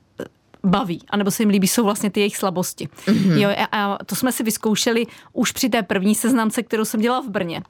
baví, 0.65 1.01
anebo 1.09 1.31
se 1.31 1.43
jim 1.43 1.49
líbí, 1.49 1.67
jsou 1.67 1.83
vlastně 1.83 2.09
ty 2.09 2.19
jejich 2.19 2.37
slabosti. 2.37 2.89
Mm-hmm. 3.05 3.37
Jo, 3.37 3.49
a, 3.71 3.93
a 3.95 4.03
to 4.03 4.15
jsme 4.15 4.31
si 4.31 4.43
vyzkoušeli 4.43 5.05
už 5.33 5.51
při 5.51 5.69
té 5.69 5.83
první 5.83 6.15
seznamce, 6.15 6.63
kterou 6.63 6.85
jsem 6.85 7.01
dělala 7.01 7.21
v 7.21 7.29
Brně. 7.29 7.61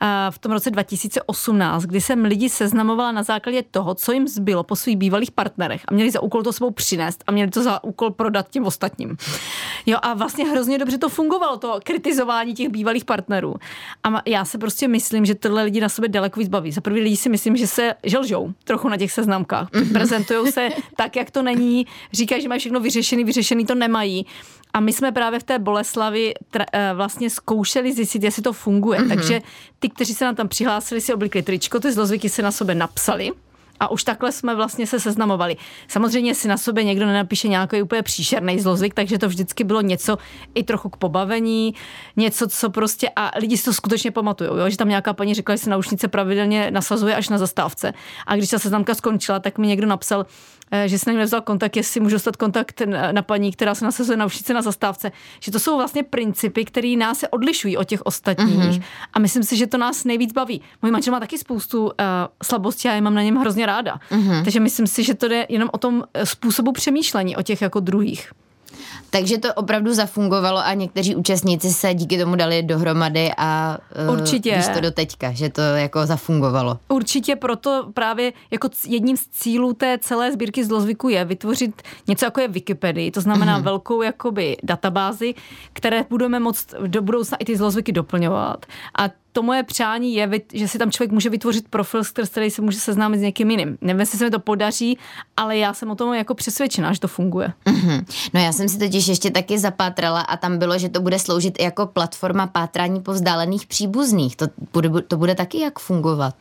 A 0.00 0.30
v 0.30 0.38
tom 0.38 0.52
roce 0.52 0.70
2018, 0.70 1.82
kdy 1.82 2.00
jsem 2.00 2.24
lidi 2.24 2.48
seznamovala 2.48 3.12
na 3.12 3.22
základě 3.22 3.62
toho, 3.70 3.94
co 3.94 4.12
jim 4.12 4.28
zbylo 4.28 4.62
po 4.62 4.76
svých 4.76 4.96
bývalých 4.96 5.30
partnerech 5.30 5.82
a 5.88 5.94
měli 5.94 6.10
za 6.10 6.22
úkol 6.22 6.42
to 6.42 6.52
sebou 6.52 6.70
přinést 6.70 7.24
a 7.26 7.32
měli 7.32 7.50
to 7.50 7.62
za 7.62 7.84
úkol 7.84 8.10
prodat 8.10 8.50
těm 8.50 8.66
ostatním. 8.66 9.16
Jo, 9.86 9.98
a 10.02 10.14
vlastně 10.14 10.44
hrozně 10.44 10.78
dobře 10.78 10.98
to 10.98 11.08
fungovalo, 11.08 11.56
to 11.56 11.80
kritizování 11.84 12.54
těch 12.54 12.68
bývalých 12.68 13.04
partnerů. 13.04 13.54
A 14.04 14.22
já 14.26 14.44
se 14.44 14.58
prostě 14.58 14.88
myslím, 14.88 15.24
že 15.24 15.34
tyhle 15.34 15.62
lidi 15.64 15.80
na 15.80 15.88
sebe 15.88 16.08
daleko 16.08 16.40
víc 16.40 16.48
baví. 16.48 16.72
Za 16.72 16.80
první 16.80 17.00
lidi 17.00 17.16
si 17.16 17.28
myslím, 17.28 17.56
že 17.56 17.66
se 17.66 17.94
želžou 18.04 18.52
trochu 18.64 18.88
na 18.88 18.96
těch 18.96 19.12
seznamkách. 19.12 19.70
Mm-hmm. 19.70 19.92
Prezentují 19.92 20.52
se 20.52 20.68
tak, 20.96 21.16
jak 21.16 21.30
to 21.30 21.42
není, 21.42 21.86
říkají 22.12 22.31
říkají, 22.32 22.42
že 22.42 22.48
mají 22.48 22.58
všechno 22.58 22.80
vyřešený, 22.80 23.24
vyřešený 23.24 23.66
to 23.66 23.74
nemají. 23.74 24.26
A 24.74 24.80
my 24.80 24.92
jsme 24.92 25.12
právě 25.12 25.40
v 25.40 25.42
té 25.42 25.58
Boleslavi 25.58 26.34
tra- 26.52 26.64
eh, 26.72 26.90
vlastně 26.94 27.30
zkoušeli 27.30 27.92
zjistit, 27.92 28.22
jestli 28.22 28.42
to 28.42 28.52
funguje. 28.52 29.00
Mm-hmm. 29.00 29.08
Takže 29.08 29.40
ty, 29.78 29.88
kteří 29.88 30.14
se 30.14 30.24
nám 30.24 30.34
tam 30.34 30.48
přihlásili, 30.48 31.00
si 31.00 31.14
oblikli 31.14 31.42
tričko, 31.42 31.80
ty 31.80 31.92
zlozvyky 31.92 32.28
se 32.28 32.42
na 32.42 32.52
sobě 32.52 32.74
napsali 32.74 33.32
a 33.80 33.90
už 33.90 34.04
takhle 34.04 34.32
jsme 34.32 34.54
vlastně 34.54 34.86
se 34.86 35.00
seznamovali. 35.00 35.56
Samozřejmě 35.88 36.34
si 36.34 36.48
na 36.48 36.56
sobě 36.56 36.84
někdo 36.84 37.06
nenapíše 37.06 37.48
nějaký 37.48 37.82
úplně 37.82 38.02
příšerný 38.02 38.60
zlozvyk, 38.60 38.94
takže 38.94 39.18
to 39.18 39.28
vždycky 39.28 39.64
bylo 39.64 39.80
něco 39.80 40.18
i 40.54 40.62
trochu 40.62 40.88
k 40.88 40.96
pobavení, 40.96 41.74
něco, 42.16 42.48
co 42.48 42.70
prostě, 42.70 43.10
a 43.16 43.30
lidi 43.38 43.56
si 43.56 43.64
to 43.64 43.72
skutečně 43.72 44.10
pamatují, 44.10 44.50
jo? 44.50 44.70
že 44.70 44.76
tam 44.76 44.88
nějaká 44.88 45.12
paní 45.12 45.34
řekla, 45.34 45.54
že 45.54 45.62
se 45.62 45.70
naušnice 45.70 46.08
pravidelně 46.08 46.70
nasazuje 46.70 47.16
až 47.16 47.28
na 47.28 47.38
zastávce. 47.38 47.92
A 48.26 48.36
když 48.36 48.50
ta 48.50 48.58
seznamka 48.58 48.94
skončila, 48.94 49.38
tak 49.38 49.58
mi 49.58 49.66
někdo 49.66 49.86
napsal, 49.86 50.26
že 50.86 50.98
si 50.98 51.04
na 51.06 51.12
mě 51.12 51.18
nevzal 51.18 51.40
kontakt, 51.40 51.76
jestli 51.76 52.00
můžu 52.00 52.14
dostat 52.14 52.36
kontakt 52.36 52.82
na 53.12 53.22
paní, 53.22 53.52
která 53.52 53.74
se 53.74 53.84
nasazuje 53.84 54.16
na 54.16 54.26
ušice 54.26 54.54
na 54.54 54.62
zastávce. 54.62 55.12
Že 55.40 55.52
to 55.52 55.58
jsou 55.58 55.76
vlastně 55.76 56.02
principy, 56.02 56.64
které 56.64 56.96
nás 56.96 57.18
se 57.18 57.28
odlišují 57.28 57.76
od 57.76 57.84
těch 57.84 58.02
ostatních. 58.02 58.58
Mm-hmm. 58.58 58.82
A 59.12 59.18
myslím 59.18 59.42
si, 59.42 59.56
že 59.56 59.66
to 59.66 59.78
nás 59.78 60.04
nejvíc 60.04 60.32
baví. 60.32 60.62
Můj 60.82 60.90
manžel 60.90 61.12
má 61.12 61.20
taky 61.20 61.38
spoustu 61.38 61.84
uh, 61.84 61.90
slabostí 62.42 62.88
a 62.88 62.94
já 62.94 63.00
mám 63.00 63.14
na 63.14 63.22
něm 63.22 63.36
hrozně 63.36 63.66
ráda. 63.66 64.00
Mm-hmm. 64.10 64.44
Takže 64.44 64.60
myslím 64.60 64.86
si, 64.86 65.04
že 65.04 65.14
to 65.14 65.28
jde 65.28 65.46
jenom 65.48 65.68
o 65.72 65.78
tom 65.78 66.04
eh, 66.14 66.26
způsobu 66.26 66.72
přemýšlení 66.72 67.36
o 67.36 67.42
těch 67.42 67.62
jako 67.62 67.80
druhých. 67.80 68.32
Takže 69.14 69.38
to 69.38 69.54
opravdu 69.54 69.94
zafungovalo 69.94 70.58
a 70.58 70.74
někteří 70.74 71.16
účastníci 71.16 71.72
se 71.72 71.94
díky 71.94 72.18
tomu 72.18 72.36
dali 72.36 72.62
dohromady 72.62 73.30
a 73.36 73.78
uh, 74.08 74.20
Určitě. 74.20 74.56
víš 74.56 74.68
to 74.74 74.80
do 74.80 74.90
teďka, 74.90 75.32
že 75.32 75.48
to 75.48 75.60
jako 75.60 76.06
zafungovalo. 76.06 76.78
Určitě 76.88 77.36
proto 77.36 77.90
právě 77.94 78.32
jako 78.50 78.68
jedním 78.86 79.16
z 79.16 79.26
cílů 79.28 79.72
té 79.72 79.98
celé 79.98 80.32
sbírky 80.32 80.64
zlozvyku 80.64 81.08
je 81.08 81.24
vytvořit 81.24 81.82
něco 82.08 82.24
jako 82.24 82.40
je 82.40 82.48
Wikipedii, 82.48 83.10
to 83.10 83.20
znamená 83.20 83.58
mm-hmm. 83.58 83.64
velkou 83.64 84.02
jakoby 84.02 84.56
databázi, 84.62 85.34
které 85.72 86.04
budeme 86.10 86.40
moct 86.40 86.74
do 86.86 87.02
budoucna 87.02 87.36
i 87.36 87.44
ty 87.44 87.56
zlozvyky 87.56 87.92
doplňovat. 87.92 88.66
A 88.98 89.21
to 89.32 89.42
moje 89.42 89.62
přání 89.62 90.14
je, 90.14 90.30
že 90.52 90.68
si 90.68 90.78
tam 90.78 90.90
člověk 90.90 91.12
může 91.12 91.30
vytvořit 91.30 91.68
profil, 91.68 92.04
z 92.04 92.10
který 92.10 92.50
se 92.50 92.62
může 92.62 92.78
seznámit 92.78 93.18
s 93.18 93.20
někým 93.20 93.50
jiným. 93.50 93.78
Nevím, 93.80 94.00
jestli 94.00 94.18
se 94.18 94.24
mi 94.24 94.30
to 94.30 94.38
podaří, 94.38 94.98
ale 95.36 95.58
já 95.58 95.74
jsem 95.74 95.90
o 95.90 95.94
tom 95.94 96.14
jako 96.14 96.34
přesvědčená, 96.34 96.92
že 96.92 97.00
to 97.00 97.08
funguje. 97.08 97.52
Mm-hmm. 97.66 98.04
No 98.34 98.40
já 98.40 98.52
jsem 98.52 98.68
si 98.68 98.78
totiž 98.78 99.06
ještě 99.08 99.30
taky 99.30 99.58
zapátrala 99.58 100.20
a 100.20 100.36
tam 100.36 100.58
bylo, 100.58 100.78
že 100.78 100.88
to 100.88 101.00
bude 101.00 101.18
sloužit 101.18 101.62
jako 101.62 101.86
platforma 101.86 102.46
pátrání 102.46 103.00
po 103.00 103.12
vzdálených 103.12 103.66
příbuzných. 103.66 104.36
To 104.36 104.46
bude, 104.72 104.88
to 105.02 105.16
bude 105.16 105.34
taky 105.34 105.60
jak 105.60 105.78
fungovat? 105.78 106.34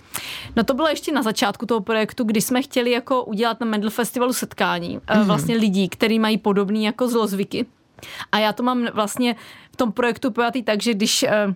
No 0.56 0.64
to 0.64 0.74
bylo 0.74 0.88
ještě 0.88 1.12
na 1.12 1.24
začátku 1.24 1.66
toho 1.66 1.82
projektu, 1.82 2.24
kdy 2.24 2.42
jsme 2.42 2.62
chtěli 2.62 2.92
jako 2.92 3.24
udělat 3.24 3.60
na 3.60 3.66
Mendel 3.66 3.90
Festivalu 3.90 4.34
setkání 4.34 5.00
mm-hmm. 5.00 5.24
vlastně 5.24 5.56
lidí, 5.56 5.90
kteří 5.90 6.20
mají 6.20 6.38
podobný 6.38 6.84
jako 6.84 7.08
zlozvyky. 7.08 7.66
A 8.32 8.40
já 8.40 8.54
to 8.54 8.64
mám 8.64 8.88
vlastně 8.94 9.36
v 9.74 9.76
tom 9.76 9.92
projektu 9.92 10.32
pojatý 10.32 10.64
tak, 10.64 10.82
že 10.82 10.94
když 10.94 11.24
eh, 11.24 11.56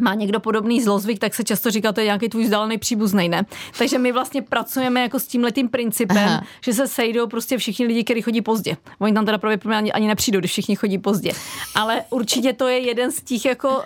má 0.00 0.14
někdo 0.14 0.40
podobný 0.40 0.82
zlozvyk, 0.82 1.18
tak 1.18 1.34
se 1.34 1.44
často 1.44 1.70
říká, 1.70 1.92
to 1.92 2.00
je 2.00 2.06
nějaký 2.06 2.28
tvůj 2.28 2.44
vzdálený 2.44 2.78
příbuzný, 2.78 3.28
ne? 3.28 3.46
Takže 3.78 3.98
my 3.98 4.12
vlastně 4.12 4.42
pracujeme 4.42 5.00
jako 5.00 5.20
s 5.20 5.26
tímhletým 5.26 5.68
principem, 5.68 6.16
Aha. 6.16 6.42
že 6.60 6.72
se 6.72 6.88
sejdou 6.88 7.26
prostě 7.26 7.58
všichni 7.58 7.86
lidi, 7.86 8.04
kteří 8.04 8.22
chodí 8.22 8.42
pozdě. 8.42 8.76
Oni 8.98 9.12
tam 9.12 9.26
teda 9.26 9.38
právě 9.38 9.58
ani, 9.76 9.92
ani 9.92 10.06
nepřijdou, 10.06 10.38
když 10.38 10.50
všichni 10.50 10.76
chodí 10.76 10.98
pozdě. 10.98 11.32
Ale 11.74 12.04
určitě 12.10 12.52
to 12.52 12.68
je 12.68 12.78
jeden 12.78 13.12
z 13.12 13.22
těch 13.22 13.44
jako 13.44 13.68
uh, 13.68 13.82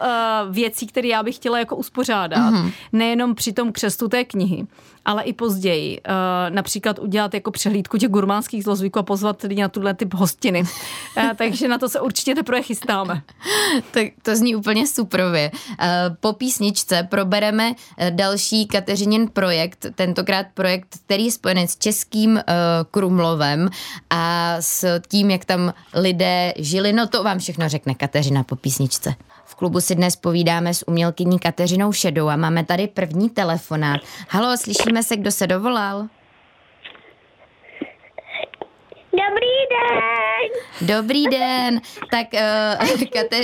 věcí, 0.51 0.87
které 0.87 1.09
já 1.09 1.23
bych 1.23 1.37
chtěla 1.37 1.59
jako 1.59 1.77
uspořádat. 1.77 2.39
Uh-huh. 2.39 2.73
Nejenom 2.93 3.35
při 3.35 3.53
tom 3.53 3.73
křestu 3.73 4.09
té 4.09 4.25
knihy, 4.25 4.67
ale 5.05 5.23
i 5.23 5.33
později. 5.33 6.01
Uh, 6.01 6.55
například 6.55 6.99
udělat 6.99 7.35
jako 7.35 7.51
přehlídku 7.51 7.99
těch 7.99 8.09
gurmánských 8.09 8.65
zlozvyků 8.65 8.99
a 8.99 9.03
pozvat 9.03 9.43
lidi 9.43 9.63
na 9.63 9.69
tuhle 9.69 9.95
typ 9.95 10.15
hostiny. 10.15 10.63
Uh, 10.63 11.31
takže 11.37 11.69
na 11.69 11.79
to 11.79 11.89
se 11.89 12.01
určitě 12.01 12.35
teprve 12.35 12.63
chystáme. 12.63 13.23
tak 13.91 14.07
to 14.23 14.37
zní 14.37 14.57
úplně 14.57 14.87
suprově. 14.87 15.51
Uh, 15.53 15.77
po 16.21 16.33
písničce 16.33 17.03
probereme 17.11 17.73
další 18.11 18.67
Kateřinin 18.67 19.29
projekt, 19.29 19.87
tentokrát 19.95 20.47
projekt, 20.55 20.97
který 21.05 21.25
je 21.25 21.33
spojený 21.33 21.69
s 21.69 21.79
českým 21.79 22.31
uh, 22.31 22.41
Krumlovem 22.91 23.69
a 24.11 24.57
s 24.61 25.01
tím, 25.09 25.31
jak 25.31 25.45
tam 25.45 25.75
lidé 25.95 26.53
žili. 26.57 26.93
No 26.93 27.07
to 27.07 27.23
vám 27.23 27.39
všechno 27.39 27.69
řekne 27.69 27.95
Kateřina 27.95 28.45
po 28.45 28.57
písničce. 28.57 29.15
V 29.45 29.55
klubu 29.55 29.81
si 29.81 29.95
dnes 29.95 30.17
povídáme 30.17 30.75
s 30.75 30.89
umělkyní 30.89 31.39
Kateřinou 31.39 31.93
Šedou 31.93 32.29
a 32.29 32.37
máme 32.37 32.65
tady 32.65 32.89
první 32.89 33.31
telefonát. 33.31 34.01
Halo, 34.29 34.57
slyšíme 34.57 35.03
se, 35.03 35.17
kdo 35.17 35.31
se 35.31 35.47
dovolal? 35.47 36.07
Dobrý 39.13 39.57
den. 39.71 40.97
Dobrý 40.97 41.25
den. 41.25 41.81
Tak, 42.11 42.27
uh, 42.33 43.03
Kate... 43.13 43.41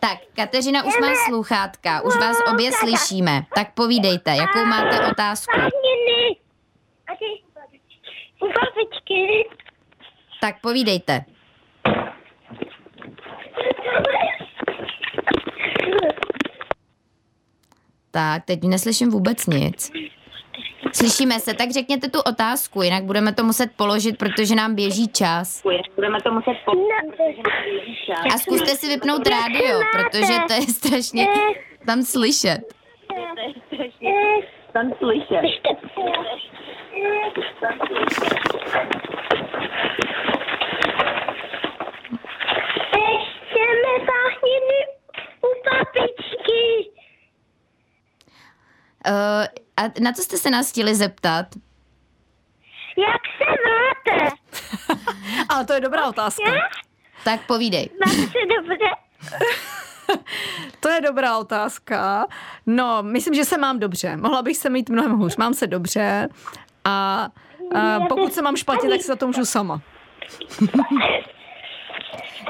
tak 0.00 0.18
Kateřina 0.36 0.84
už 0.84 0.94
má 1.00 1.08
sluchátka, 1.28 2.00
už 2.00 2.16
vás 2.16 2.36
obě 2.52 2.72
slyšíme. 2.72 3.42
Tak 3.54 3.74
povídejte, 3.74 4.30
jakou 4.30 4.64
máte 4.64 5.06
otázku? 5.10 5.60
Tak 10.40 10.60
povídejte. 10.60 11.24
Tak, 18.10 18.44
teď 18.44 18.62
neslyším 18.62 19.10
vůbec 19.10 19.46
nic. 19.46 19.92
Slyšíme 20.92 21.40
se, 21.40 21.54
tak 21.54 21.70
řekněte 21.70 22.10
tu 22.10 22.20
otázku, 22.20 22.82
jinak 22.82 23.04
budeme 23.04 23.34
to 23.34 23.44
muset 23.44 23.70
položit, 23.76 24.18
protože 24.18 24.54
nám 24.54 24.74
běží 24.74 25.08
čas. 25.08 25.62
Budeme 25.94 26.18
to 26.20 26.32
muset 26.32 26.56
položit, 26.64 26.90
A 28.34 28.38
zkuste 28.38 28.66
si 28.66 28.88
vypnout 28.88 29.26
rádio, 29.26 29.80
protože 29.92 30.34
to 30.48 30.52
je 30.52 30.62
strašně 30.62 31.26
tam 31.86 32.02
slyšet. 32.02 32.60
Tam 34.72 34.92
slyšet. 34.98 35.40
Ještě 42.96 43.64
mi 44.68 44.80
u 45.42 45.50
papičky. 45.64 46.90
Uh, 49.06 49.59
a 49.80 50.00
na 50.00 50.12
co 50.12 50.22
jste 50.22 50.36
se 50.36 50.50
nás 50.50 50.70
chtěli 50.70 50.94
zeptat? 50.94 51.46
Jak 52.96 53.22
se 53.38 53.44
máte? 53.66 54.36
Ale 55.48 55.64
to 55.64 55.72
je 55.72 55.80
dobrá 55.80 56.08
otázka. 56.08 56.54
Já? 56.54 56.60
Tak 57.24 57.46
povídej. 57.46 57.90
Máte 58.06 58.16
se 58.16 58.38
dobře? 58.56 58.88
to 60.80 60.88
je 60.88 61.00
dobrá 61.00 61.38
otázka. 61.38 62.26
No, 62.66 63.02
myslím, 63.02 63.34
že 63.34 63.44
se 63.44 63.58
mám 63.58 63.78
dobře. 63.78 64.16
Mohla 64.16 64.42
bych 64.42 64.56
se 64.56 64.70
mít 64.70 64.90
mnohem 64.90 65.12
hůř. 65.12 65.36
Mám 65.36 65.54
se 65.54 65.66
dobře 65.66 66.28
a, 66.84 67.28
a 67.74 68.00
pokud 68.08 68.32
se 68.32 68.42
mám 68.42 68.56
špatně, 68.56 68.90
tak 68.90 69.00
se 69.00 69.06
za 69.06 69.16
to 69.16 69.26
můžu 69.26 69.44
sama. 69.44 69.80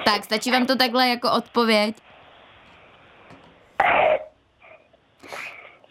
tak, 0.05 0.25
stačí 0.25 0.51
vám 0.51 0.67
to 0.67 0.77
takhle 0.77 1.09
jako 1.09 1.33
odpověď? 1.33 1.97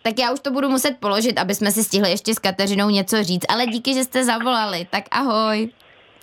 Tak 0.10 0.20
já 0.20 0.32
už 0.32 0.40
to 0.40 0.52
budu 0.52 0.70
muset 0.70 0.98
položit, 1.00 1.40
aby 1.40 1.56
jsme 1.56 1.72
si 1.72 1.84
stihli 1.84 2.10
ještě 2.10 2.34
s 2.34 2.40
Kateřinou 2.40 2.90
něco 2.90 3.24
říct, 3.24 3.46
ale 3.50 3.66
díky, 3.66 3.94
že 3.94 4.04
jste 4.04 4.24
zavolali, 4.24 4.88
tak 4.90 5.04
ahoj. 5.12 5.70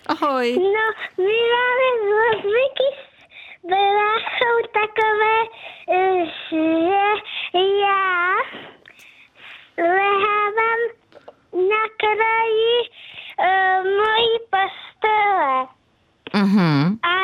Ahoj. 0.07 0.53
No, 0.59 0.85
my 1.17 1.37
máme 1.53 1.87
zlozvyky 2.07 2.89
byla, 3.63 4.11
jsou 4.17 4.67
takové, 4.73 5.37
že 6.49 6.57
já 7.81 8.35
lehávám 9.77 10.81
na 11.53 11.83
kraji 11.97 12.75
uh, 13.39 13.85
mojí 13.85 14.37
postele. 14.49 15.67
Mhm. 16.33 16.99
A 17.03 17.17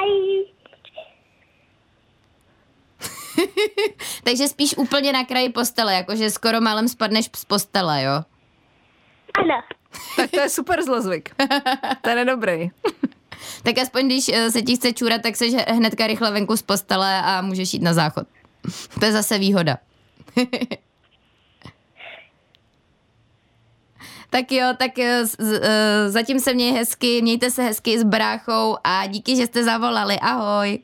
Takže 4.24 4.48
spíš 4.48 4.78
úplně 4.78 5.14
na 5.14 5.26
kraji 5.26 5.50
postele, 5.50 5.94
jakože 5.94 6.30
skoro 6.30 6.62
málem 6.62 6.88
spadneš 6.88 7.30
z 7.36 7.46
postele, 7.46 8.04
jo? 8.04 8.24
Ano. 9.40 9.62
tak 10.16 10.32
to 10.32 10.40
je 10.40 10.50
super 10.50 10.84
zlozvyk. 10.84 11.36
to 12.02 12.10
je 12.10 12.16
nedobrý. 12.16 12.72
tak 13.64 13.78
aspoň 13.78 14.06
když 14.06 14.30
eh, 14.30 14.52
se 14.52 14.62
ti 14.62 14.76
chce 14.76 14.94
čůrat, 14.94 15.22
tak 15.22 15.36
se 15.36 15.46
hnedka 15.68 16.08
rychle 16.08 16.32
venku 16.32 16.58
z 16.58 16.62
postele 16.62 17.22
a 17.22 17.42
můžeš 17.42 17.74
jít 17.74 17.84
na 17.84 17.94
záchod. 17.94 18.28
to 19.00 19.06
je 19.06 19.12
zase 19.12 19.38
výhoda. 19.38 19.78
Tak 24.34 24.52
jo, 24.52 24.68
tak 24.78 25.00
eh, 25.00 25.26
z, 25.26 25.36
z, 25.40 25.60
eh, 25.64 26.10
zatím 26.10 26.40
se 26.40 26.54
měj 26.54 26.72
hezky, 26.72 27.22
mějte 27.22 27.52
se 27.52 27.64
hezky 27.64 28.00
s 28.00 28.04
bráchou 28.04 28.78
a 28.84 29.08
díky, 29.08 29.36
že 29.36 29.46
jste 29.46 29.64
zavolali. 29.64 30.20
Ahoj. 30.20 30.80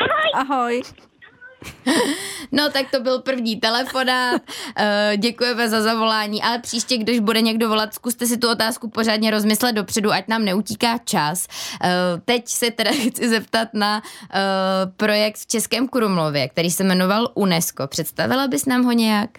Ahoj. 0.00 0.30
Ahoj. 0.34 0.82
No 2.52 2.70
tak 2.70 2.90
to 2.90 3.00
byl 3.00 3.18
první 3.18 3.56
telefonát, 3.56 4.42
uh, 4.42 5.16
děkujeme 5.16 5.68
za 5.68 5.82
zavolání, 5.82 6.42
ale 6.42 6.58
příště, 6.58 6.96
když 6.96 7.20
bude 7.20 7.40
někdo 7.40 7.68
volat, 7.68 7.94
zkuste 7.94 8.26
si 8.26 8.36
tu 8.36 8.50
otázku 8.50 8.90
pořádně 8.90 9.30
rozmyslet 9.30 9.74
dopředu, 9.74 10.12
ať 10.12 10.28
nám 10.28 10.44
neutíká 10.44 10.98
čas. 10.98 11.46
Uh, 11.84 11.88
teď 12.24 12.48
se 12.48 12.70
teda 12.70 12.90
chci 13.08 13.28
zeptat 13.28 13.68
na 13.74 14.02
uh, 14.02 14.40
projekt 14.96 15.38
v 15.38 15.46
Českém 15.46 15.88
Krumlově, 15.88 16.48
který 16.48 16.70
se 16.70 16.84
jmenoval 16.84 17.28
UNESCO. 17.34 17.86
Představila 17.86 18.48
bys 18.48 18.66
nám 18.66 18.84
ho 18.84 18.92
nějak? 18.92 19.30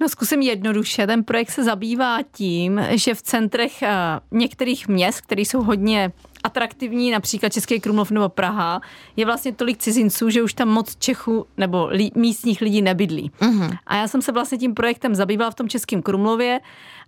No 0.00 0.08
zkusím 0.08 0.42
jednoduše. 0.42 1.06
Ten 1.06 1.24
projekt 1.24 1.50
se 1.50 1.64
zabývá 1.64 2.18
tím, 2.32 2.80
že 2.90 3.14
v 3.14 3.22
centrech 3.22 3.82
některých 4.30 4.88
měst, 4.88 5.20
které 5.20 5.42
jsou 5.42 5.62
hodně 5.62 6.12
atraktivní, 6.46 7.10
například 7.10 7.52
Český 7.52 7.80
Krumlov 7.80 8.10
nebo 8.10 8.28
Praha, 8.28 8.80
je 9.16 9.26
vlastně 9.26 9.52
tolik 9.52 9.78
cizinců, 9.78 10.30
že 10.30 10.42
už 10.42 10.54
tam 10.54 10.68
moc 10.68 10.96
Čechů 10.96 11.46
nebo 11.56 11.86
li, 11.90 12.10
místních 12.14 12.60
lidí 12.60 12.82
nebydlí. 12.82 13.30
Uh-huh. 13.40 13.78
A 13.86 13.96
já 13.96 14.08
jsem 14.08 14.22
se 14.22 14.32
vlastně 14.32 14.58
tím 14.58 14.74
projektem 14.74 15.14
zabývala 15.14 15.50
v 15.50 15.54
tom 15.54 15.68
Českém 15.68 16.02
Krumlově 16.02 16.60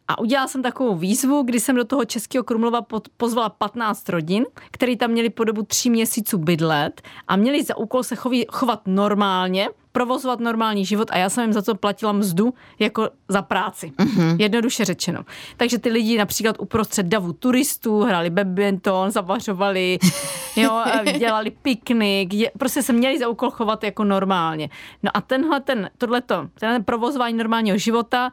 a 0.08 0.18
udělala 0.18 0.48
jsem 0.48 0.62
takovou 0.62 0.96
výzvu, 0.96 1.42
kdy 1.42 1.60
jsem 1.60 1.76
do 1.76 1.84
toho 1.84 2.04
Českého 2.04 2.44
Krumlova 2.44 2.86
pozvala 3.16 3.48
15 3.48 4.08
rodin, 4.08 4.46
který 4.70 4.96
tam 4.96 5.10
měli 5.10 5.30
po 5.30 5.44
dobu 5.44 5.62
tří 5.62 5.90
měsíců 5.90 6.38
bydlet 6.38 7.02
a 7.28 7.36
měli 7.36 7.64
za 7.64 7.76
úkol 7.76 8.02
se 8.02 8.16
choví, 8.16 8.46
chovat 8.48 8.80
normálně, 8.86 9.68
provozovat 9.92 10.40
normální 10.40 10.84
život 10.84 11.08
a 11.10 11.18
já 11.18 11.30
jsem 11.30 11.44
jim 11.44 11.52
za 11.52 11.62
to 11.62 11.74
platila 11.74 12.12
mzdu 12.12 12.54
jako 12.78 13.08
za 13.28 13.42
práci. 13.42 13.92
Uh-huh. 13.98 14.36
Jednoduše 14.38 14.84
řečeno. 14.84 15.24
Takže 15.56 15.78
ty 15.78 15.90
lidi 15.90 16.18
například 16.18 16.56
uprostřed 16.58 17.06
davu 17.06 17.32
turistů 17.32 18.00
hráli 18.00 18.30
badminton, 18.30 19.10
zavařovali, 19.10 19.98
jo, 20.56 20.84
dělali 21.18 21.50
piknik, 21.50 22.34
prostě 22.58 22.82
se 22.82 22.92
měli 22.92 23.18
za 23.18 23.28
úkol 23.28 23.50
chovat 23.50 23.84
jako 23.84 24.04
normálně. 24.04 24.68
No 25.02 25.10
a 25.14 25.20
tenhle, 25.20 25.60
ten, 25.60 25.90
tohleto, 25.98 26.48
ten 26.60 26.84
provozování 26.84 27.36
normálního 27.36 27.78
života 27.78 28.30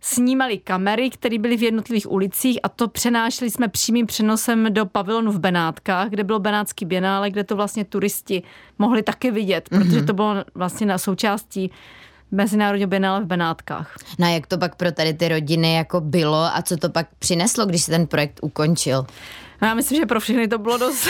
snímali 0.00 0.58
kamery, 0.58 1.10
které 1.10 1.38
byly 1.38 1.56
v 1.56 1.62
jednotlivých 1.62 2.10
ulicích 2.10 2.58
a 2.62 2.68
to 2.68 2.88
přenášeli 2.88 3.50
jsme 3.50 3.68
přímým 3.68 4.06
přenosem 4.06 4.74
do 4.74 4.86
pavilonu 4.86 5.32
v 5.32 5.38
Benátkách, 5.38 6.08
kde 6.08 6.24
bylo 6.24 6.38
Benátský 6.38 6.84
bienále, 6.84 7.30
kde 7.30 7.44
to 7.44 7.56
vlastně 7.56 7.84
turisti 7.84 8.42
mohli 8.78 9.02
taky 9.02 9.30
vidět, 9.30 9.68
mm-hmm. 9.68 9.78
protože 9.78 10.02
to 10.02 10.12
bylo 10.12 10.34
vlastně 10.54 10.86
na 10.86 10.98
součástí 10.98 11.70
Mezinárodního 12.30 12.88
bienále 12.88 13.20
v 13.20 13.26
Benátkách. 13.26 13.96
No 14.18 14.26
a 14.26 14.30
jak 14.30 14.46
to 14.46 14.58
pak 14.58 14.76
pro 14.76 14.92
tady 14.92 15.14
ty 15.14 15.28
rodiny 15.28 15.74
jako 15.74 16.00
bylo 16.00 16.44
a 16.44 16.62
co 16.62 16.76
to 16.76 16.88
pak 16.88 17.06
přineslo, 17.18 17.66
když 17.66 17.82
se 17.82 17.90
ten 17.90 18.06
projekt 18.06 18.38
ukončil? 18.42 19.06
No 19.62 19.68
já 19.68 19.74
myslím, 19.74 20.00
že 20.00 20.06
pro 20.06 20.20
všechny 20.20 20.48
to 20.48 20.58
bylo 20.58 20.78
dost, 20.78 21.08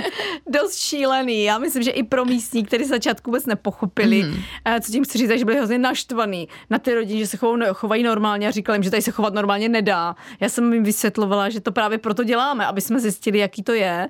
dost 0.46 0.78
šílený. 0.78 1.44
Já 1.44 1.58
myslím, 1.58 1.82
že 1.82 1.90
i 1.90 2.02
pro 2.02 2.24
místní, 2.24 2.64
kteří 2.64 2.84
začátku 2.84 3.30
vůbec 3.30 3.46
nepochopili, 3.46 4.22
mm. 4.22 4.42
co 4.80 4.92
tím 4.92 5.04
chci 5.04 5.18
říct, 5.18 5.30
že 5.30 5.44
byli 5.44 5.56
hrozně 5.56 5.78
naštvaný 5.78 6.48
na 6.70 6.78
ty 6.78 6.94
rodiny, 6.94 7.20
že 7.20 7.26
se 7.26 7.38
chovají 7.72 8.02
normálně 8.02 8.48
a 8.48 8.50
říkali 8.50 8.76
jim, 8.76 8.82
že 8.82 8.90
tady 8.90 9.02
se 9.02 9.10
chovat 9.10 9.34
normálně 9.34 9.68
nedá. 9.68 10.16
Já 10.40 10.48
jsem 10.48 10.72
jim 10.72 10.82
vysvětlovala, 10.82 11.48
že 11.48 11.60
to 11.60 11.72
právě 11.72 11.98
proto 11.98 12.24
děláme, 12.24 12.66
aby 12.66 12.80
jsme 12.80 13.00
zjistili, 13.00 13.38
jaký 13.38 13.62
to 13.62 13.72
je. 13.72 14.08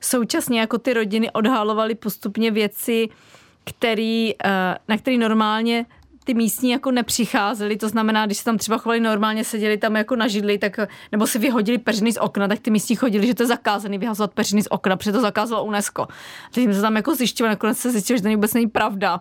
Současně 0.00 0.60
jako 0.60 0.78
ty 0.78 0.94
rodiny 0.94 1.30
odhalovaly 1.30 1.94
postupně 1.94 2.50
věci, 2.50 3.08
který, 3.64 4.34
eh, 4.44 4.78
na 4.88 4.98
který 4.98 5.18
normálně 5.18 5.86
ty 6.24 6.34
místní 6.34 6.70
jako 6.70 6.90
nepřicházeli, 6.90 7.76
to 7.76 7.88
znamená, 7.88 8.26
když 8.26 8.38
se 8.38 8.44
tam 8.44 8.58
třeba 8.58 8.78
chovali 8.78 9.00
normálně, 9.00 9.44
seděli 9.44 9.76
tam 9.76 9.96
jako 9.96 10.16
na 10.16 10.28
židli, 10.28 10.58
tak, 10.58 10.80
nebo 11.12 11.26
si 11.26 11.38
vyhodili 11.38 11.78
peřiny 11.78 12.12
z 12.12 12.16
okna, 12.16 12.48
tak 12.48 12.58
ty 12.58 12.70
místní 12.70 12.96
chodili, 12.96 13.26
že 13.26 13.34
to 13.34 13.42
je 13.42 13.46
zakázaný 13.46 13.98
vyhazovat 13.98 14.34
peřiny 14.34 14.62
z 14.62 14.66
okna, 14.70 14.96
protože 14.96 15.12
to 15.12 15.20
zakázalo 15.20 15.64
UNESCO. 15.64 16.06
Takže 16.44 16.64
jsme 16.64 16.74
se 16.74 16.80
tam 16.80 16.96
jako 16.96 17.14
zjišťovali, 17.14 17.52
nakonec 17.52 17.78
se 17.78 17.90
zjistilo, 17.90 18.16
že 18.16 18.22
to 18.22 18.28
vůbec 18.28 18.54
není 18.54 18.66
pravda 18.66 19.20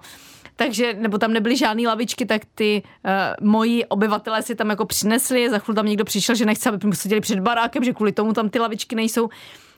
takže, 0.56 0.94
nebo 0.94 1.18
tam 1.18 1.34
nebyly 1.34 1.58
žádné 1.58 1.88
lavičky, 1.88 2.26
tak 2.26 2.42
ty 2.56 2.84
uh, 3.06 3.48
moji 3.48 3.86
obyvatelé 3.86 4.42
si 4.42 4.56
tam 4.56 4.70
jako 4.70 4.86
přinesli, 4.86 5.50
za 5.50 5.60
chvíli 5.60 5.76
tam 5.76 5.86
někdo 5.86 6.06
přišel, 6.06 6.36
že 6.36 6.46
nechce, 6.46 6.70
aby 6.70 6.96
seděli 6.96 7.22
před 7.22 7.40
barákem, 7.40 7.84
že 7.84 7.94
kvůli 7.94 8.12
tomu 8.12 8.34
tam 8.34 8.50
ty 8.50 8.60
lavičky 8.60 8.96
nejsou. 8.96 9.30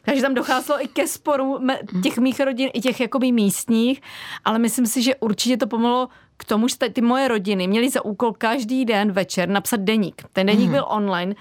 Takže 0.02 0.22
tam 0.22 0.34
docházelo 0.34 0.84
i 0.84 0.88
ke 0.88 1.08
sporu 1.08 1.60
těch 2.04 2.18
mých 2.18 2.40
rodin, 2.40 2.70
i 2.74 2.82
těch 2.82 3.00
jakoby 3.00 3.32
místních, 3.32 4.02
ale 4.46 4.60
myslím 4.60 4.86
si, 4.86 5.02
že 5.02 5.16
určitě 5.16 5.58
to 5.58 5.68
pomohlo 5.68 6.10
k 6.38 6.46
tomu, 6.46 6.68
že 6.68 6.76
ty 6.94 7.02
moje 7.02 7.28
rodiny 7.28 7.68
měly 7.68 7.90
za 7.90 8.06
úkol 8.06 8.34
každý 8.34 8.86
den 8.86 9.12
večer 9.12 9.50
napsat 9.50 9.80
deník. 9.80 10.22
Ten 10.34 10.48
deník 10.48 10.66
mm. 10.66 10.72
byl 10.72 10.86
online, 10.88 11.36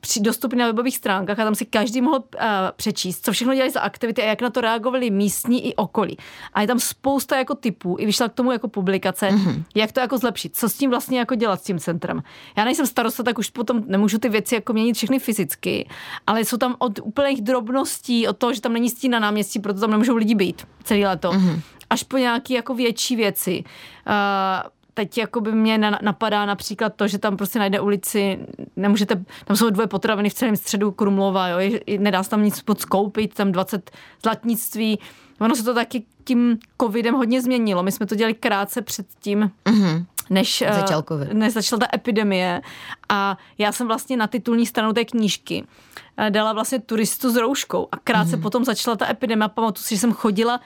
při, 0.00 0.20
dostupný 0.20 0.58
na 0.58 0.66
webových 0.66 0.96
stránkách 0.96 1.38
a 1.38 1.44
tam 1.44 1.54
si 1.54 1.66
každý 1.66 2.00
mohl 2.00 2.16
uh, 2.16 2.40
přečíst, 2.76 3.24
co 3.24 3.32
všechno 3.32 3.54
dělali 3.54 3.70
za 3.70 3.80
aktivity 3.80 4.22
a 4.22 4.24
jak 4.24 4.42
na 4.42 4.50
to 4.50 4.60
reagovali 4.60 5.10
místní 5.10 5.66
i 5.66 5.74
okolí. 5.74 6.16
A 6.52 6.60
je 6.60 6.66
tam 6.66 6.80
spousta 6.80 7.38
jako 7.38 7.54
typů, 7.54 7.96
i 7.98 8.06
vyšla 8.06 8.28
k 8.28 8.34
tomu 8.34 8.52
jako 8.52 8.68
publikace, 8.68 9.30
mm. 9.30 9.64
jak 9.74 9.92
to 9.92 10.00
jako 10.00 10.18
zlepšit, 10.18 10.56
co 10.56 10.68
s 10.68 10.74
tím 10.74 10.90
vlastně 10.90 11.18
jako 11.18 11.34
dělat 11.34 11.60
s 11.60 11.64
tím 11.64 11.78
centrem. 11.78 12.22
Já 12.56 12.64
nejsem 12.64 12.86
starosta, 12.86 13.22
tak 13.22 13.38
už 13.38 13.50
potom 13.50 13.82
nemůžu 13.86 14.18
ty 14.18 14.28
věci 14.28 14.54
jako 14.54 14.72
měnit 14.72 14.96
všechny 14.96 15.18
fyzicky, 15.18 15.88
ale 16.26 16.44
jsou 16.44 16.56
tam 16.56 16.76
od 16.78 16.98
úplných 17.02 17.42
drobností, 17.42 18.28
od 18.28 18.38
toho, 18.38 18.54
že 18.54 18.60
tam 18.60 18.72
není 18.72 18.90
stín 18.90 19.10
na 19.10 19.18
náměstí, 19.18 19.58
proto 19.58 19.80
tam 19.80 19.90
nemůžou 19.90 20.16
lidi 20.16 20.34
být 20.34 20.66
celý 20.84 21.06
leto. 21.06 21.32
Mm 21.32 21.60
až 21.90 22.02
po 22.02 22.18
nějaké 22.18 22.54
jako 22.54 22.74
větší 22.74 23.16
věci. 23.16 23.64
Uh, 24.06 24.70
teď 24.94 25.18
jako 25.18 25.40
by 25.40 25.52
mě 25.52 25.78
napadá 25.78 26.46
například 26.46 26.94
to, 26.96 27.08
že 27.08 27.18
tam 27.18 27.36
prostě 27.36 27.58
najde 27.58 27.80
ulici, 27.80 28.38
nemůžete, 28.76 29.24
tam 29.44 29.56
jsou 29.56 29.70
dvoje 29.70 29.86
potraviny 29.86 30.30
v 30.30 30.34
celém 30.34 30.56
středu 30.56 30.90
Krumlova, 30.90 31.48
jo, 31.48 31.78
nedá 31.98 32.22
se 32.22 32.30
tam 32.30 32.44
nic 32.44 32.64
moc 32.66 32.84
koupit, 32.84 33.34
tam 33.34 33.52
20 33.52 33.90
zlatnictví. 34.22 34.98
Ono 35.40 35.56
se 35.56 35.64
to 35.64 35.74
taky 35.74 36.04
tím 36.24 36.58
covidem 36.80 37.14
hodně 37.14 37.42
změnilo. 37.42 37.82
My 37.82 37.92
jsme 37.92 38.06
to 38.06 38.14
dělali 38.14 38.34
krátce 38.34 38.82
před 38.82 39.06
tím, 39.20 39.50
mm-hmm. 39.64 40.04
než, 40.30 40.62
eh, 40.62 40.72
Začal 40.72 41.02
COVID. 41.02 41.32
než 41.32 41.52
začala 41.52 41.80
ta 41.80 41.86
epidemie. 41.94 42.60
A 43.08 43.38
já 43.58 43.72
jsem 43.72 43.86
vlastně 43.86 44.16
na 44.16 44.26
titulní 44.26 44.66
stranu 44.66 44.92
té 44.92 45.04
knížky 45.04 45.64
eh, 46.16 46.30
dala 46.30 46.52
vlastně 46.52 46.78
turistu 46.78 47.30
s 47.30 47.36
rouškou 47.36 47.88
a 47.92 47.96
krátce 47.96 48.36
mm-hmm. 48.36 48.42
potom 48.42 48.64
začala 48.64 48.96
ta 48.96 49.10
epidemie. 49.10 49.48
Pamatuju 49.48 49.84
si, 49.84 49.94
že 49.94 50.00
jsem 50.00 50.12
chodila 50.12 50.60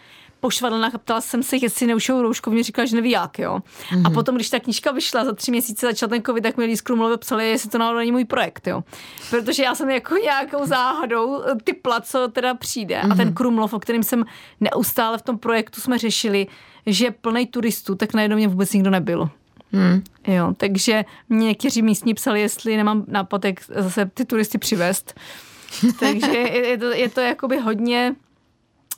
pošvadlená 0.44 0.90
a 0.94 0.98
ptala 0.98 1.20
jsem 1.20 1.42
se, 1.42 1.56
jestli 1.56 1.86
neušou 1.86 2.22
roušku, 2.22 2.50
mě 2.50 2.62
říkala, 2.62 2.86
že 2.86 2.96
neví 2.96 3.10
jak, 3.10 3.38
jo. 3.38 3.58
Mm-hmm. 3.58 3.96
A 4.04 4.08
mhm. 4.08 4.14
potom, 4.14 4.34
když 4.34 4.50
ta 4.50 4.60
knížka 4.60 4.92
vyšla, 4.92 5.24
za 5.24 5.32
tři 5.32 5.50
měsíce 5.50 5.86
začal 5.86 6.08
ten 6.08 6.22
covid, 6.22 6.42
tak 6.42 6.56
mi 6.56 6.64
lidi 6.64 6.76
z 6.76 6.82
psali, 7.16 7.50
jestli 7.50 7.70
to 7.70 7.78
náhodou 7.78 7.98
není 7.98 8.12
můj 8.12 8.24
projekt, 8.24 8.66
jo. 8.66 8.84
Protože 9.30 9.62
já 9.62 9.74
jsem 9.74 9.90
jako 9.90 10.16
nějakou 10.16 10.66
záhadou 10.66 11.42
typla, 11.64 12.00
co 12.00 12.28
teda 12.28 12.54
přijde. 12.54 13.00
Mm-hmm. 13.00 13.12
A 13.12 13.14
ten 13.14 13.26
mhm. 13.26 13.34
Krumlov, 13.34 13.72
o 13.72 13.80
kterým 13.80 14.02
jsem 14.02 14.24
neustále 14.60 15.18
v 15.18 15.22
tom 15.22 15.38
projektu 15.38 15.80
jsme 15.80 15.98
řešili, 15.98 16.46
že 16.86 17.04
je 17.04 17.10
plný 17.10 17.46
turistů, 17.46 17.94
tak 17.94 18.14
najednou 18.14 18.36
mě 18.36 18.48
vůbec 18.48 18.72
nikdo 18.72 18.90
nebyl. 18.90 19.28
Hmm. 19.72 20.02
Jo, 20.26 20.54
takže 20.56 21.04
mě 21.28 21.46
někteří 21.46 21.82
místní 21.82 22.14
psali, 22.14 22.40
jestli 22.40 22.76
nemám 22.76 23.04
nápad, 23.08 23.44
jak 23.44 23.64
zase 23.68 24.10
ty 24.14 24.24
turisty 24.24 24.58
přivést. 24.58 25.14
takže 26.00 26.32
je, 26.32 26.66
je 26.68 26.78
to, 26.78 26.86
je 26.86 27.08
to 27.08 27.20
jakoby 27.20 27.58
hodně 27.58 28.14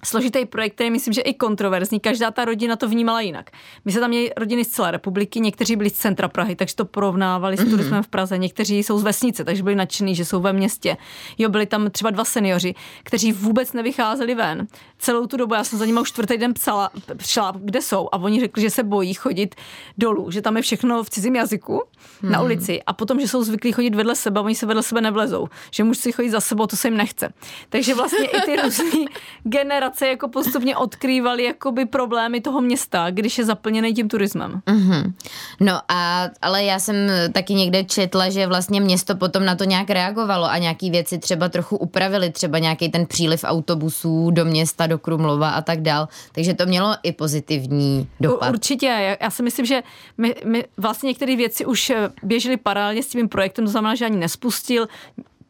složitý 0.04 0.46
projekt, 0.46 0.74
který 0.74 0.90
myslím, 0.90 1.14
že 1.14 1.20
i 1.20 1.34
kontroverzní. 1.34 2.00
Každá 2.00 2.30
ta 2.30 2.44
rodina 2.44 2.76
to 2.76 2.88
vnímala 2.88 3.20
jinak. 3.20 3.50
My 3.84 3.92
se 3.92 4.00
tam 4.00 4.10
měli 4.10 4.30
rodiny 4.36 4.64
z 4.64 4.68
celé 4.68 4.90
republiky, 4.90 5.40
někteří 5.40 5.76
byli 5.76 5.90
z 5.90 5.92
centra 5.92 6.28
Prahy, 6.28 6.56
takže 6.56 6.74
to 6.76 6.84
porovnávali 6.84 7.56
s 7.56 7.60
mm-hmm. 7.60 7.70
turismem 7.70 8.02
v 8.02 8.08
Praze, 8.08 8.38
někteří 8.38 8.78
jsou 8.78 8.98
z 8.98 9.02
vesnice, 9.02 9.44
takže 9.44 9.62
byli 9.62 9.74
nadšení, 9.74 10.14
že 10.14 10.24
jsou 10.24 10.40
ve 10.40 10.52
městě. 10.52 10.96
Jo, 11.38 11.48
byli 11.48 11.66
tam 11.66 11.90
třeba 11.90 12.10
dva 12.10 12.24
seniori, 12.24 12.74
kteří 13.02 13.32
vůbec 13.32 13.72
nevycházeli 13.72 14.34
ven. 14.34 14.66
Celou 14.98 15.26
tu 15.26 15.36
dobu 15.36 15.54
já 15.54 15.64
jsem 15.64 15.78
za 15.78 15.86
nimi 15.86 16.00
už 16.00 16.08
čtvrtý 16.08 16.38
den 16.38 16.54
psala, 16.54 16.90
pšla, 17.16 17.52
kde 17.58 17.82
jsou 17.82 18.08
a 18.12 18.18
oni 18.18 18.40
řekli, 18.40 18.62
že 18.62 18.70
se 18.70 18.82
bojí 18.82 19.14
chodit 19.14 19.54
dolů, 19.98 20.30
že 20.30 20.42
tam 20.42 20.56
je 20.56 20.62
všechno 20.62 21.04
v 21.04 21.10
cizím 21.10 21.36
jazyku 21.36 21.82
mm-hmm. 22.22 22.30
na 22.30 22.42
ulici 22.42 22.82
a 22.82 22.92
potom, 22.92 23.20
že 23.20 23.28
jsou 23.28 23.42
zvyklí 23.42 23.72
chodit 23.72 23.94
vedle 23.94 24.16
sebe, 24.16 24.40
oni 24.40 24.54
se 24.54 24.66
vedle 24.66 24.82
sebe 24.82 25.00
nevlezou, 25.00 25.48
že 25.70 25.84
musí 25.84 26.12
chodit 26.12 26.30
za 26.30 26.40
sebou, 26.40 26.66
to 26.66 26.76
se 26.76 26.88
jim 26.88 26.96
nechce. 26.96 27.32
Takže 27.68 27.94
vlastně 27.94 28.26
i 28.26 28.40
ty 28.40 28.56
různé 28.62 28.90
generace 29.44 29.95
generace 29.96 30.08
jako 30.08 30.28
postupně 30.28 30.76
odkrývaly 30.76 31.44
jakoby 31.44 31.84
problémy 31.84 32.40
toho 32.40 32.60
města, 32.60 33.10
když 33.10 33.38
je 33.38 33.44
zaplněný 33.44 33.94
tím 33.94 34.08
turismem. 34.08 34.60
Mm-hmm. 34.66 35.12
No 35.60 35.80
a, 35.88 36.28
ale 36.42 36.64
já 36.64 36.78
jsem 36.78 36.96
taky 37.32 37.54
někde 37.54 37.84
četla, 37.84 38.30
že 38.30 38.46
vlastně 38.46 38.80
město 38.80 39.16
potom 39.16 39.44
na 39.44 39.54
to 39.54 39.64
nějak 39.64 39.90
reagovalo 39.90 40.44
a 40.44 40.58
nějaký 40.58 40.90
věci 40.90 41.18
třeba 41.18 41.48
trochu 41.48 41.76
upravili, 41.76 42.30
třeba 42.30 42.58
nějaký 42.58 42.88
ten 42.88 43.06
příliv 43.06 43.44
autobusů 43.44 44.30
do 44.30 44.44
města, 44.44 44.86
do 44.86 44.98
Krumlova 44.98 45.50
a 45.50 45.62
tak 45.62 45.80
dál. 45.80 46.08
Takže 46.32 46.54
to 46.54 46.66
mělo 46.66 46.96
i 47.02 47.12
pozitivní 47.12 48.08
dopad. 48.20 48.50
Určitě. 48.50 48.86
Já, 48.86 49.16
já 49.20 49.30
si 49.30 49.42
myslím, 49.42 49.66
že 49.66 49.82
my, 50.18 50.34
my 50.44 50.64
vlastně 50.76 51.08
některé 51.08 51.36
věci 51.36 51.66
už 51.66 51.92
běžely 52.22 52.56
paralelně 52.56 53.02
s 53.02 53.06
tím 53.06 53.28
projektem, 53.28 53.64
to 53.64 53.70
znamená, 53.70 53.94
že 53.94 54.04
ani 54.04 54.16
nespustil. 54.16 54.88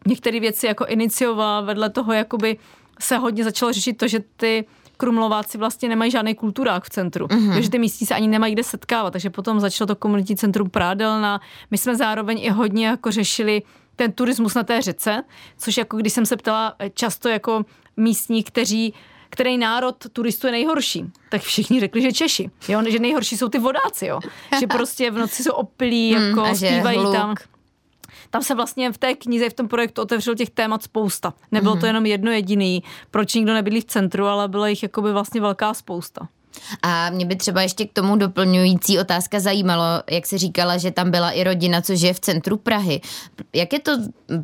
Některé 0.06 0.40
věci 0.40 0.66
jako 0.66 0.86
inicioval 0.86 1.64
vedle 1.64 1.90
toho 1.90 2.12
jakoby 2.12 2.56
se 3.00 3.16
hodně 3.16 3.44
začalo 3.44 3.72
řešit 3.72 3.92
to, 3.92 4.08
že 4.08 4.20
ty 4.36 4.64
Krumlováci 4.96 5.58
vlastně 5.58 5.88
nemají 5.88 6.10
žádný 6.10 6.34
kulturák 6.34 6.84
v 6.84 6.90
centru, 6.90 7.26
mm-hmm. 7.26 7.54
takže 7.54 7.70
ty 7.70 7.78
místní 7.78 8.06
se 8.06 8.14
ani 8.14 8.28
nemají 8.28 8.52
kde 8.52 8.64
setkávat, 8.64 9.12
takže 9.12 9.30
potom 9.30 9.60
začalo 9.60 9.86
to 9.86 9.96
komunitní 9.96 10.36
centrum 10.36 10.70
Prádelna. 10.70 11.40
My 11.70 11.78
jsme 11.78 11.96
zároveň 11.96 12.38
i 12.42 12.50
hodně 12.50 12.86
jako 12.86 13.10
řešili 13.10 13.62
ten 13.96 14.12
turismus 14.12 14.54
na 14.54 14.62
té 14.62 14.82
řece, 14.82 15.22
což 15.58 15.76
jako 15.76 15.96
když 15.96 16.12
jsem 16.12 16.26
se 16.26 16.36
ptala 16.36 16.74
často 16.94 17.28
jako 17.28 17.64
místní, 17.96 18.42
kteří 18.42 18.94
který 19.30 19.58
národ 19.58 19.96
turistů 20.12 20.46
je 20.46 20.50
nejhorší, 20.50 21.04
tak 21.30 21.42
všichni 21.42 21.80
řekli, 21.80 22.02
že 22.02 22.12
Češi, 22.12 22.50
jo? 22.68 22.82
že 22.88 22.98
nejhorší 22.98 23.36
jsou 23.36 23.48
ty 23.48 23.58
vodáci, 23.58 24.06
jo? 24.06 24.20
že 24.60 24.66
prostě 24.72 25.10
v 25.10 25.18
noci 25.18 25.42
jsou 25.42 25.52
opilí, 25.52 26.16
mm, 26.16 26.22
jako 26.22 26.40
mm, 26.40 26.54
zpívají 26.54 26.98
tam 27.12 27.34
tam 28.36 28.42
se 28.42 28.54
vlastně 28.54 28.92
v 28.92 28.98
té 28.98 29.14
knize, 29.14 29.50
v 29.50 29.54
tom 29.54 29.68
projektu 29.68 30.02
otevřel 30.02 30.34
těch 30.34 30.50
témat 30.50 30.82
spousta. 30.82 31.34
Nebylo 31.52 31.74
mm-hmm. 31.74 31.80
to 31.80 31.86
mhm. 31.86 31.86
jenom 31.86 32.06
jedno 32.06 32.30
jediný, 32.30 32.82
proč 33.10 33.34
nikdo 33.34 33.54
nebydlí 33.54 33.80
v 33.80 33.84
centru, 33.84 34.26
ale 34.26 34.48
byla 34.48 34.68
jich 34.68 34.82
jakoby 34.82 35.12
vlastně 35.12 35.40
velká 35.40 35.74
spousta. 35.74 36.28
A 36.82 37.10
mě 37.10 37.26
by 37.26 37.36
třeba 37.36 37.62
ještě 37.62 37.86
k 37.86 37.92
tomu 37.92 38.16
doplňující 38.16 38.98
otázka 38.98 39.40
zajímalo, 39.40 39.84
jak 40.10 40.26
se 40.26 40.38
říkala, 40.38 40.76
že 40.76 40.90
tam 40.90 41.10
byla 41.10 41.30
i 41.30 41.44
rodina, 41.44 41.80
což 41.80 42.00
je 42.00 42.14
v 42.14 42.20
centru 42.20 42.56
Prahy. 42.56 43.00
Jak, 43.54 43.72
je 43.72 43.80
to, 43.80 43.92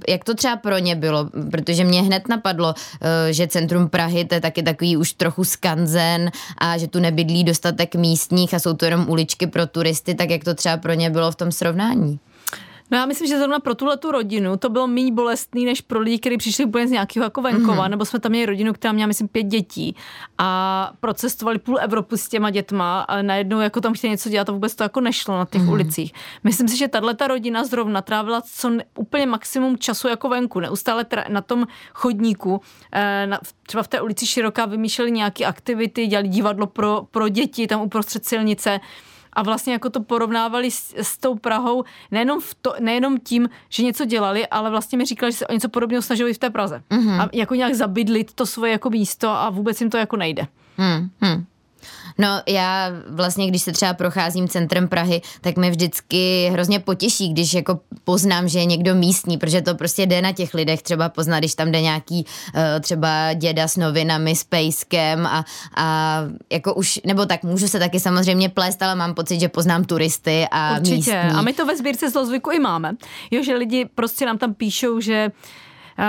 jak 0.09 0.25
to 0.25 0.35
třeba 0.35 0.57
pro 0.57 0.79
ně 0.79 0.97
bylo? 0.97 1.31
Protože 1.51 1.85
mě 1.85 2.03
hned 2.03 2.29
napadlo, 2.29 2.75
eh, 3.01 3.33
že 3.33 3.47
centrum 3.47 3.89
Prahy 3.89 4.25
to 4.25 4.35
je 4.35 4.41
taky 4.41 4.63
takový 4.63 4.97
už 4.97 5.13
trochu 5.13 5.45
skanzen 5.45 6.31
a 6.59 6.79
že 6.79 6.89
tu 6.89 7.01
nebydlí 7.01 7.45
dostatek 7.45 7.95
místních 7.95 8.55
a 8.55 8.59
jsou 8.59 8.75
to 8.75 8.85
jenom 8.85 9.09
uličky 9.09 9.47
pro 9.47 9.67
turisty, 9.67 10.15
tak 10.15 10.31
jak 10.31 10.45
to 10.45 10.55
třeba 10.55 10.77
pro 10.77 10.93
ně 10.93 11.11
bylo 11.11 11.31
v 11.31 11.37
tom 11.37 11.53
srovnání? 11.53 12.21
No 12.93 12.99
já 12.99 13.07
myslím, 13.07 13.29
že 13.29 13.39
zrovna 13.39 13.61
pro 13.61 13.75
tuhle 13.75 13.97
tu 13.97 14.11
rodinu 14.11 14.57
to 14.57 14.69
bylo 14.69 14.87
méně 14.87 15.13
bolestný, 15.13 15.65
než 15.65 15.81
pro 15.81 16.01
lidi, 16.01 16.19
kteří 16.19 16.37
přišli 16.37 16.65
úplně 16.65 16.89
z 16.89 16.91
nějakého 16.91 17.25
jako 17.25 17.43
venkova, 17.43 17.87
mm-hmm. 17.87 17.91
nebo 17.91 18.05
jsme 18.05 18.21
tam 18.21 18.33
měli 18.33 18.47
rodinu, 18.47 18.73
která 18.73 18.93
měla, 18.93 19.07
myslím, 19.07 19.29
pět 19.29 19.43
dětí 19.43 19.97
a 20.39 20.93
procestovali 21.01 21.59
půl 21.59 21.79
Evropu 21.81 22.17
s 22.17 22.29
těma 22.29 22.51
dětma 22.51 23.01
a 23.01 23.23
najednou 23.23 23.61
jako 23.61 23.81
tam 23.81 23.95
chtěli 23.95 24.11
něco 24.11 24.29
dělat 24.29 24.49
a 24.49 24.53
vůbec 24.53 24.75
to 24.75 24.83
jako 24.83 25.01
nešlo 25.01 25.39
na 25.39 25.45
těch 25.45 25.63
mm-hmm. 25.63 25.73
ulicích. 25.73 26.13
Myslím 26.45 26.69
si, 26.69 26.77
že 26.77 26.89
tahle 26.89 27.15
ta 27.15 27.27
rodina 27.27 27.65
zrovna 27.65 28.03
trávila 28.03 28.41
co 28.41 28.71
ne, 28.71 28.85
úplně 28.95 29.27
maximum 29.27 29.79
času 29.79 30.09
jako 30.09 30.29
venku, 30.29 30.61
neustále 30.61 31.05
tra- 31.05 31.31
na 31.31 31.41
tom 31.41 31.67
chodníku, 31.95 32.61
eh, 32.93 33.27
na, 33.27 33.41
třeba 33.63 33.83
v 33.83 33.89
té 33.89 34.01
ulici 34.01 34.27
Široká 34.27 34.67
vymýšleli 34.67 35.11
nějaké 35.11 35.45
aktivity, 35.45 36.07
dělali 36.07 36.29
divadlo 36.29 36.67
pro, 36.67 37.07
pro 37.11 37.29
děti 37.29 37.67
tam 37.67 37.81
uprostřed 37.81 38.25
silnice 38.25 38.81
a 39.33 39.43
vlastně 39.43 39.73
jako 39.73 39.91
to 39.91 40.03
porovnávali 40.03 40.71
s, 40.71 40.95
s 40.97 41.19
tou 41.19 41.35
Prahou 41.35 41.85
nejenom, 42.11 42.41
v 42.41 42.55
to, 42.55 42.75
nejenom 42.81 43.19
tím, 43.19 43.49
že 43.69 43.83
něco 43.83 44.05
dělali, 44.05 44.47
ale 44.47 44.71
vlastně 44.71 44.99
mi 44.99 45.05
říkali, 45.05 45.33
že 45.33 45.39
se 45.39 45.47
o 45.47 45.53
něco 45.53 45.69
podobného 45.69 46.03
snažili 46.03 46.35
v 46.35 46.39
té 46.39 46.51
Praze. 46.51 46.83
Mm-hmm. 46.91 47.21
A 47.21 47.29
jako 47.33 47.55
nějak 47.55 47.75
zabydlit 47.75 48.33
to 48.33 48.47
svoje 48.47 48.73
jako 48.73 48.91
místo 48.91 49.29
a 49.29 49.51
vůbec 49.51 49.81
jim 49.81 49.91
to 49.91 49.97
jako 49.97 50.17
nejde. 50.17 50.47
Mm-hmm. 50.79 51.45
No 52.19 52.29
já 52.49 52.91
vlastně, 53.09 53.47
když 53.47 53.63
se 53.63 53.73
třeba 53.73 53.95
procházím 53.95 54.49
centrem 54.49 54.89
Prahy, 54.89 55.23
tak 55.41 55.57
mě 55.57 55.71
vždycky 55.71 56.49
hrozně 56.53 56.79
potěší, 56.79 57.29
když 57.33 57.55
jako 57.55 57.81
poznám, 58.05 58.49
že 58.49 58.59
je 58.59 58.65
někdo 58.65 58.95
místní, 58.95 59.39
protože 59.39 59.63
to 59.63 59.75
prostě 59.75 60.07
jde 60.07 60.23
na 60.23 60.33
těch 60.33 60.55
lidech 60.55 60.83
třeba 60.83 61.09
poznat, 61.09 61.39
když 61.39 61.55
tam 61.55 61.73
jde 61.73 61.81
nějaký 61.81 62.25
uh, 62.55 62.61
třeba 62.81 63.33
děda 63.33 63.69
s 63.69 63.77
novinami, 63.77 64.37
s 64.37 64.45
pejskem 64.45 65.27
a, 65.27 65.45
a 65.77 66.19
jako 66.53 66.75
už, 66.75 67.01
nebo 67.07 67.27
tak 67.27 67.43
můžu 67.43 67.69
se 67.69 67.79
taky 67.79 68.01
samozřejmě 68.01 68.49
plést, 68.49 68.83
ale 68.83 68.95
mám 68.95 69.15
pocit, 69.15 69.41
že 69.41 69.49
poznám 69.49 69.85
turisty 69.85 70.47
a 70.51 70.77
Určitě. 70.79 70.95
místní. 70.97 71.13
A 71.15 71.43
my 71.43 71.53
to 71.53 71.67
ve 71.67 71.77
sbírce 71.77 72.11
zlozvyku 72.11 72.51
i 72.51 72.61
máme. 72.61 72.93
Jo, 73.31 73.43
že 73.43 73.55
lidi 73.55 73.85
prostě 73.95 74.27
nám 74.27 74.39
tam 74.39 74.55
píšou, 74.55 75.01
že 75.01 75.23
Eh, 75.23 75.31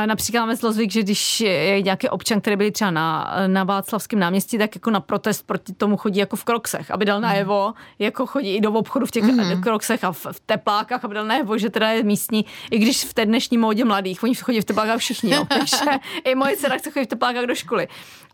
Například 0.06 0.42
máme 0.42 0.56
zlozvyk, 0.56 0.92
že 0.92 1.04
když 1.04 1.42
je 1.42 1.82
nějaký 1.82 2.10
občan, 2.10 2.42
který 2.42 2.56
byl 2.56 2.72
třeba 2.72 2.92
na, 2.92 3.36
na 3.48 3.64
Václavském 3.64 4.20
náměstí, 4.20 4.58
tak 4.58 4.76
jako 4.76 4.92
na 4.92 5.00
protest 5.00 5.48
proti 5.48 5.74
tomu 5.74 5.98
chodí 5.98 6.20
jako 6.20 6.36
v 6.36 6.44
kroksech, 6.44 6.92
aby 6.92 7.06
dal 7.06 7.22
najevo, 7.22 7.74
jako 8.00 8.26
chodí 8.26 8.56
i 8.56 8.62
do 8.62 8.72
obchodu 8.72 9.06
v 9.06 9.12
těch 9.12 9.24
mm. 9.24 9.62
kroksech 9.62 10.04
a 10.04 10.12
v, 10.12 10.26
v 10.32 10.40
teplákách, 10.46 11.06
aby 11.06 11.16
dal 11.16 11.26
najevo, 11.26 11.58
že 11.58 11.70
teda 11.70 11.90
je 11.90 12.04
místní, 12.04 12.46
i 12.72 12.80
když 12.80 13.04
v 13.06 13.14
té 13.14 13.26
dnešní 13.26 13.58
módě 13.58 13.86
mladých, 13.86 14.24
oni 14.24 14.36
chodí 14.36 14.62
v 14.62 14.66
teplákách 14.66 15.00
všichni, 15.00 15.32
jo, 15.34 15.46
takže 15.50 15.86
i 16.24 16.36
moje 16.36 16.58
dcera 16.58 16.78
chce 16.78 16.92
chodit 16.92 17.06
v 17.06 17.10
teplákách 17.10 17.46
do 17.46 17.56
školy. 17.56 17.88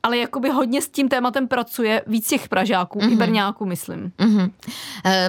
Ale 0.03 0.17
jakoby 0.17 0.49
hodně 0.49 0.81
s 0.81 0.89
tím 0.89 1.09
tématem 1.09 1.47
pracuje 1.47 2.01
víc 2.07 2.27
těch 2.27 2.49
Pražáků, 2.49 2.99
mm-hmm. 2.99 3.13
i 3.13 3.15
Brňáků, 3.15 3.65
myslím. 3.65 4.11
Mm-hmm. 4.19 4.51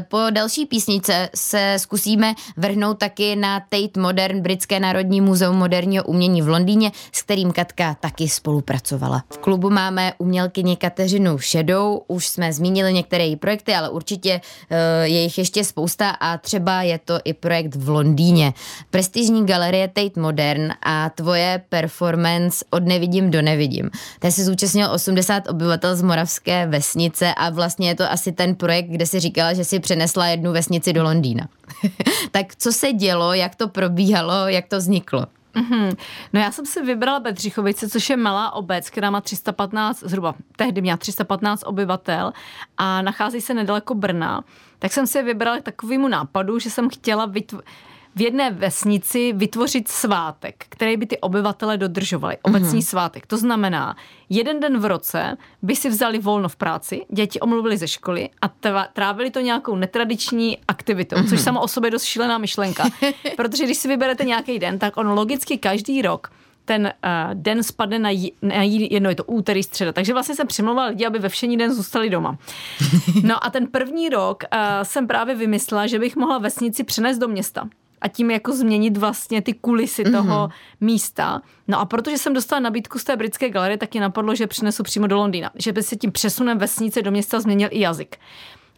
Po 0.09 0.19
další 0.31 0.67
písnice 0.67 1.29
se 1.35 1.75
zkusíme 1.79 2.35
vrhnout 2.57 2.99
taky 2.99 3.37
na 3.37 3.61
Tate 3.61 4.01
Modern, 4.01 4.41
Britské 4.41 4.81
národní 4.81 5.21
muzeum 5.21 5.57
moderního 5.57 6.05
umění 6.05 6.43
v 6.43 6.49
Londýně, 6.49 6.93
s 7.13 7.23
kterým 7.23 7.53
Katka 7.53 7.97
taky 8.01 8.29
spolupracovala. 8.29 9.25
V 9.33 9.39
klubu 9.39 9.71
máme 9.71 10.13
umělkyni 10.19 10.77
Kateřinu 10.77 11.39
Šedou, 11.39 12.03
už 12.09 12.29
jsme 12.29 12.53
zmínili 12.53 12.93
některé 12.93 13.25
její 13.25 13.37
projekty, 13.37 13.75
ale 13.75 13.89
určitě 13.89 14.41
uh, 14.71 14.77
je 15.03 15.23
jich 15.23 15.39
ještě 15.39 15.65
spousta 15.65 16.11
a 16.11 16.39
třeba 16.39 16.83
je 16.83 16.99
to 16.99 17.19
i 17.25 17.35
projekt 17.35 17.75
v 17.77 17.89
Londýně. 17.89 18.55
Prestižní 18.91 19.47
galerie 19.47 19.89
Tate 19.89 20.21
Modern 20.21 20.73
a 20.83 21.11
tvoje 21.11 21.63
performance 21.69 22.65
od 22.71 22.85
nevidím 22.85 23.31
do 23.31 23.43
nevidím. 23.43 23.91
Té 24.19 24.31
se 24.31 24.45
zúčastnilo 24.61 24.93
80 24.93 25.49
obyvatel 25.49 25.97
z 25.97 26.03
Moravské 26.03 26.67
vesnice 26.67 27.35
a 27.35 27.51
vlastně 27.51 27.89
je 27.89 27.95
to 27.95 28.11
asi 28.11 28.33
ten 28.33 28.55
projekt, 28.55 28.87
kde 28.87 29.07
si 29.07 29.21
říkala, 29.21 29.53
že 29.53 29.65
si 29.65 29.81
přenesla 29.81 30.27
jednu 30.27 30.53
vesnici 30.53 30.93
do 30.93 31.03
Londýna. 31.03 31.49
tak 32.31 32.47
co 32.57 32.73
se 32.73 32.93
dělo, 32.93 33.33
jak 33.33 33.55
to 33.55 33.69
probíhalo, 33.69 34.49
jak 34.49 34.69
to 34.69 34.77
vzniklo? 34.77 35.27
Mm-hmm. 35.55 35.97
No 36.33 36.41
já 36.41 36.51
jsem 36.51 36.67
si 36.67 36.83
vybrala 36.83 37.21
Bedřichovice, 37.21 37.89
což 37.89 38.11
je 38.11 38.17
malá 38.17 38.53
obec, 38.53 38.91
která 38.91 39.11
má 39.11 39.21
315, 39.21 40.01
zhruba 40.01 40.35
tehdy 40.57 40.81
měla 40.81 40.97
315 40.97 41.63
obyvatel 41.67 42.33
a 42.77 43.03
nachází 43.03 43.41
se 43.41 43.55
nedaleko 43.55 43.95
Brna. 43.95 44.45
Tak 44.79 44.93
jsem 44.93 45.07
si 45.07 45.23
vybrala 45.23 45.61
takovému 45.61 46.09
nápadu, 46.09 46.59
že 46.59 46.71
jsem 46.71 46.89
chtěla 46.89 47.27
vytvořit 47.27 47.67
v 48.15 48.21
jedné 48.21 48.51
vesnici 48.51 49.33
vytvořit 49.33 49.89
svátek, 49.89 50.65
který 50.69 50.97
by 50.97 51.07
ty 51.07 51.19
obyvatele 51.19 51.77
dodržovali. 51.77 52.37
Obecní 52.43 52.81
mm-hmm. 52.81 52.89
svátek. 52.89 53.27
To 53.27 53.37
znamená, 53.37 53.97
jeden 54.29 54.61
den 54.61 54.79
v 54.79 54.85
roce 54.85 55.37
by 55.63 55.77
si 55.77 55.89
vzali 55.89 56.19
volno 56.19 56.49
v 56.49 56.57
práci, 56.57 57.07
děti 57.11 57.41
omluvili 57.41 57.77
ze 57.77 57.89
školy 57.89 58.29
a 58.43 58.49
tva, 58.49 58.87
trávili 58.93 59.31
to 59.31 59.41
nějakou 59.41 59.77
netradiční 59.77 60.59
aktivitou, 60.69 61.17
mm-hmm. 61.17 61.29
což 61.29 61.41
samo 61.41 61.63
o 61.63 61.69
sobě 61.69 61.87
je 61.87 61.93
dost 61.93 62.05
šílená 62.05 62.39
myšlenka. 62.39 62.85
Protože 63.37 63.65
když 63.65 63.77
si 63.77 63.89
vyberete 63.89 64.25
nějaký 64.25 64.59
den, 64.59 64.79
tak 64.79 64.97
on 64.97 65.09
logicky 65.09 65.59
každý 65.59 66.03
rok 66.03 66.31
ten 66.65 66.93
uh, 67.05 67.35
den 67.35 67.63
spadne 67.63 67.99
na, 67.99 68.11
jí, 68.11 68.33
na 68.43 68.63
jí, 68.63 68.89
jedno, 68.95 69.09
je 69.09 69.15
to 69.15 69.25
úterý, 69.25 69.63
středa. 69.63 69.93
Takže 69.93 70.13
vlastně 70.13 70.35
jsem 70.35 70.47
přimlouvala 70.47 70.89
lidi, 70.89 71.07
aby 71.07 71.19
ve 71.19 71.29
všení 71.29 71.57
den 71.57 71.75
zůstali 71.75 72.11
doma. 72.11 72.39
No 73.23 73.45
a 73.45 73.51
ten 73.51 73.67
první 73.67 74.09
rok 74.09 74.45
uh, 74.53 74.59
jsem 74.83 75.07
právě 75.07 75.35
vymyslela, 75.35 75.87
že 75.87 75.99
bych 75.99 76.17
mohla 76.17 76.39
vesnici 76.39 76.85
přenést 76.85 77.19
do 77.19 77.29
města 77.29 77.69
a 78.01 78.09
tím 78.09 78.31
jako 78.31 78.53
změnit 78.53 78.97
vlastně 78.97 79.43
ty 79.43 79.53
kulisy 79.53 80.05
mm-hmm. 80.05 80.13
toho 80.13 80.49
místa. 80.81 81.43
No 81.69 81.81
a 81.81 81.85
protože 81.85 82.19
jsem 82.19 82.35
dostala 82.35 82.61
nabídku 82.61 82.99
z 82.99 83.05
té 83.05 83.17
britské 83.17 83.51
galerie, 83.51 83.79
tak 83.79 83.95
je 83.95 84.01
napadlo, 84.01 84.35
že 84.35 84.47
přinesu 84.47 84.83
přímo 84.83 85.07
do 85.07 85.17
Londýna. 85.17 85.51
Že 85.55 85.73
by 85.73 85.83
se 85.83 85.97
tím 85.97 86.13
přesunem 86.13 86.59
vesnice 86.59 87.03
do 87.03 87.11
města 87.11 87.41
změnil 87.41 87.69
i 87.73 87.81
jazyk. 87.81 88.17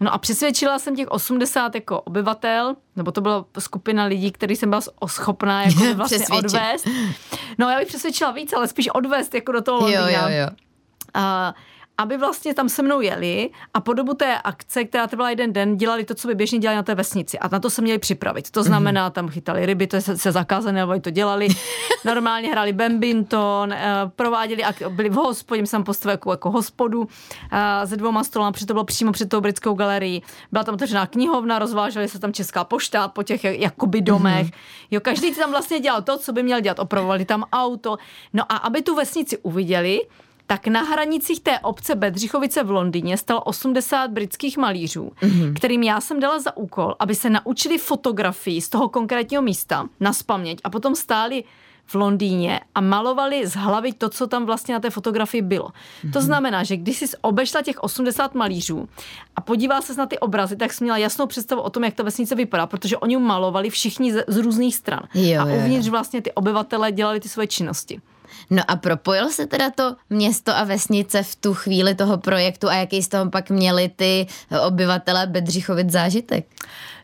No 0.01 0.15
a 0.15 0.19
přesvědčila 0.19 0.79
jsem 0.79 0.97
těch 0.97 1.09
80 1.09 1.75
jako 1.75 2.01
obyvatel, 2.01 2.77
nebo 2.97 3.13
to 3.13 3.21
byla 3.21 3.45
skupina 3.59 4.05
lidí, 4.05 4.33
který 4.33 4.57
jsem 4.57 4.71
byla 4.71 4.83
schopná 5.07 5.63
jako 5.67 5.95
vlastně 5.95 6.27
odvést. 6.39 6.87
No 7.59 7.71
já 7.71 7.79
bych 7.79 7.89
přesvědčila 7.89 8.31
víc, 8.31 8.53
ale 8.53 8.69
spíš 8.69 8.89
odvést 8.89 9.35
jako 9.35 9.53
do 9.53 9.63
toho 9.63 9.81
Londýna. 9.81 10.09
Jo, 10.09 10.17
jo, 10.19 10.29
jo. 10.29 10.49
A 11.15 11.55
aby 11.99 12.17
vlastně 12.17 12.55
tam 12.55 12.69
se 12.69 12.83
mnou 12.83 13.01
jeli 13.01 13.51
a 13.75 13.81
po 13.81 13.93
dobu 13.93 14.15
té 14.15 14.39
akce, 14.39 14.85
která 14.85 15.07
trvala 15.07 15.31
jeden 15.31 15.53
den, 15.53 15.77
dělali 15.77 16.05
to, 16.05 16.15
co 16.15 16.29
by 16.29 16.35
běžně 16.35 16.59
dělali 16.59 16.77
na 16.77 16.83
té 16.83 16.95
vesnici. 16.95 17.39
A 17.39 17.49
na 17.49 17.61
to 17.61 17.71
se 17.71 17.83
měli 17.83 17.99
připravit. 17.99 18.51
To 18.51 18.63
znamená, 18.63 19.11
tam 19.11 19.29
chytali 19.29 19.67
ryby, 19.67 19.87
to 19.87 20.01
se, 20.01 20.19
se 20.19 20.33
zakázané, 20.33 20.83
ale 20.83 21.01
to 21.01 21.11
dělali. 21.11 21.49
Normálně 22.05 22.51
hráli 22.51 22.73
badminton, 22.73 23.73
eh, 23.73 23.95
prováděli, 24.17 24.63
byli 24.89 25.09
v 25.09 25.15
hospodě, 25.15 25.67
jsem 25.67 25.85
postavil 25.85 26.13
jako, 26.13 26.31
jako 26.31 26.51
hospodu 26.51 27.09
eh, 27.53 27.87
se 27.87 27.97
dvouma 27.97 28.25
stolama, 28.25 28.53
protože 28.53 28.67
to 28.67 28.75
bylo 28.75 28.85
přímo 28.85 29.13
před 29.13 29.29
tou 29.29 29.41
britskou 29.41 29.75
galerií. 29.75 30.23
Byla 30.53 30.65
tam 30.65 30.75
otevřená 30.75 31.07
knihovna, 31.07 31.59
rozváželi 31.59 32.09
se 32.09 32.19
tam 32.19 32.33
česká 32.33 32.65
pošta 32.65 33.09
po 33.09 33.23
těch 33.23 33.45
jakoby 33.45 34.01
domech. 34.01 34.47
Jo, 34.91 35.01
každý 35.01 35.35
tam 35.35 35.51
vlastně 35.51 35.81
dělal 35.81 36.03
to, 36.03 36.19
co 36.19 36.33
by 36.33 36.43
měl 36.43 36.61
dělat. 36.61 36.79
Opravovali 36.79 37.25
tam 37.25 37.45
auto. 37.53 37.97
No 38.33 38.53
a 38.53 38.57
aby 38.57 38.83
tu 38.83 38.95
vesnici 38.95 39.39
uviděli, 39.39 40.01
tak 40.47 40.67
na 40.67 40.83
hranicích 40.83 41.41
té 41.41 41.59
obce 41.59 41.95
Bedřichovice 41.95 42.63
v 42.63 42.71
Londýně 42.71 43.17
stalo 43.17 43.43
80 43.43 44.11
britských 44.11 44.59
malířů, 44.59 45.13
mm-hmm. 45.21 45.55
kterým 45.55 45.83
já 45.83 46.01
jsem 46.01 46.21
dala 46.21 46.41
za 46.41 46.57
úkol, 46.57 46.95
aby 46.99 47.15
se 47.15 47.31
naučili 47.31 47.79
fotografii 47.79 48.61
z 48.61 48.69
toho 48.69 48.89
konkrétního 48.89 49.43
místa 49.43 49.89
na 50.01 50.13
spaměť 50.13 50.59
a 50.65 50.71
potom 50.71 50.95
stáli 50.95 51.45
v 51.87 51.95
Londýně 51.95 52.61
a 52.75 52.81
malovali 52.81 53.47
z 53.47 53.55
hlavy 53.55 53.93
to, 53.93 54.09
co 54.09 54.27
tam 54.27 54.47
vlastně 54.47 54.75
na 54.75 54.81
té 54.81 54.91
fotografii 54.91 55.43
bylo. 55.43 55.69
Mm-hmm. 55.69 56.13
To 56.13 56.19
mhm. 56.19 56.27
znamená, 56.27 56.65
že 56.65 56.77
když 56.77 56.99
jsi 56.99 57.07
obešla 57.21 57.63
těch 57.63 57.83
80 57.83 58.35
malířů 58.35 58.89
a 59.37 59.41
podívala 59.41 59.81
se 59.81 59.95
na 59.95 60.07
ty 60.07 60.19
obrazy, 60.19 60.57
tak 60.57 60.73
jsi 60.73 60.85
měla 60.85 60.99
jasnou 60.99 61.27
představu 61.27 61.63
o 61.63 61.71
tom, 61.71 61.85
jak 61.85 61.95
ta 61.95 62.03
vesnice 62.03 62.35
vypadá, 62.35 62.67
protože 62.67 62.97
oni 62.97 63.17
malovali 63.17 63.71
všichni 63.71 64.13
z, 64.13 64.25
z 64.29 64.37
různých 64.37 64.77
stran. 64.77 65.03
Jo, 65.15 65.41
a 65.41 65.45
uvnitř 65.45 65.89
vlastně 65.89 66.23
ty 66.23 66.33
obyvatele 66.33 66.93
dělali 66.93 67.21
ty 67.21 67.29
svoje 67.29 67.47
činnosti. 67.47 68.01
No 68.51 68.63
a 68.69 68.77
propojil 68.77 69.31
se 69.31 69.47
teda 69.47 69.71
to 69.71 69.97
město 70.11 70.57
a 70.57 70.65
vesnice 70.65 71.23
v 71.23 71.37
tu 71.37 71.55
chvíli 71.55 71.95
toho 71.95 72.19
projektu 72.19 72.69
a 72.69 72.75
jaký 72.75 73.03
z 73.03 73.09
toho 73.09 73.31
pak 73.31 73.51
měli 73.51 73.89
ty 73.89 74.27
obyvatele 74.67 75.27
Bedřichovit 75.27 75.91
zážitek? 75.91 76.47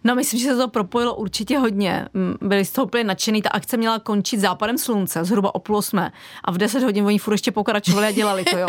No, 0.04 0.14
myslím, 0.14 0.40
že 0.40 0.48
se 0.48 0.56
to 0.56 0.68
propojilo 0.68 1.14
určitě 1.14 1.58
hodně. 1.58 2.08
Byli 2.40 2.64
z 2.64 2.70
toho 2.70 2.84
úplně 2.84 3.04
nadšený. 3.04 3.42
Ta 3.42 3.48
akce 3.48 3.76
měla 3.76 3.98
končit 3.98 4.40
západem 4.40 4.78
slunce, 4.78 5.24
zhruba 5.24 5.54
o 5.54 5.58
půl 5.58 5.76
osmé. 5.76 6.12
A 6.44 6.50
v 6.50 6.58
10 6.58 6.82
hodin 6.82 7.06
oni 7.06 7.18
furt 7.18 7.34
ještě 7.34 7.52
pokračovali 7.52 8.06
a 8.06 8.10
dělali 8.10 8.44
to, 8.44 8.58
jo. 8.58 8.66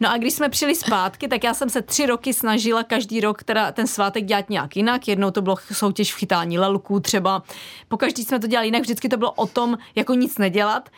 No 0.00 0.12
a 0.12 0.16
když 0.16 0.34
jsme 0.34 0.48
přijeli 0.48 0.74
zpátky, 0.74 1.28
tak 1.28 1.44
já 1.44 1.54
jsem 1.54 1.70
se 1.70 1.82
tři 1.82 2.06
roky 2.06 2.34
snažila 2.34 2.82
každý 2.82 3.20
rok 3.20 3.42
teda 3.42 3.72
ten 3.72 3.86
svátek 3.86 4.24
dělat 4.24 4.50
nějak 4.50 4.76
jinak. 4.76 5.08
Jednou 5.08 5.30
to 5.30 5.42
bylo 5.42 5.56
soutěž 5.72 6.14
v 6.14 6.16
chytání 6.16 6.58
lelků 6.58 7.00
třeba. 7.00 7.42
Po 7.88 7.96
každý 7.96 8.24
jsme 8.24 8.40
to 8.40 8.46
dělali 8.46 8.66
jinak, 8.66 8.82
vždycky 8.82 9.08
to 9.08 9.16
bylo 9.16 9.32
o 9.32 9.46
tom, 9.46 9.78
jako 9.94 10.14
nic 10.14 10.38
nedělat. 10.38 10.88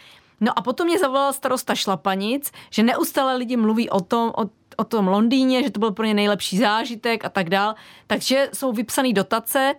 No 0.42 0.58
a 0.58 0.62
potom 0.62 0.86
mě 0.86 0.98
zavolal 0.98 1.32
starosta 1.32 1.74
Šlapanic, 1.74 2.52
že 2.70 2.82
neustále 2.82 3.36
lidi 3.36 3.56
mluví 3.56 3.90
o 3.90 4.00
tom, 4.00 4.32
o, 4.36 4.50
o 4.76 4.84
tom 4.84 5.08
Londýně, 5.08 5.62
že 5.62 5.70
to 5.70 5.80
byl 5.80 5.90
pro 5.90 6.06
ně 6.06 6.14
nejlepší 6.14 6.58
zážitek 6.58 7.24
a 7.24 7.28
tak 7.28 7.50
dál. 7.50 7.74
Takže 8.06 8.48
jsou 8.52 8.72
vypsané 8.72 9.12
dotace 9.12 9.74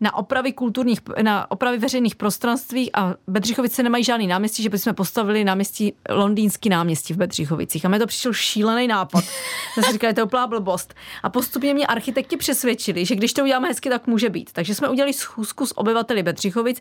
na 0.00 0.14
opravy 0.14 0.52
kulturních, 0.52 1.00
na 1.22 1.50
opravy 1.50 1.78
veřejných 1.78 2.16
prostranství 2.16 2.94
a 2.94 3.14
Bedřichovice 3.26 3.82
nemají 3.82 4.04
žádný 4.04 4.26
náměstí, 4.26 4.62
že 4.62 4.68
bychom 4.68 4.94
postavili 4.94 5.44
náměstí, 5.44 5.92
londýnský 6.10 6.68
náměstí 6.68 7.14
v 7.14 7.16
Bedřichovicích. 7.16 7.84
A 7.84 7.88
mi 7.88 7.98
to 7.98 8.06
přišel 8.06 8.32
šílený 8.32 8.88
nápad. 8.88 9.24
Já 9.76 9.82
si 9.82 9.92
říkali, 9.92 10.14
to 10.14 10.20
je 10.20 10.24
úplná 10.24 10.46
blbost. 10.46 10.94
A 11.22 11.30
postupně 11.30 11.74
mě 11.74 11.86
architekti 11.86 12.36
přesvědčili, 12.36 13.04
že 13.04 13.14
když 13.14 13.32
to 13.32 13.42
uděláme 13.42 13.68
hezky, 13.68 13.88
tak 13.88 14.06
může 14.06 14.30
být. 14.30 14.52
Takže 14.52 14.74
jsme 14.74 14.88
udělali 14.88 15.12
schůzku 15.12 15.66
s 15.66 15.78
obyvateli 15.78 16.22
Bedřichovic. 16.22 16.80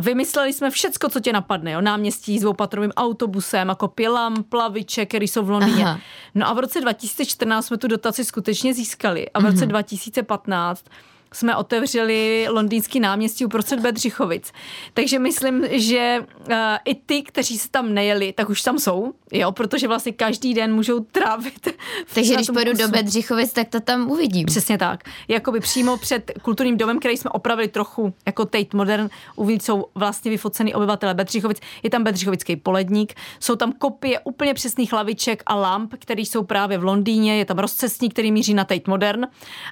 Vymysleli 0.00 0.52
jsme 0.52 0.70
všecko, 0.70 1.08
co 1.08 1.20
tě 1.20 1.32
napadne. 1.32 1.72
Jo? 1.72 1.80
Náměstí 1.80 2.38
s 2.38 2.42
dvoupatrovým 2.42 2.90
autobusem, 2.96 3.68
jako 3.68 3.92
lamp, 4.08 4.46
plaviče, 4.48 5.06
které 5.06 5.24
jsou 5.24 5.42
v 5.42 5.50
Londýně. 5.50 5.84
Aha. 5.84 6.00
No 6.34 6.48
a 6.48 6.52
v 6.52 6.58
roce 6.58 6.80
2014 6.80 7.66
jsme 7.66 7.76
tu 7.76 7.88
dotaci 7.88 8.24
skutečně 8.24 8.74
získali. 8.74 9.30
A 9.30 9.40
v 9.40 9.44
roce 9.44 9.66
2015 9.66 10.84
mhm 10.84 11.15
jsme 11.36 11.56
otevřeli 11.56 12.46
londýnský 12.50 13.00
náměstí 13.00 13.44
uprostřed 13.44 13.80
Bedřichovic. 13.80 14.52
Takže 14.94 15.18
myslím, 15.18 15.64
že 15.70 16.24
uh, 16.50 16.54
i 16.84 16.94
ty, 16.94 17.22
kteří 17.22 17.58
se 17.58 17.70
tam 17.70 17.94
nejeli, 17.94 18.32
tak 18.32 18.48
už 18.48 18.62
tam 18.62 18.78
jsou, 18.78 19.12
jo, 19.32 19.52
protože 19.52 19.88
vlastně 19.88 20.12
každý 20.12 20.54
den 20.54 20.74
můžou 20.74 21.00
trávit. 21.00 21.68
Takže 22.14 22.34
když 22.34 22.46
pojedu 22.46 22.72
do 22.72 22.88
Bedřichovic, 22.88 23.52
tak 23.52 23.68
to 23.68 23.80
tam 23.80 24.10
uvidím. 24.10 24.46
Přesně 24.46 24.78
tak. 24.78 25.04
Jakoby 25.28 25.60
přímo 25.60 25.96
před 25.96 26.32
kulturním 26.42 26.76
domem, 26.76 26.98
který 26.98 27.16
jsme 27.16 27.30
opravili 27.30 27.68
trochu 27.68 28.14
jako 28.26 28.44
Tate 28.44 28.76
Modern, 28.76 29.10
uvnitř 29.36 29.64
jsou 29.64 29.86
vlastně 29.94 30.30
vyfocený 30.30 30.74
obyvatele 30.74 31.14
Bedřichovic. 31.14 31.60
Je 31.82 31.90
tam 31.90 32.04
Bedřichovický 32.04 32.56
poledník, 32.56 33.14
jsou 33.40 33.56
tam 33.56 33.72
kopie 33.72 34.20
úplně 34.20 34.54
přesných 34.54 34.92
laviček 34.92 35.42
a 35.46 35.54
lamp, 35.54 35.94
které 35.98 36.22
jsou 36.22 36.42
právě 36.42 36.78
v 36.78 36.84
Londýně, 36.84 37.38
je 37.38 37.44
tam 37.44 37.58
rozcestník, 37.58 38.12
který 38.12 38.32
míří 38.32 38.54
na 38.54 38.64
Tate 38.64 38.90
Modern. 38.90 39.26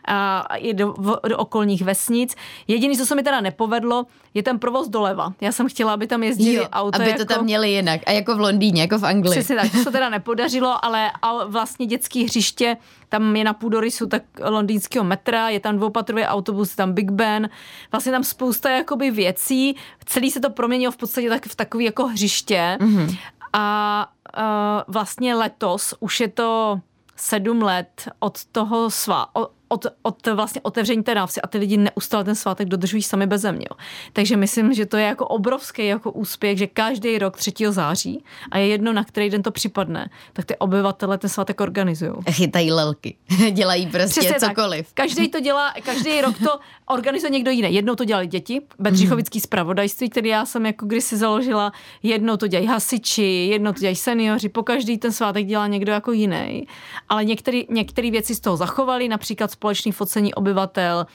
A 0.09 0.47
je 0.57 0.75
do, 0.75 0.93
v, 0.99 1.21
do 1.29 1.39
okolních 1.55 1.83
vesnic. 1.83 2.37
Jediný, 2.69 2.97
co 2.97 3.07
se 3.07 3.15
mi 3.15 3.23
teda 3.23 3.41
nepovedlo, 3.41 4.07
je 4.35 4.43
ten 4.43 4.59
provoz 4.59 4.89
doleva. 4.89 5.33
Já 5.41 5.53
jsem 5.53 5.69
chtěla, 5.69 5.95
aby 5.95 6.07
tam 6.07 6.23
jezdili 6.23 6.55
Jo, 6.55 6.69
auta. 6.73 6.99
aby 6.99 7.11
jako... 7.11 7.19
to 7.19 7.35
tam 7.35 7.45
měli 7.45 7.71
jinak. 7.71 8.01
A 8.07 8.13
jako 8.13 8.37
v 8.37 8.41
Londýně, 8.41 8.81
jako 8.81 8.99
v 8.99 9.07
Anglii. 9.07 9.39
Přesně 9.39 9.57
tak, 9.57 9.73
to 9.73 9.79
se 9.79 9.91
teda 9.91 10.09
nepodařilo, 10.19 10.85
ale 10.85 11.11
a 11.23 11.45
vlastně 11.45 11.87
dětský 11.87 12.25
hřiště, 12.25 12.77
tam 13.09 13.37
je 13.37 13.45
na 13.45 13.53
půdorysu 13.53 14.07
tak 14.07 14.23
londýnského 14.45 15.05
metra, 15.05 15.49
je 15.49 15.61
tam 15.61 15.77
dvoupatrový 15.77 16.23
autobus, 16.23 16.71
je 16.71 16.77
tam 16.77 16.93
Big 16.93 17.11
Ben, 17.11 17.49
vlastně 17.93 18.13
tam 18.13 18.25
spousta 18.25 18.71
jakoby 18.71 19.11
věcí, 19.11 19.77
celý 20.05 20.31
se 20.31 20.41
to 20.41 20.51
proměnilo 20.51 20.93
v 20.93 20.97
podstatě 20.97 21.29
tak 21.29 21.47
v 21.47 21.55
takový 21.55 21.85
jako 21.85 22.07
hřiště 22.07 22.79
mm-hmm. 22.81 23.19
a 23.53 24.07
uh, 24.37 24.95
vlastně 24.95 25.35
letos 25.35 25.95
už 26.01 26.21
je 26.21 26.29
to 26.29 26.81
sedm 27.17 27.63
let 27.63 28.09
od 28.19 28.45
toho 28.45 28.91
svá, 28.91 29.27
od, 29.75 29.87
od 30.03 30.27
vlastně 30.27 30.61
otevření 30.61 31.03
té 31.03 31.15
návsi 31.15 31.41
a 31.41 31.47
ty 31.47 31.59
lidi 31.59 31.77
neustále 31.77 32.25
ten 32.25 32.35
svátek 32.35 32.69
dodržují 32.69 33.03
sami 33.03 33.27
bez 33.27 33.41
země. 33.41 33.67
Takže 34.13 34.37
myslím, 34.37 34.75
že 34.75 34.87
to 34.87 34.97
je 34.97 35.05
jako 35.05 35.27
obrovský 35.27 35.87
jako 35.87 36.13
úspěch, 36.13 36.59
že 36.59 36.67
každý 36.67 37.19
rok 37.19 37.37
3. 37.37 37.53
září 37.71 38.25
a 38.51 38.59
je 38.59 38.67
jedno, 38.67 38.93
na 38.93 39.05
který 39.05 39.31
den 39.31 39.43
to 39.43 39.51
připadne, 39.51 40.11
tak 40.33 40.45
ty 40.45 40.57
obyvatele 40.57 41.19
ten 41.19 41.31
svátek 41.31 41.61
organizují. 41.61 42.13
Chytají 42.31 42.73
lelky. 42.73 43.17
Dělají 43.51 43.87
prostě 43.87 44.21
Přesně 44.21 44.41
cokoliv. 44.49 44.87
Tak. 44.87 44.95
Každý 44.95 45.29
to 45.29 45.41
dělá, 45.41 45.75
každý 45.85 46.21
rok 46.21 46.39
to 46.39 46.59
organizuje 46.87 47.31
někdo 47.31 47.51
jiný. 47.51 47.75
Jednou 47.75 47.95
to 47.95 48.05
dělali 48.05 48.27
děti, 48.27 48.61
Bedřichovický 48.79 49.41
zpravodajství, 49.41 50.11
který 50.11 50.29
já 50.29 50.47
jsem 50.47 50.67
jako 50.67 50.87
kdysi 50.87 51.17
založila, 51.17 51.73
jednou 52.03 52.37
to 52.37 52.47
dělají 52.47 52.67
hasiči, 52.67 53.23
jednou 53.51 53.73
to 53.73 53.81
dělají 53.81 53.97
seniori, 53.97 54.49
po 54.49 54.63
každý 54.63 54.99
ten 54.99 55.13
svátek 55.13 55.47
dělá 55.47 55.67
někdo 55.67 55.93
jako 55.93 56.13
jiný. 56.13 56.67
Ale 57.09 57.25
některé 57.69 58.11
věci 58.11 58.35
z 58.35 58.41
toho 58.41 58.57
zachovali, 58.57 59.09
například 59.09 59.51
společný 59.65 59.93
focení 59.93 60.35
obyvatel, 60.35 61.07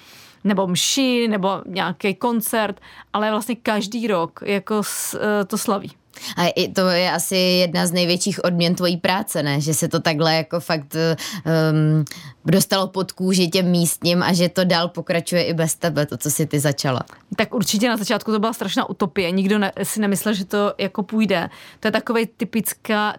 nebo 0.43 0.67
mši, 0.67 1.27
nebo 1.27 1.61
nějaký 1.65 2.15
koncert, 2.15 2.81
ale 3.13 3.31
vlastně 3.31 3.55
každý 3.55 4.07
rok 4.07 4.39
jako 4.43 4.81
eh, 5.15 5.45
to 5.45 5.57
slaví. 5.57 5.91
A 6.37 6.47
i 6.47 6.67
to 6.67 6.87
je 6.87 7.11
asi 7.11 7.35
jedna 7.35 7.87
z 7.87 7.91
největších 7.91 8.43
odměn 8.43 8.75
tvojí 8.75 8.97
práce, 8.97 9.43
ne? 9.43 9.61
Že 9.61 9.73
se 9.73 9.87
to 9.87 9.99
takhle 9.99 10.35
jako 10.35 10.59
fakt 10.59 10.95
um, 10.95 12.05
dostalo 12.45 12.87
pod 12.87 13.11
kůži 13.11 13.47
těm 13.47 13.65
místním 13.65 14.23
a 14.23 14.33
že 14.33 14.49
to 14.49 14.63
dál 14.63 14.87
pokračuje 14.87 15.43
i 15.43 15.53
bez 15.53 15.75
tebe, 15.75 16.05
to, 16.05 16.17
co 16.17 16.31
si 16.31 16.45
ty 16.45 16.59
začala. 16.59 17.01
Tak 17.35 17.55
určitě 17.55 17.89
na 17.89 17.97
začátku 17.97 18.31
to 18.31 18.39
byla 18.39 18.53
strašná 18.53 18.89
utopie. 18.89 19.31
Nikdo 19.31 19.59
ne, 19.59 19.71
si 19.83 19.99
nemyslel, 19.99 20.33
že 20.33 20.45
to 20.45 20.73
jako 20.77 21.03
půjde. 21.03 21.49
To 21.79 21.87
je 21.87 21.91
takový 21.91 22.29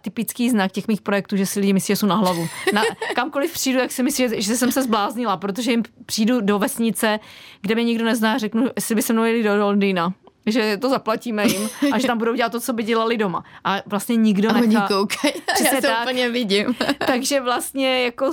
typický 0.03 0.51
znak 0.51 0.73
těch 0.73 0.89
mých 0.89 1.01
projektů, 1.01 1.37
že 1.37 1.47
si 1.47 1.61
lidi 1.61 1.73
myslí, 1.73 1.93
že 1.93 1.97
jsou 1.97 2.07
na 2.07 2.15
hlavu. 2.15 2.49
Na, 2.73 2.83
kamkoliv 3.15 3.53
přijdu, 3.53 3.79
jak 3.79 3.93
si 3.93 4.03
myslí, 4.03 4.29
že, 4.29 4.43
že 4.43 4.57
jsem 4.57 4.73
se 4.73 4.83
zbláznila, 4.83 5.37
protože 5.37 5.71
jim 5.71 5.83
přijdu 6.07 6.41
do 6.41 6.59
vesnice, 6.59 7.21
kde 7.61 7.75
mě 7.75 7.85
nikdo 7.85 8.05
nezná, 8.05 8.39
řeknu, 8.39 8.67
jestli 8.77 8.95
by 8.95 9.03
se 9.03 9.13
mnou 9.13 9.25
jeli 9.25 9.43
do 9.43 9.57
Londýna 9.57 10.15
že 10.51 10.77
to 10.77 10.89
zaplatíme 10.89 11.47
jim 11.47 11.69
a 11.93 11.99
že 11.99 12.07
tam 12.07 12.19
budou 12.19 12.35
dělat 12.35 12.53
to, 12.53 12.61
co 12.61 12.73
by 12.73 12.83
dělali 12.83 13.17
doma. 13.17 13.45
A 13.65 13.77
vlastně 13.87 14.17
nikdo 14.17 14.51
a 14.51 14.53
nechá... 14.53 14.65
oni 14.65 14.77
koukají, 14.89 15.35
já 15.65 15.71
to 15.71 15.87
tak. 15.87 16.03
úplně 16.03 16.29
vidím. 16.29 16.75
Takže 17.07 17.41
vlastně 17.41 18.05
jako 18.05 18.33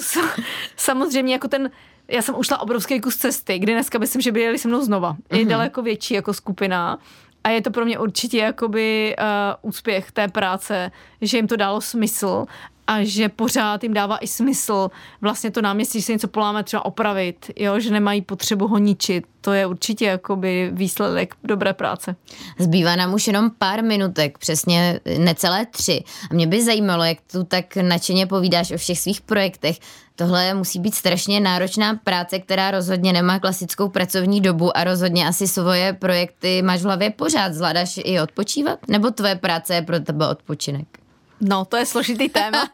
samozřejmě 0.76 1.34
jako 1.34 1.48
ten 1.48 1.72
já 2.10 2.22
jsem 2.22 2.36
ušla 2.36 2.62
obrovský 2.62 3.02
kus 3.02 3.16
cesty, 3.16 3.60
kdy 3.60 3.74
dneska 3.74 4.00
myslím, 4.00 4.22
že 4.22 4.32
by 4.32 4.42
jeli 4.42 4.58
se 4.58 4.68
mnou 4.68 4.82
znova. 4.82 5.16
Je 5.32 5.38
mm-hmm. 5.38 5.48
daleko 5.48 5.82
větší 5.82 6.14
jako 6.14 6.34
skupina 6.34 7.00
a 7.44 7.50
je 7.50 7.62
to 7.62 7.72
pro 7.72 7.86
mě 7.86 8.00
určitě 8.00 8.38
jakoby 8.38 9.16
uh, 9.20 9.70
úspěch 9.70 10.12
té 10.12 10.28
práce, 10.28 10.92
že 11.22 11.38
jim 11.38 11.48
to 11.48 11.56
dalo 11.56 11.82
smysl 11.82 12.46
a 12.88 13.04
že 13.04 13.30
pořád 13.30 13.84
jim 13.84 13.94
dává 13.94 14.18
i 14.18 14.28
smysl 14.28 14.90
vlastně 15.22 15.52
to 15.52 15.62
náměstí, 15.62 16.02
se 16.02 16.12
něco 16.12 16.28
poláme 16.28 16.64
třeba 16.64 16.86
opravit, 16.86 17.52
jo, 17.56 17.80
že 17.80 17.92
nemají 17.92 18.22
potřebu 18.22 18.68
ho 18.68 18.78
ničit. 18.78 19.26
To 19.42 19.54
je 19.54 19.66
určitě 19.66 20.06
jakoby 20.06 20.70
výsledek 20.74 21.36
dobré 21.44 21.74
práce. 21.74 22.16
Zbývá 22.60 22.96
nám 22.96 23.14
už 23.14 23.28
jenom 23.28 23.52
pár 23.58 23.84
minutek, 23.84 24.38
přesně 24.38 25.00
necelé 25.18 25.66
tři. 25.66 26.04
A 26.32 26.34
mě 26.34 26.48
by 26.48 26.64
zajímalo, 26.64 27.04
jak 27.04 27.18
tu 27.32 27.44
tak 27.44 27.76
nadšeně 27.76 28.28
povídáš 28.28 28.72
o 28.72 28.78
všech 28.78 29.00
svých 29.00 29.22
projektech. 29.22 29.80
Tohle 30.16 30.54
musí 30.54 30.80
být 30.80 30.96
strašně 30.96 31.40
náročná 31.40 32.00
práce, 32.04 32.40
která 32.40 32.72
rozhodně 32.72 33.14
nemá 33.14 33.40
klasickou 33.40 33.90
pracovní 33.90 34.42
dobu 34.42 34.78
a 34.78 34.84
rozhodně 34.84 35.28
asi 35.28 35.48
svoje 35.48 35.94
projekty 35.94 36.62
máš 36.62 36.82
v 36.82 36.84
hlavě 36.84 37.10
pořád. 37.10 37.54
Zvládáš 37.54 38.00
i 38.04 38.22
odpočívat? 38.22 38.80
Nebo 38.88 39.12
tvoje 39.12 39.36
práce 39.36 39.76
je 39.76 39.82
pro 39.82 40.00
tebe 40.00 40.28
odpočinek? 40.28 40.97
No, 41.42 41.66
to 41.66 41.78
je 41.78 41.86
složitý 41.86 42.30
téma. 42.30 42.70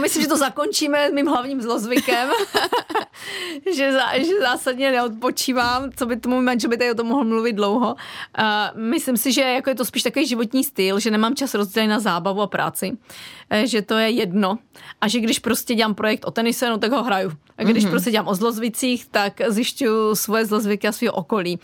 Myslím, 0.00 0.22
že 0.22 0.28
to 0.28 0.36
zakončíme 0.36 1.10
mým 1.10 1.26
hlavním 1.26 1.62
zlozvykem, 1.62 2.28
že, 3.76 3.92
za, 3.92 4.18
že 4.18 4.40
zásadně 4.40 4.90
neodpočívám, 4.90 5.92
co 5.96 6.06
by 6.06 6.16
tomu 6.16 6.42
by 6.68 6.76
tady 6.76 6.90
o 6.90 6.94
tom 6.94 7.06
mohl 7.06 7.24
mluvit 7.24 7.52
dlouho. 7.52 7.94
Uh, 7.94 8.80
myslím 8.80 9.16
si, 9.16 9.32
že 9.32 9.40
jako 9.40 9.70
je 9.70 9.74
to 9.74 9.84
spíš 9.84 10.02
takový 10.02 10.26
životní 10.26 10.64
styl, 10.64 11.00
že 11.00 11.10
nemám 11.10 11.34
čas 11.34 11.54
rozdělit 11.54 11.88
na 11.88 12.00
zábavu 12.00 12.42
a 12.42 12.46
práci, 12.46 12.92
uh, 12.92 13.58
že 13.64 13.82
to 13.82 13.98
je 13.98 14.10
jedno 14.10 14.58
a 15.00 15.08
že 15.08 15.20
když 15.20 15.38
prostě 15.38 15.74
dělám 15.74 15.94
projekt 15.94 16.24
o 16.24 16.30
tenise, 16.30 16.70
no 16.70 16.78
tak 16.78 16.92
ho 16.92 17.02
hraju. 17.02 17.32
A 17.58 17.64
když 17.64 17.84
mm-hmm. 17.84 17.90
prostě 17.90 18.10
dělám 18.10 18.28
o 18.28 18.34
zlozvicích, 18.34 19.06
tak 19.06 19.40
zjišťuju 19.48 20.14
svoje 20.14 20.46
zlozvyky 20.46 20.88
a 20.88 20.92
svého 20.92 21.14
okolí. 21.14 21.58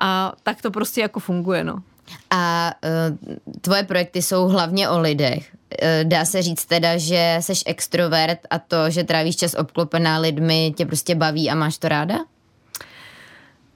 A 0.00 0.32
tak 0.42 0.62
to 0.62 0.70
prostě 0.70 1.00
jako 1.00 1.20
funguje, 1.20 1.64
no. 1.64 1.82
A 2.30 2.74
uh, 2.84 3.36
tvoje 3.60 3.82
projekty 3.82 4.22
jsou 4.22 4.48
hlavně 4.48 4.88
o 4.88 5.00
lidech. 5.00 5.56
Uh, 5.82 6.08
dá 6.08 6.24
se 6.24 6.42
říct 6.42 6.64
teda, 6.64 6.96
že 6.96 7.36
jsi 7.40 7.52
extrovert 7.66 8.38
a 8.50 8.58
to, 8.58 8.90
že 8.90 9.04
trávíš 9.04 9.36
čas 9.36 9.54
obklopená 9.54 10.18
lidmi, 10.18 10.74
tě 10.76 10.86
prostě 10.86 11.14
baví 11.14 11.50
a 11.50 11.54
máš 11.54 11.78
to 11.78 11.88
ráda? 11.88 12.18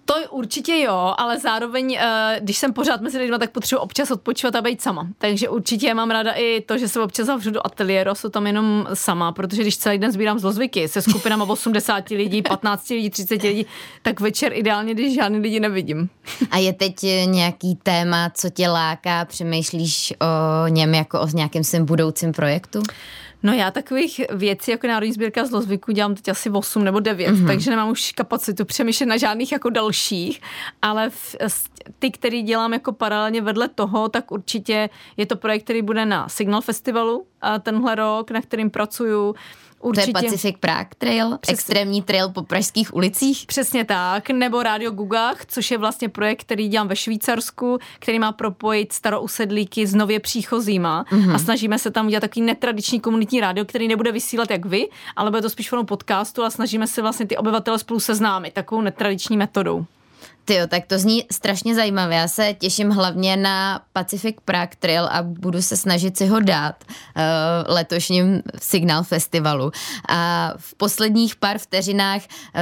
To 0.09 0.15
určitě 0.31 0.79
jo, 0.79 1.15
ale 1.19 1.39
zároveň, 1.39 1.95
eh, 2.01 2.41
když 2.41 2.59
jsem 2.59 2.73
pořád 2.73 3.01
mezi 3.01 3.19
lidmi, 3.19 3.39
tak 3.39 3.51
potřebuji 3.51 3.81
občas 3.81 4.11
odpočívat 4.11 4.57
a 4.57 4.63
být 4.63 4.83
sama. 4.83 5.07
Takže 5.19 5.49
určitě 5.49 5.95
mám 5.95 6.11
ráda 6.11 6.33
i 6.33 6.61
to, 6.61 6.79
že 6.79 6.89
se 6.89 7.01
občas 7.01 7.27
zavřu 7.27 7.51
do 7.51 7.67
ateliéru, 7.67 8.15
jsou 8.15 8.29
tam 8.29 8.47
jenom 8.47 8.89
sama, 8.95 9.33
protože 9.33 9.63
když 9.63 9.77
celý 9.77 9.99
den 9.99 10.13
sbírám 10.13 10.39
zlozvyky 10.39 10.89
se 10.89 11.03
skupinama 11.03 11.45
80 11.49 12.09
lidí, 12.09 12.43
15 12.43 12.89
lidí, 12.91 13.11
30 13.11 13.43
lidí, 13.43 13.67
tak 14.03 14.21
večer 14.21 14.53
ideálně, 14.53 14.95
když 14.95 15.15
žádný 15.15 15.39
lidi 15.39 15.61
nevidím. 15.61 16.09
A 16.51 16.59
je 16.59 16.73
teď 16.73 17.03
nějaký 17.25 17.77
téma, 17.83 18.31
co 18.35 18.51
tě 18.51 18.69
láká, 18.69 19.25
přemýšlíš 19.25 20.15
o 20.21 20.69
něm 20.69 20.95
jako 20.95 21.21
o 21.21 21.27
nějakém 21.35 21.65
svém 21.65 21.85
budoucím 21.85 22.33
projektu? 22.33 22.83
No 23.43 23.53
já 23.53 23.71
takových 23.71 24.21
věcí 24.31 24.71
jako 24.71 24.87
Národní 24.87 25.13
sbírka 25.13 25.45
zlozvyku 25.45 25.93
dělám 25.93 26.15
teď 26.15 26.29
asi 26.29 26.51
8 26.51 26.85
nebo 26.85 27.01
9, 27.01 27.29
mm-hmm. 27.29 27.47
takže 27.47 27.71
nemám 27.71 27.91
už 27.91 28.13
kapacitu 28.13 28.65
přemýšlet 28.65 29.07
na 29.07 29.17
žádných 29.17 29.53
jako 29.53 29.71
dalších, 29.71 30.41
ale 30.83 31.11
v, 31.11 31.37
ty, 31.99 32.11
který 32.11 32.43
dělám 32.43 32.73
jako 32.73 32.93
paralelně 32.93 33.43
vedle 33.43 33.69
toho, 33.69 34.09
tak 34.09 34.33
určitě 34.33 34.91
je 35.17 35.27
to 35.27 35.37
projekt, 35.37 35.65
který 35.65 35.83
bude 35.83 36.07
na 36.07 36.29
Signal 36.29 36.61
Festivalu 36.61 37.27
a 37.41 37.59
tenhle 37.59 37.95
rok, 37.95 38.31
na 38.31 38.43
kterým 38.43 38.71
pracuju. 38.71 39.35
Určitě. 39.81 40.13
To 40.13 40.19
je 40.19 40.23
Pacific 40.23 40.57
Prague 40.61 40.89
Trail, 40.99 41.39
Přesně. 41.41 41.55
extrémní 41.55 42.03
trail 42.03 42.29
po 42.29 42.43
pražských 42.43 42.95
ulicích. 42.95 43.45
Přesně 43.47 43.85
tak, 43.85 44.31
nebo 44.31 44.63
Radio 44.63 44.91
Gugach, 44.91 45.47
což 45.47 45.71
je 45.71 45.79
vlastně 45.79 46.09
projekt, 46.09 46.41
který 46.41 46.69
dělám 46.69 46.89
ve 46.89 46.97
Švýcarsku, 46.97 47.79
který 47.99 48.19
má 48.19 48.33
propojit 48.33 48.93
starousedlíky 48.93 49.87
s 49.87 49.95
nově 49.95 50.21
příchozíma 50.21 51.05
mm-hmm. 51.11 51.35
a 51.35 51.39
snažíme 51.39 51.79
se 51.79 51.91
tam 51.91 52.07
udělat 52.07 52.21
takový 52.21 52.47
netradiční 52.47 53.01
komunitní 53.01 53.41
rádio, 53.41 53.65
který 53.65 53.89
nebude 53.89 54.13
vysílat 54.13 54.51
jak 54.51 54.67
vy, 54.67 54.89
ale 55.17 55.31
bude 55.31 55.43
to 55.43 55.51
spíš 55.51 55.69
formou 55.69 55.85
podcastu 55.85 56.45
a 56.45 56.51
snažíme 56.51 56.87
se 56.87 57.03
vlastně 57.03 57.27
ty 57.27 57.37
obyvatele 57.37 57.79
spolu 57.79 58.01
seznámit 58.01 58.55
takovou 58.55 58.81
netradiční 58.81 59.37
metodou. 59.37 59.87
Ty 60.49 60.59
tak 60.69 60.87
to 60.87 60.99
zní 60.99 61.25
strašně 61.33 61.75
zajímavé. 61.75 62.15
Já 62.15 62.29
se 62.29 62.55
těším 62.55 62.91
hlavně 62.91 63.37
na 63.37 63.81
Pacific 63.93 64.37
Prague 64.45 64.77
Trail 64.79 65.09
a 65.11 65.23
budu 65.23 65.63
se 65.63 65.77
snažit 65.77 66.17
si 66.17 66.27
ho 66.27 66.41
dát 66.41 66.85
uh, 66.85 67.75
letošním 67.75 68.43
Signál 68.63 69.03
festivalu. 69.03 69.71
A 70.09 70.53
v 70.57 70.75
posledních 70.75 71.37
pár 71.37 71.59
vteřinách 71.59 72.23
uh, 72.23 72.61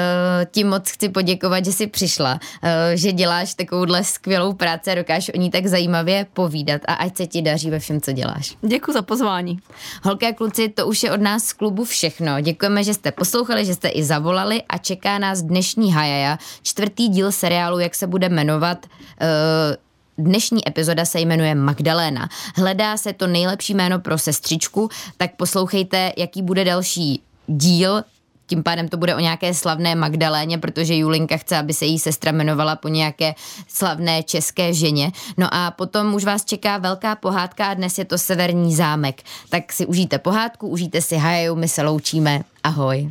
ti 0.50 0.64
moc 0.64 0.90
chci 0.90 1.08
poděkovat, 1.08 1.64
že 1.64 1.72
jsi 1.72 1.86
přišla, 1.86 2.32
uh, 2.32 2.70
že 2.94 3.12
děláš 3.12 3.54
takovouhle 3.54 4.04
skvělou 4.04 4.52
práci 4.52 4.90
a 4.90 4.94
dokážeš 4.94 5.34
o 5.34 5.38
ní 5.38 5.50
tak 5.50 5.66
zajímavě 5.66 6.26
povídat 6.32 6.82
a 6.88 6.94
ať 6.94 7.16
se 7.16 7.26
ti 7.26 7.42
daří 7.42 7.70
ve 7.70 7.78
všem, 7.78 8.00
co 8.00 8.12
děláš. 8.12 8.56
Děkuji 8.62 8.92
za 8.92 9.02
pozvání. 9.02 9.58
Holky 10.02 10.26
a 10.26 10.32
kluci, 10.32 10.68
to 10.68 10.86
už 10.86 11.02
je 11.02 11.12
od 11.12 11.20
nás 11.20 11.44
z 11.44 11.52
klubu 11.52 11.84
všechno. 11.84 12.40
Děkujeme, 12.40 12.84
že 12.84 12.94
jste 12.94 13.12
poslouchali, 13.12 13.64
že 13.64 13.74
jste 13.74 13.88
i 13.88 14.04
zavolali 14.04 14.62
a 14.68 14.78
čeká 14.78 15.18
nás 15.18 15.42
dnešní 15.42 15.92
Hajaja, 15.92 16.38
čtvrtý 16.62 17.08
díl 17.08 17.32
seriálu 17.32 17.75
seriálu, 17.76 17.78
jak 17.78 17.94
se 17.94 18.06
bude 18.06 18.28
jmenovat. 18.28 18.86
Eh, 19.20 19.76
dnešní 20.18 20.68
epizoda 20.68 21.04
se 21.04 21.20
jmenuje 21.20 21.54
Magdaléna. 21.54 22.28
Hledá 22.56 22.96
se 22.96 23.12
to 23.12 23.26
nejlepší 23.26 23.74
jméno 23.74 24.00
pro 24.00 24.18
sestřičku, 24.18 24.88
tak 25.16 25.36
poslouchejte, 25.36 26.12
jaký 26.16 26.42
bude 26.42 26.64
další 26.64 27.20
díl 27.46 28.02
tím 28.48 28.62
pádem 28.62 28.88
to 28.88 28.96
bude 28.96 29.14
o 29.14 29.18
nějaké 29.18 29.54
slavné 29.54 29.94
Magdaléně, 29.94 30.58
protože 30.58 30.94
Julinka 30.94 31.36
chce, 31.36 31.56
aby 31.56 31.74
se 31.74 31.84
jí 31.84 31.98
sestra 31.98 32.30
jmenovala 32.30 32.76
po 32.76 32.88
nějaké 32.88 33.34
slavné 33.68 34.22
české 34.22 34.74
ženě. 34.74 35.10
No 35.36 35.48
a 35.50 35.70
potom 35.70 36.14
už 36.14 36.24
vás 36.24 36.44
čeká 36.44 36.78
velká 36.78 37.16
pohádka 37.16 37.66
a 37.66 37.74
dnes 37.74 37.98
je 37.98 38.04
to 38.04 38.18
Severní 38.18 38.74
zámek. 38.74 39.22
Tak 39.48 39.72
si 39.72 39.86
užijte 39.86 40.18
pohádku, 40.18 40.68
užijte 40.68 41.02
si 41.02 41.16
hajaju, 41.16 41.54
my 41.54 41.68
se 41.68 41.82
loučíme. 41.82 42.44
Ahoj. 42.62 43.10